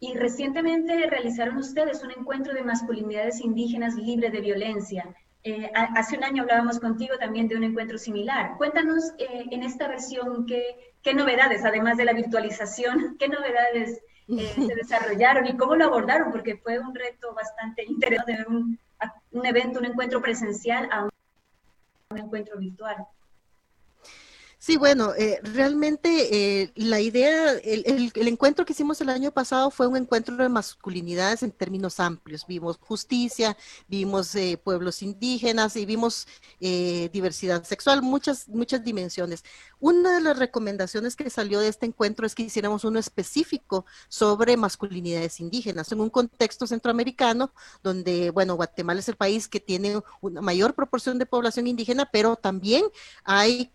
Y 0.00 0.14
recientemente 0.14 1.06
realizaron 1.08 1.56
ustedes 1.56 2.02
un 2.02 2.10
encuentro 2.10 2.52
de 2.52 2.62
masculinidades 2.62 3.40
indígenas 3.40 3.94
libre 3.94 4.30
de 4.30 4.40
violencia. 4.40 5.14
Eh, 5.42 5.70
hace 5.74 6.16
un 6.16 6.24
año 6.24 6.42
hablábamos 6.42 6.80
contigo 6.80 7.16
también 7.18 7.48
de 7.48 7.56
un 7.56 7.64
encuentro 7.64 7.98
similar. 7.98 8.56
Cuéntanos 8.56 9.12
eh, 9.18 9.44
en 9.50 9.62
esta 9.62 9.88
versión 9.88 10.46
qué, 10.46 10.94
qué, 11.02 11.14
novedades, 11.14 11.64
además 11.64 11.96
de 11.96 12.06
la 12.06 12.12
virtualización, 12.12 13.16
qué 13.18 13.28
novedades 13.28 14.00
eh, 14.28 14.52
se 14.54 14.74
desarrollaron 14.74 15.46
y 15.46 15.56
cómo 15.56 15.76
lo 15.76 15.86
abordaron, 15.86 16.30
porque 16.30 16.56
fue 16.56 16.78
un 16.78 16.94
reto 16.94 17.34
bastante 17.34 17.84
interesante 17.84 18.36
ver 18.36 18.48
un, 18.48 18.78
un 19.32 19.46
evento, 19.46 19.78
un 19.78 19.86
encuentro 19.86 20.20
presencial 20.20 20.88
a 20.90 21.04
un 21.04 21.10
encuentro 22.18 22.58
virtual. 22.58 23.06
Sí, 24.64 24.78
bueno, 24.78 25.12
eh, 25.14 25.40
realmente 25.42 26.62
eh, 26.62 26.72
la 26.74 26.98
idea, 26.98 27.52
el, 27.52 28.10
encuentro 28.14 28.64
que 28.64 28.72
hicimos 28.72 28.98
el 29.02 29.10
año 29.10 29.30
pasado 29.30 29.70
fue 29.70 29.86
un 29.86 29.98
encuentro 29.98 30.34
de 30.38 30.48
masculinidades 30.48 31.42
en 31.42 31.50
términos 31.50 32.00
amplios. 32.00 32.46
Vimos 32.46 32.78
justicia, 32.78 33.58
vimos 33.88 34.34
eh, 34.34 34.56
pueblos 34.56 35.02
indígenas 35.02 35.76
y 35.76 35.84
vimos 35.84 36.26
diversidad 36.60 37.62
sexual, 37.64 38.00
muchas, 38.00 38.48
muchas 38.48 38.82
dimensiones. 38.82 39.44
Una 39.80 40.14
de 40.14 40.22
las 40.22 40.38
recomendaciones 40.38 41.14
que 41.14 41.28
salió 41.28 41.60
de 41.60 41.68
este 41.68 41.84
encuentro 41.84 42.26
es 42.26 42.34
que 42.34 42.44
hiciéramos 42.44 42.84
uno 42.84 42.98
específico 42.98 43.84
sobre 44.08 44.56
masculinidades 44.56 45.40
indígenas 45.40 45.92
en 45.92 46.00
un 46.00 46.08
contexto 46.08 46.66
centroamericano 46.66 47.52
donde, 47.82 48.30
bueno, 48.30 48.54
Guatemala 48.54 49.00
es 49.00 49.10
el 49.10 49.16
país 49.16 49.46
que 49.46 49.60
tiene 49.60 50.00
una 50.22 50.40
mayor 50.40 50.72
proporción 50.72 51.18
de 51.18 51.26
población 51.26 51.66
indígena, 51.66 52.08
pero 52.10 52.36
también 52.36 52.84
hay 53.24 53.70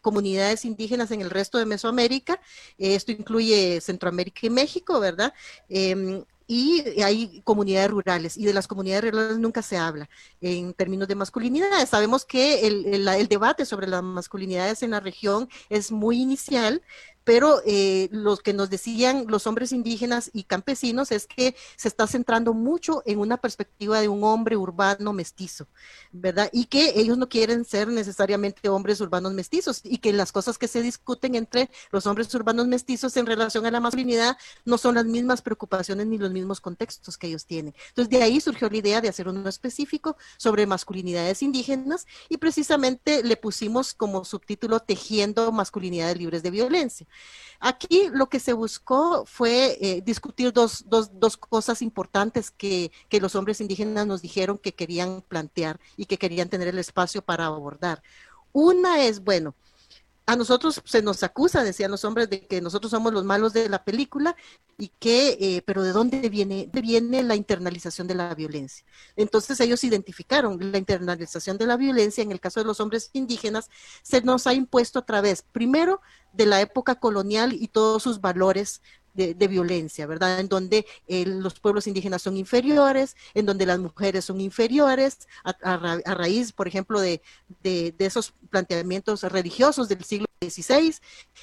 comunidades 0.00 0.64
indígenas 0.64 1.10
en 1.12 1.20
el 1.20 1.30
resto 1.30 1.58
de 1.58 1.66
Mesoamérica. 1.66 2.40
Esto 2.76 3.12
incluye 3.12 3.80
Centroamérica 3.80 4.46
y 4.46 4.50
México, 4.50 4.98
¿verdad? 4.98 5.32
Em, 5.68 6.24
y 6.48 7.00
hay 7.02 7.40
comunidades 7.42 7.90
rurales 7.90 8.36
y 8.36 8.44
de 8.44 8.54
las 8.54 8.68
comunidades 8.68 9.10
rurales 9.10 9.38
nunca 9.38 9.62
se 9.62 9.76
habla 9.76 10.08
en 10.40 10.74
términos 10.74 11.08
de 11.08 11.16
masculinidades. 11.16 11.88
Sabemos 11.88 12.24
que 12.24 12.66
el, 12.66 13.28
debate 13.28 13.64
sobre 13.64 13.88
las 13.88 14.02
masculinidades 14.02 14.82
en 14.82 14.90
la 14.90 15.00
región 15.00 15.48
es 15.68 15.90
muy 15.90 16.20
inicial, 16.20 16.82
pero 17.26 17.60
eh, 17.66 18.08
lo 18.12 18.36
que 18.36 18.52
nos 18.52 18.70
decían 18.70 19.24
los 19.26 19.48
hombres 19.48 19.72
indígenas 19.72 20.30
y 20.32 20.44
campesinos 20.44 21.10
es 21.10 21.26
que 21.26 21.56
se 21.74 21.88
está 21.88 22.06
centrando 22.06 22.54
mucho 22.54 23.02
en 23.04 23.18
una 23.18 23.36
perspectiva 23.36 24.00
de 24.00 24.06
un 24.06 24.22
hombre 24.22 24.56
urbano 24.56 25.12
mestizo, 25.12 25.66
¿verdad? 26.12 26.48
Y 26.52 26.66
que 26.66 26.92
ellos 27.00 27.18
no 27.18 27.28
quieren 27.28 27.64
ser 27.64 27.88
necesariamente 27.88 28.68
hombres 28.68 29.00
urbanos 29.00 29.32
mestizos 29.32 29.80
y 29.82 29.98
que 29.98 30.12
las 30.12 30.30
cosas 30.30 30.56
que 30.56 30.68
se 30.68 30.82
discuten 30.82 31.34
entre 31.34 31.68
los 31.90 32.06
hombres 32.06 32.32
urbanos 32.32 32.68
mestizos 32.68 33.16
en 33.16 33.26
relación 33.26 33.66
a 33.66 33.72
la 33.72 33.80
masculinidad 33.80 34.38
no 34.64 34.78
son 34.78 34.94
las 34.94 35.06
mismas 35.06 35.42
preocupaciones 35.42 36.06
ni 36.06 36.18
los 36.18 36.30
mismos 36.30 36.60
contextos 36.60 37.18
que 37.18 37.26
ellos 37.26 37.44
tienen. 37.44 37.74
Entonces, 37.88 38.08
de 38.08 38.22
ahí 38.22 38.40
surgió 38.40 38.70
la 38.70 38.76
idea 38.76 39.00
de 39.00 39.08
hacer 39.08 39.26
uno 39.26 39.48
específico 39.48 40.16
sobre 40.36 40.64
masculinidades 40.64 41.42
indígenas 41.42 42.06
y 42.28 42.36
precisamente 42.36 43.24
le 43.24 43.36
pusimos 43.36 43.94
como 43.94 44.24
subtítulo 44.24 44.78
Tejiendo 44.78 45.50
masculinidades 45.50 46.18
libres 46.18 46.44
de 46.44 46.50
violencia. 46.52 47.04
Aquí 47.58 48.10
lo 48.12 48.28
que 48.28 48.40
se 48.40 48.52
buscó 48.52 49.24
fue 49.24 49.78
eh, 49.80 50.02
discutir 50.02 50.52
dos, 50.52 50.84
cosas 51.38 51.82
importantes 51.82 52.50
que, 52.50 52.92
que 53.08 53.20
los 53.20 53.34
hombres 53.34 53.60
indígenas 53.60 54.06
nos 54.06 54.22
dijeron 54.22 54.58
que 54.58 54.74
querían 54.74 55.22
plantear 55.22 55.80
y 55.96 56.06
que 56.06 56.18
querían 56.18 56.48
tener 56.48 56.68
el 56.68 56.78
espacio 56.78 57.22
para 57.22 57.46
abordar. 57.46 58.02
Una 58.52 59.02
es, 59.02 59.22
bueno, 59.22 59.54
a 60.26 60.34
nosotros 60.34 60.82
se 60.84 61.02
nos 61.02 61.22
acusa, 61.22 61.62
decían 61.62 61.92
los 61.92 62.04
hombres, 62.04 62.28
de 62.28 62.46
que 62.46 62.60
nosotros 62.60 62.90
somos 62.90 63.12
los 63.12 63.24
malos 63.24 63.52
de 63.52 63.68
la 63.68 63.84
película 63.84 64.34
y 64.76 64.88
que, 64.98 65.38
eh, 65.40 65.62
pero 65.64 65.84
¿de 65.84 65.92
dónde 65.92 66.28
viene, 66.28 66.68
viene 66.72 67.22
la 67.22 67.36
internalización 67.36 68.08
de 68.08 68.16
la 68.16 68.34
violencia? 68.34 68.84
Entonces 69.14 69.60
ellos 69.60 69.84
identificaron 69.84 70.58
la 70.72 70.78
internalización 70.78 71.58
de 71.58 71.66
la 71.66 71.76
violencia, 71.76 72.24
en 72.24 72.32
el 72.32 72.40
caso 72.40 72.58
de 72.58 72.66
los 72.66 72.80
hombres 72.80 73.10
indígenas, 73.12 73.70
se 74.02 74.20
nos 74.20 74.48
ha 74.48 74.52
impuesto 74.52 74.98
a 74.98 75.06
través, 75.06 75.42
primero, 75.42 76.00
de 76.32 76.46
la 76.46 76.60
época 76.60 76.96
colonial 76.96 77.52
y 77.52 77.68
todos 77.68 78.02
sus 78.02 78.20
valores 78.20 78.82
de, 79.16 79.48
violencia, 79.48 80.06
¿verdad? 80.06 80.40
En 80.40 80.48
donde 80.48 80.86
eh, 81.08 81.24
los 81.26 81.58
pueblos 81.58 81.86
indígenas 81.86 82.22
son 82.22 82.36
inferiores, 82.36 83.16
en 83.34 83.46
donde 83.46 83.66
las 83.66 83.78
mujeres 83.78 84.24
son 84.24 84.40
inferiores, 84.40 85.26
a, 85.44 86.14
raíz, 86.14 86.52
por 86.52 86.68
ejemplo, 86.68 87.00
de, 87.00 87.20
esos 87.98 88.34
planteamientos 88.50 89.22
religiosos 89.22 89.88
del 89.88 90.04
siglo 90.04 90.26
XVI, 90.40 90.94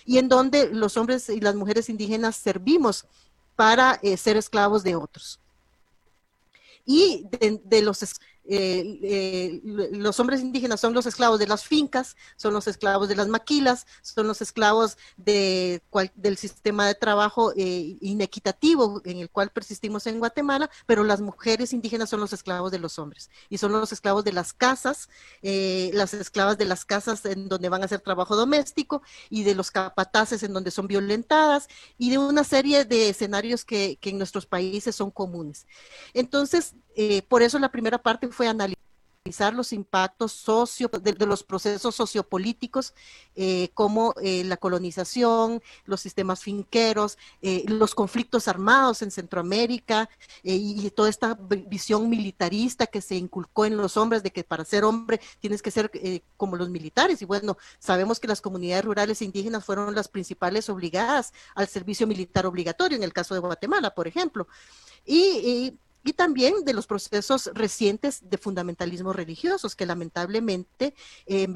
y 0.06 0.18
en 0.18 0.30
donde 0.30 0.70
los 0.70 0.98
hombres 0.98 1.30
y 1.30 1.40
las 1.40 1.56
mujeres 1.56 1.90
indígenas 1.90 2.36
servimos 2.36 3.06
para 3.56 4.00
eh, 4.02 4.18
ser 4.18 4.38
esclavos 4.38 4.84
de 4.84 4.96
otros. 4.96 5.40
Y 6.86 7.26
de, 7.40 7.82
los 7.82 8.04
eh, 8.46 9.00
eh, 9.02 9.62
los 9.64 10.20
hombres 10.20 10.42
indígenas 10.42 10.80
son 10.80 10.94
los 10.94 11.06
esclavos 11.06 11.40
de 11.40 11.48
las 11.48 11.64
fincas, 11.64 12.18
son 12.36 12.54
los 12.54 12.68
esclavos 12.68 13.08
de 13.08 13.16
las 13.16 13.28
maquilas, 13.28 13.88
son 14.02 14.28
los 14.28 14.42
esclavos 14.42 14.98
de, 15.18 15.82
del 16.16 16.38
sistema 16.38 16.88
de 16.88 16.96
trabajo 16.96 17.54
eh, 17.56 17.98
inequitativo 18.02 19.02
en 19.06 19.20
el 19.20 19.30
cual 19.30 19.50
persistimos 19.52 20.08
en 20.08 20.20
Guatemala, 20.20 20.70
pero 20.86 21.04
las 21.04 21.22
mujeres 21.22 21.74
indígenas 21.74 22.10
son 22.10 22.20
los 22.20 22.34
esclavos 22.34 22.72
de 22.72 22.80
los 22.80 23.00
hombres 23.00 23.30
y 23.50 23.58
son 23.58 23.72
los 23.72 23.92
esclavos 23.92 24.24
de 24.24 24.34
las 24.34 24.54
casas, 24.54 25.10
las 25.42 26.14
esclavas 26.14 26.58
de 26.58 26.66
las 26.66 26.86
casas 26.86 27.26
en 27.26 27.48
donde 27.48 27.70
van 27.70 27.82
a 27.82 27.86
hacer 27.86 28.02
trabajo 28.02 28.36
doméstico 28.36 29.02
y 29.30 29.44
de 29.44 29.56
los 29.56 29.72
capataces 29.72 30.44
en 30.44 30.54
donde 30.54 30.72
son 30.72 30.88
violentadas 30.88 31.68
y 31.98 32.10
de 32.10 32.18
una 32.18 32.44
serie 32.44 32.86
de 32.86 33.10
escenarios 33.10 33.64
que 33.66 33.98
en 34.02 34.18
nuestros 34.18 34.46
países 34.46 34.96
son 34.96 35.12
comunes. 35.12 35.66
Entonces, 36.14 36.76
por 37.28 37.42
eso 37.42 37.60
la 37.60 37.72
primera 37.72 37.98
parte 37.98 38.28
fue 38.30 38.48
analizar 38.48 38.84
los 39.54 39.72
impactos 39.72 40.34
socio, 40.34 40.90
de, 41.02 41.26
los 41.26 41.44
procesos 41.44 41.96
sociopolíticos 41.96 42.94
eh, 43.36 43.70
como 43.74 44.14
eh, 44.22 44.44
la 44.44 44.58
colonización, 44.58 45.62
los 45.86 46.02
sistemas 46.02 46.42
finqueros, 46.42 47.18
eh, 47.42 47.64
los 47.68 47.96
conflictos 47.96 48.50
armados 48.50 49.02
en 49.02 49.12
Centroamérica 49.12 50.10
y, 50.44 50.90
toda 50.90 51.10
esta 51.10 51.40
visión 51.70 52.10
militarista 52.10 52.86
que 52.86 53.00
se 53.00 53.16
inculcó 53.16 53.66
en 53.66 53.78
los 53.78 53.96
hombres 53.96 54.24
de 54.24 54.32
que 54.32 54.44
para 54.44 54.66
ser 54.66 54.84
hombre 54.84 55.22
tienes 55.40 55.62
que 55.62 55.72
ser 55.72 55.90
como 56.36 56.58
los 56.58 56.70
militares. 56.70 57.22
Y 57.22 57.26
bueno, 57.26 57.58
sabemos 57.80 58.20
que 58.20 58.28
las 58.28 58.42
comunidades 58.42 58.84
rurales 58.84 59.22
e 59.22 59.26
indígenas 59.26 59.64
fueron 59.64 59.96
las 59.96 60.10
principales 60.10 60.70
obligadas 60.70 61.34
al 61.56 61.70
servicio 61.70 62.08
militar 62.08 62.46
obligatorio, 62.46 62.98
en 62.98 63.04
el 63.04 63.14
caso 63.14 63.34
de 63.34 63.40
Guatemala, 63.40 63.96
por 63.96 64.06
ejemplo. 64.06 64.48
y 65.06 65.24
y 65.64 65.80
también 66.12 66.66
de 66.66 66.74
los 66.74 66.86
procesos 66.86 67.50
recientes 67.54 68.30
de 68.30 68.38
fundamentalismo 68.38 69.14
religiosos 69.14 69.74
que 69.78 69.86
lamentablemente 69.86 70.94
en 71.26 71.56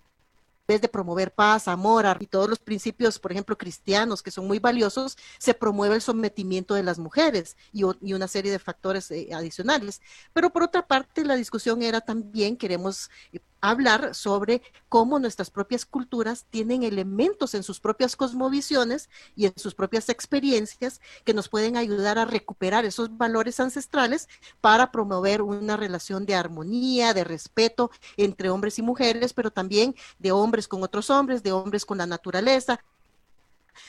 vez 0.68 0.82
de 0.82 0.89
promover 0.89 1.34
paz, 1.34 1.68
amor 1.68 2.06
y 2.20 2.28
todos 2.28 2.50
los 2.50 2.60
principios, 2.60 3.20
por 3.20 3.32
ejemplo, 3.32 3.58
cristianos, 3.58 4.22
que 4.22 4.32
son 4.32 4.48
muy 4.48 4.60
valiosos, 4.60 5.18
se 5.39 5.54
promueve 5.54 5.95
el 5.95 6.02
sometimiento 6.02 6.76
de 6.76 6.84
las 6.84 7.00
mujeres 7.00 7.56
y, 7.72 7.84
una 7.84 8.28
serie 8.28 8.52
de 8.52 8.60
factores 8.60 9.10
eh, 9.12 9.30
adicionales. 9.34 10.02
Pero 10.34 10.52
por 10.52 10.64
otra 10.64 10.86
parte, 10.86 11.24
la 11.24 11.36
discusión 11.36 11.82
era 11.82 12.02
también, 12.02 12.58
queremos 12.58 13.10
eh, 13.32 13.39
hablar 13.62 14.14
sobre 14.16 14.62
cómo 14.89 15.20
nuestras 15.20 15.49
propias 15.49 15.86
culturas 15.86 16.45
tienen 16.49 16.84
elementos 16.84 17.53
en 17.53 17.64
sus 17.64 17.80
propias 17.80 18.16
cosmovisiones 18.16 19.10
y 19.36 19.45
en 19.45 19.53
sus 19.55 19.76
propias 19.76 20.10
experiencias 20.10 21.01
que 21.24 21.34
nos 21.34 21.49
pueden 21.49 21.78
ayudar 21.78 22.18
a 22.18 22.26
recuperar 22.26 22.86
esos 22.86 23.18
valores 23.18 23.60
ancestrales 23.60 24.28
para 24.62 24.91
promover 24.91 25.41
una 25.41 25.78
relación 25.78 26.26
de 26.26 26.36
armonía, 26.36 27.14
de 27.14 27.24
respeto 27.24 27.91
entre 28.16 28.49
hombres 28.49 28.80
y 28.80 28.82
mujeres, 28.82 29.34
pero 29.34 29.51
también 29.51 29.95
de 30.20 30.32
hombres 30.32 30.68
con 30.68 30.84
otros 30.84 31.10
hombres, 31.10 31.43
de 31.43 31.51
hombres 31.51 31.86
con 31.86 31.97
la 31.97 32.05
naturaleza, 32.05 32.80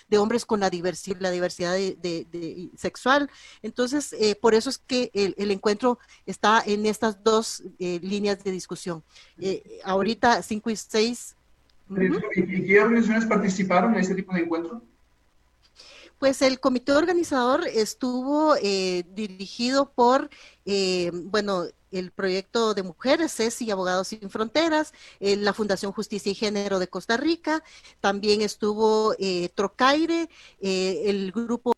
de 0.08 0.18
hombres 0.18 0.44
con 0.44 0.60
la 0.60 0.70
diversidad, 0.70 1.20
la 1.20 1.30
diversidad 1.30 1.74
de, 1.74 2.70
sexual. 2.76 3.30
Entonces, 3.62 4.12
eh, 4.12 4.36
por 4.40 4.54
eso 4.54 4.70
es 4.70 4.78
que 4.78 5.10
el, 5.14 5.50
encuentro 5.50 5.98
está 6.26 6.62
en 6.64 6.86
estas 6.86 7.22
dos 7.22 7.62
eh, 7.78 8.00
líneas 8.02 8.42
de 8.42 8.50
discusión. 8.50 9.02
Eh, 9.40 9.80
ahorita 9.84 10.42
5 10.42 10.70
y 10.70 10.76
6. 10.76 11.36
¿Y 12.36 12.66
qué 12.66 12.80
organizaciones 12.80 13.26
participaron 13.26 13.94
en 13.94 14.00
este 14.00 14.14
tipo 14.14 14.34
de 14.34 14.40
encuentro? 14.40 14.82
Pues 16.18 16.42
el 16.42 16.60
comité 16.60 16.92
organizador 16.92 17.66
estuvo 17.66 18.54
dirigido 18.54 19.92
por, 19.92 20.30
bueno, 21.12 21.64
el 21.90 22.10
proyecto 22.12 22.74
de 22.74 22.82
mujeres, 22.82 23.34
CESI, 23.34 23.70
Abogados 23.70 24.08
Sin 24.08 24.30
Fronteras, 24.30 24.92
eh, 25.20 25.36
la 25.36 25.52
Fundación 25.52 25.92
Justicia 25.92 26.32
y 26.32 26.34
Género 26.34 26.78
de 26.78 26.88
Costa 26.88 27.16
Rica, 27.16 27.62
también 28.00 28.42
estuvo 28.42 29.14
eh, 29.18 29.48
Trocaire, 29.54 30.28
eh, 30.60 31.02
el 31.06 31.32
grupo 31.32 31.72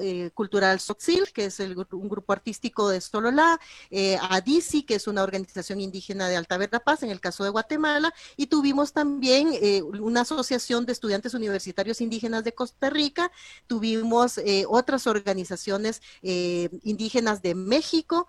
eh, 0.00 0.30
cultural 0.32 0.80
Soxil, 0.80 1.30
que 1.34 1.44
es 1.44 1.60
el, 1.60 1.76
un 1.76 2.08
grupo 2.08 2.32
artístico 2.32 2.88
de 2.88 3.02
Sololá, 3.02 3.60
eh, 3.90 4.16
ADICI, 4.22 4.84
que 4.84 4.94
es 4.94 5.06
una 5.06 5.22
organización 5.22 5.82
indígena 5.82 6.28
de 6.28 6.36
Alta 6.36 6.58
Paz, 6.82 7.02
en 7.02 7.10
el 7.10 7.20
caso 7.20 7.44
de 7.44 7.50
Guatemala, 7.50 8.14
y 8.38 8.46
tuvimos 8.46 8.94
también 8.94 9.50
eh, 9.52 9.82
una 9.82 10.22
asociación 10.22 10.86
de 10.86 10.92
estudiantes 10.92 11.34
universitarios 11.34 12.00
indígenas 12.00 12.42
de 12.42 12.54
Costa 12.54 12.88
Rica, 12.88 13.30
tuvimos 13.66 14.38
eh, 14.38 14.64
otras 14.66 15.06
organizaciones 15.06 16.00
indígenas 16.22 17.42
de 17.42 17.54
México, 17.54 18.28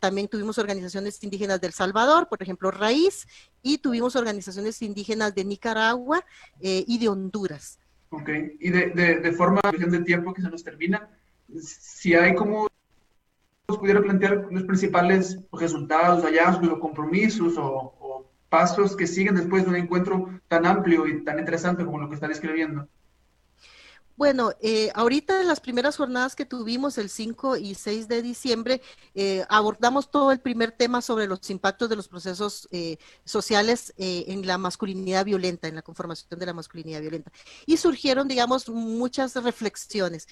también 0.00 0.26
tuvimos 0.26 0.58
organizaciones 0.58 1.22
indígenas 1.22 1.60
del 1.60 1.72
Salvador, 1.72 2.28
por 2.28 2.42
ejemplo, 2.42 2.70
Raíz, 2.72 3.28
y 3.62 3.78
tuvimos 3.78 4.16
organizaciones 4.16 4.82
indígenas 4.82 5.34
de 5.34 5.44
Nicaragua 5.44 6.24
y 6.60 6.98
de 6.98 7.08
Honduras. 7.08 7.79
Ok, 8.10 8.28
y 8.58 8.70
de, 8.70 8.90
de, 8.90 9.32
forma 9.32 9.60
de 9.72 10.00
tiempo 10.00 10.34
que 10.34 10.42
se 10.42 10.50
nos 10.50 10.64
termina, 10.64 11.08
si 11.56 12.14
hay 12.14 12.34
como 12.34 12.66
pudiera 13.78 14.02
plantear 14.02 14.48
los 14.50 14.64
principales 14.64 15.38
resultados, 15.52 16.24
hallazgos 16.24 16.68
o 16.68 16.80
compromisos 16.80 17.56
o, 17.56 17.94
o, 18.00 18.26
pasos 18.48 18.96
que 18.96 19.06
siguen 19.06 19.36
después 19.36 19.62
de 19.62 19.70
un 19.70 19.76
encuentro 19.76 20.40
tan 20.48 20.66
amplio 20.66 21.06
y 21.06 21.22
tan 21.22 21.38
interesante 21.38 21.84
como 21.84 21.98
lo 22.00 22.08
que 22.08 22.16
está 22.16 22.26
describiendo. 22.26 22.88
Bueno, 24.20 24.52
eh, 24.60 24.90
ahorita 24.94 25.40
en 25.40 25.46
las 25.46 25.60
primeras 25.60 25.96
jornadas 25.96 26.36
que 26.36 26.44
tuvimos, 26.44 26.98
el 26.98 27.08
5 27.08 27.56
y 27.56 27.74
6 27.74 28.06
de 28.06 28.20
diciembre, 28.20 28.82
eh, 29.14 29.46
abordamos 29.48 30.10
todo 30.10 30.30
el 30.30 30.40
primer 30.40 30.72
tema 30.72 31.00
sobre 31.00 31.26
los 31.26 31.48
impactos 31.48 31.88
de 31.88 31.96
los 31.96 32.06
procesos 32.06 32.68
eh, 32.70 32.98
sociales 33.24 33.94
en 33.96 34.46
la 34.46 34.58
masculinidad 34.58 35.24
violenta, 35.24 35.68
en 35.68 35.74
la 35.74 35.80
conformación 35.80 36.38
de 36.38 36.44
la 36.44 36.52
masculinidad 36.52 37.00
violenta. 37.00 37.32
Y 37.64 37.78
surgieron, 37.78 38.28
digamos, 38.28 38.68
muchas 38.68 39.34
reflexiones. 39.36 40.28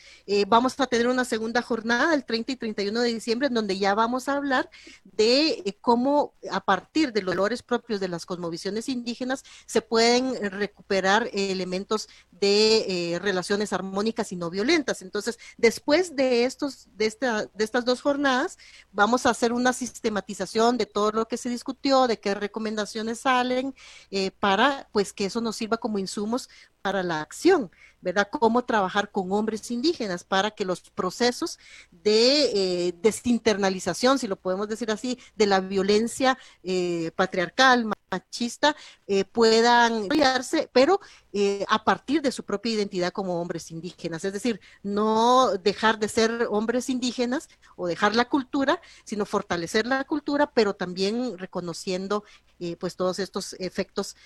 Vamos 0.49 0.79
a 0.79 0.87
tener 0.87 1.09
una 1.09 1.25
segunda 1.25 1.63
jornada 1.63 2.13
el 2.13 2.27
30 2.27 2.53
y 2.53 2.57
31 2.57 3.01
de 3.01 3.15
diciembre, 3.15 3.49
en 3.49 3.55
donde 3.55 3.79
ya 3.79 3.95
vamos 3.95 4.29
a 4.29 4.37
hablar 4.37 4.69
de 5.05 5.79
cómo 5.81 6.35
a 6.51 6.61
partir 6.61 7.15
de 7.15 7.23
los 7.23 7.35
valores 7.35 7.63
propios 7.63 8.01
de 8.01 8.09
las 8.09 8.27
cosmovisiones 8.27 8.91
indígenas 8.91 9.45
se 9.65 9.81
pueden 9.81 10.35
recuperar 10.51 11.31
elementos 11.33 12.09
de 12.33 13.19
relaciones 13.23 13.73
armónicas 13.79 14.33
y 14.33 14.37
no 14.37 14.51
violentas. 14.51 15.03
Entonces, 15.03 15.39
después 15.57 16.17
de, 16.17 16.45
estos, 16.45 16.89
de, 16.97 17.07
esta, 17.07 17.47
de 17.47 17.65
estas 17.65 17.85
dos 17.85 18.01
jornadas, 18.01 18.59
vamos 18.93 19.27
a 19.27 19.31
hacer 19.31 19.53
una 19.53 19.73
sistematización 19.73 20.77
de 20.79 20.87
todo 20.87 21.13
lo 21.13 21.29
que 21.29 21.37
se 21.37 21.49
discutió, 21.49 22.07
de 22.07 22.19
qué 22.21 22.35
recomendaciones 22.35 23.21
salen, 23.21 23.75
eh, 24.11 24.31
para 24.31 24.89
pues 24.93 25.13
que 25.13 25.27
eso 25.27 25.41
nos 25.41 25.57
sirva 25.57 25.79
como 25.79 25.99
insumos 25.99 26.49
para 26.83 27.03
la 27.03 27.21
acción, 27.21 27.71
¿verdad? 28.01 28.29
Cómo 28.31 28.65
trabajar 28.65 29.11
con 29.11 29.33
hombres 29.33 29.71
indígenas 29.71 30.25
para 30.25 30.51
que 30.51 30.65
los 30.65 30.81
procesos 30.91 31.59
de 31.91 32.89
eh, 32.89 32.95
desinternalización, 33.03 34.19
si 34.19 34.27
lo 34.29 34.37
podemos 34.37 34.69
decir 34.69 34.91
así, 34.91 35.19
de 35.37 35.47
la 35.47 35.61
violencia 35.61 36.39
eh, 36.63 37.11
patriarcal, 37.17 37.87
machista, 38.11 38.77
eh, 39.07 39.25
puedan 39.25 40.05
apoyarse, 40.05 40.69
pero 40.73 41.01
eh, 41.33 41.65
a 41.69 41.85
partir 41.85 42.23
de 42.23 42.33
su 42.33 42.45
propia 42.45 42.73
identidad 42.73 43.13
como 43.13 43.41
hombres 43.41 43.71
indígenas. 43.71 44.25
Es 44.25 44.33
decir, 44.33 44.61
no 44.83 45.53
dejar 45.63 45.99
de 45.99 46.09
ser 46.09 46.49
hombres 46.51 46.89
indígenas 46.89 47.49
o 47.77 47.87
dejar 47.87 48.15
la 48.17 48.29
cultura, 48.29 48.81
sino 49.05 49.25
fortalecer 49.27 49.87
la 49.87 50.05
cultura, 50.05 50.51
pero 50.53 50.75
también 50.75 51.39
reconociendo 51.39 52.25
eh, 52.61 52.77
pues 52.77 52.97
todos 52.97 53.19
estos 53.21 53.55
efectos. 53.61 54.17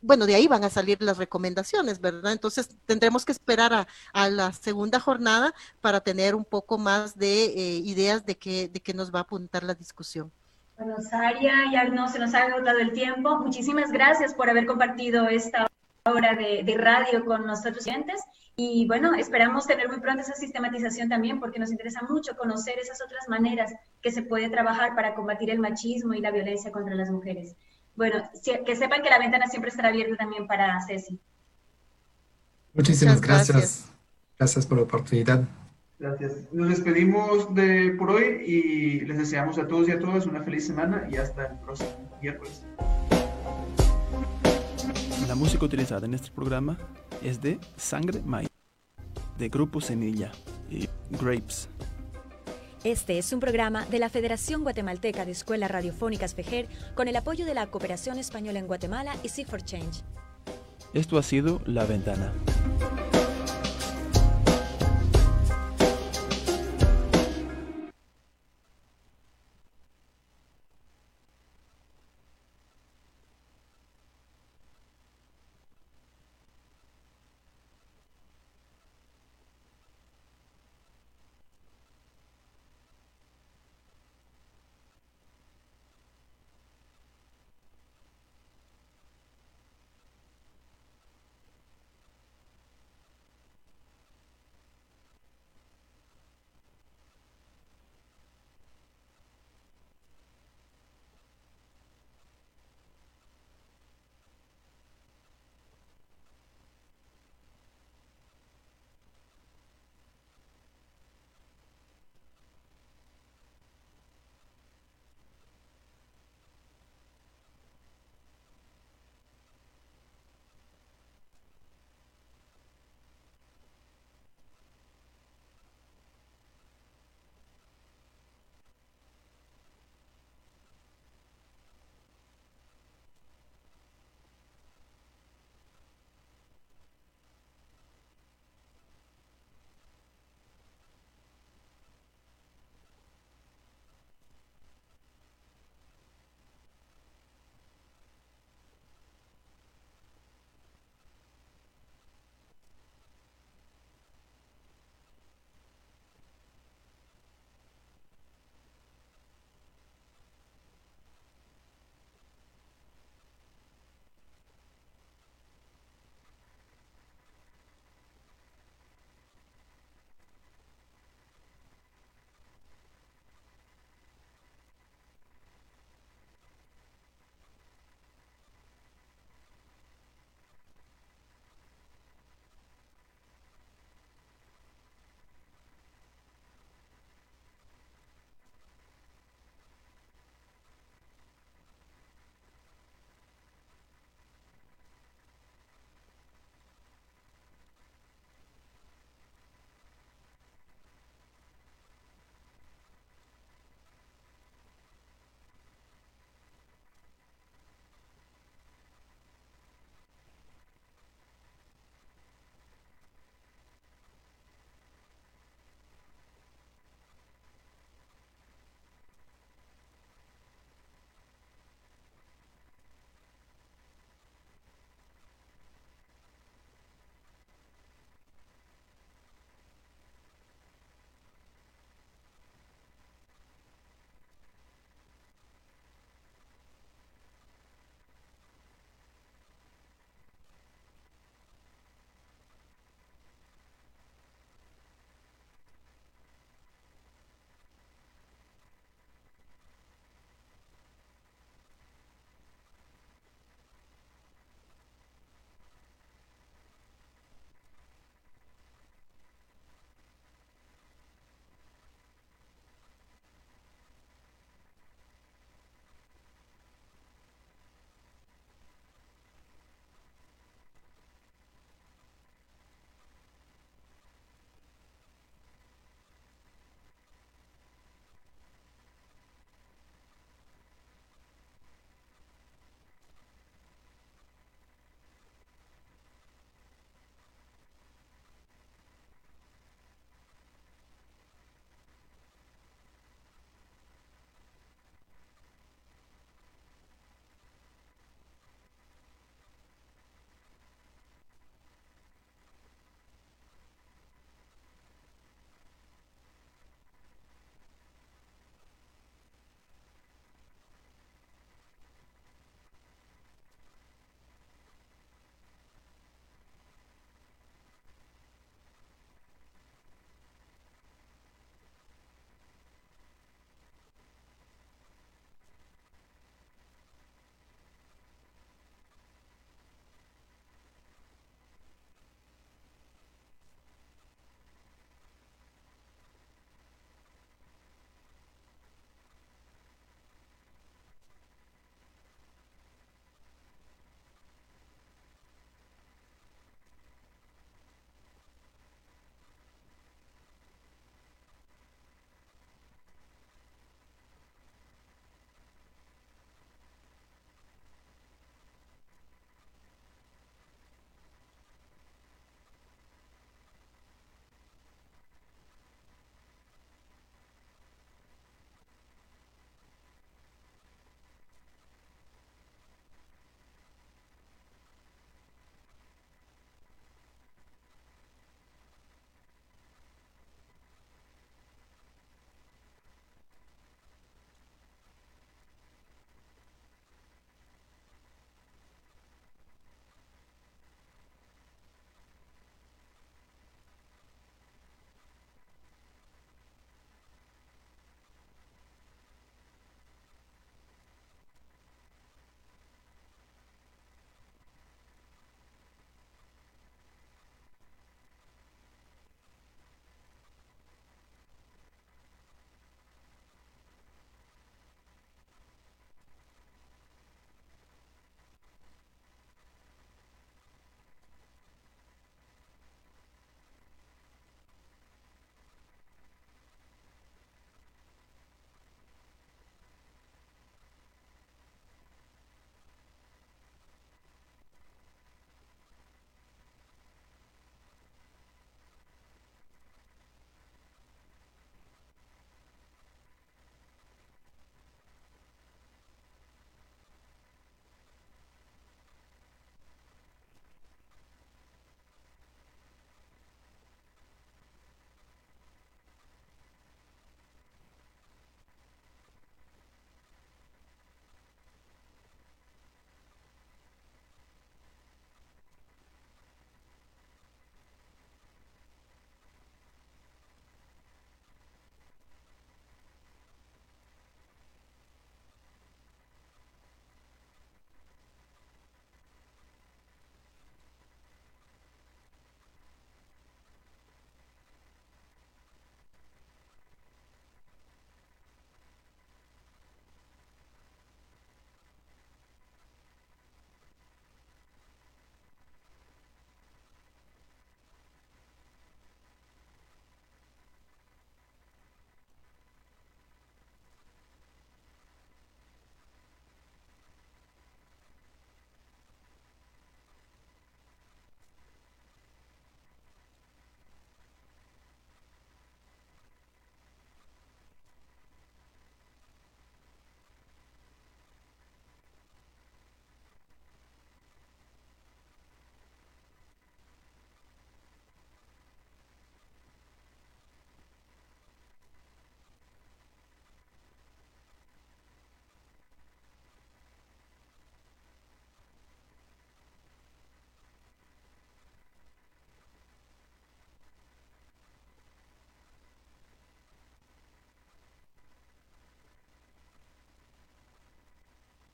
bueno, 0.00 0.26
de 0.26 0.34
ahí 0.34 0.46
van 0.46 0.64
a 0.64 0.70
salir 0.70 1.02
las 1.02 1.18
recomendaciones, 1.18 2.00
¿verdad? 2.00 2.32
Entonces 2.32 2.68
tendremos 2.86 3.24
que 3.24 3.32
esperar 3.32 3.72
a, 3.74 3.88
a 4.12 4.30
la 4.30 4.52
segunda 4.52 5.00
jornada 5.00 5.54
para 5.80 6.00
tener 6.00 6.34
un 6.34 6.44
poco 6.44 6.78
más 6.78 7.18
de 7.18 7.44
ideas 7.84 8.24
de 8.24 8.38
qué, 8.38 8.68
de 8.68 8.80
qué 8.80 8.94
nos 8.94 9.12
va 9.12 9.20
a 9.20 9.22
apuntar 9.22 9.64
la 9.64 9.74
discusión. 9.74 10.32
Bueno, 10.84 11.00
Saria, 11.00 11.52
ya 11.72 11.84
no 11.84 12.08
se 12.08 12.18
nos 12.18 12.34
ha 12.34 12.42
agotado 12.42 12.80
el 12.80 12.92
tiempo. 12.92 13.38
Muchísimas 13.38 13.92
gracias 13.92 14.34
por 14.34 14.50
haber 14.50 14.66
compartido 14.66 15.28
esta 15.28 15.68
hora 16.04 16.34
de, 16.34 16.74
radio 16.76 17.24
con 17.24 17.46
nosotros 17.46 17.84
clientes. 17.84 18.20
Y 18.56 18.86
bueno, 18.88 19.14
esperamos 19.14 19.66
tener 19.66 19.88
muy 19.88 20.00
pronto 20.00 20.22
esa 20.22 20.34
sistematización 20.34 21.08
también 21.08 21.38
porque 21.38 21.60
nos 21.60 21.70
interesa 21.70 22.02
mucho 22.08 22.36
conocer 22.36 22.80
esas 22.80 23.00
otras 23.00 23.28
maneras 23.28 23.72
que 24.00 24.10
se 24.10 24.22
puede 24.22 24.50
trabajar 24.50 24.96
para 24.96 25.14
combatir 25.14 25.50
el 25.50 25.60
machismo 25.60 26.14
y 26.14 26.20
la 26.20 26.32
violencia 26.32 26.72
contra 26.72 26.96
las 26.96 27.10
mujeres. 27.10 27.54
Bueno, 27.94 28.28
que 28.42 28.74
sepan 28.74 29.02
que 29.02 29.10
la 29.10 29.20
ventana 29.20 29.46
siempre 29.46 29.70
estará 29.70 29.90
abierta 29.90 30.16
también 30.16 30.48
para 30.48 30.80
Ceci. 30.84 31.20
Muchísimas 32.74 33.20
gracias. 33.20 33.86
Gracias 34.36 34.66
por 34.66 34.78
la 34.78 34.84
oportunidad. 34.84 35.44
Gracias. 36.02 36.32
Nos 36.50 36.68
despedimos 36.68 37.54
de 37.54 37.94
por 37.96 38.10
hoy 38.10 38.42
y 38.44 39.00
les 39.02 39.18
deseamos 39.18 39.56
a 39.58 39.68
todos 39.68 39.88
y 39.88 39.92
a 39.92 40.00
todas 40.00 40.26
una 40.26 40.42
feliz 40.42 40.66
semana 40.66 41.06
y 41.08 41.14
hasta 41.14 41.46
el 41.46 41.58
próximo 41.60 41.90
miércoles. 42.20 42.66
La 45.28 45.36
música 45.36 45.64
utilizada 45.64 46.04
en 46.04 46.14
este 46.14 46.32
programa 46.32 46.76
es 47.22 47.40
de 47.40 47.60
Sangre 47.76 48.20
May, 48.24 48.48
de 49.38 49.48
Grupo 49.48 49.80
Semilla 49.80 50.32
y 50.68 50.88
Grapes. 51.10 51.68
Este 52.82 53.18
es 53.18 53.32
un 53.32 53.38
programa 53.38 53.86
de 53.86 54.00
la 54.00 54.08
Federación 54.08 54.64
Guatemalteca 54.64 55.24
de 55.24 55.30
Escuelas 55.30 55.70
Radiofónicas 55.70 56.34
FEJER 56.34 56.66
con 56.96 57.06
el 57.06 57.14
apoyo 57.14 57.46
de 57.46 57.54
la 57.54 57.68
Cooperación 57.68 58.18
Española 58.18 58.58
en 58.58 58.66
Guatemala 58.66 59.14
y 59.22 59.28
Seek 59.28 59.46
for 59.46 59.62
Change. 59.62 60.02
Esto 60.94 61.16
ha 61.16 61.22
sido 61.22 61.62
La 61.64 61.84
Ventana. 61.84 62.32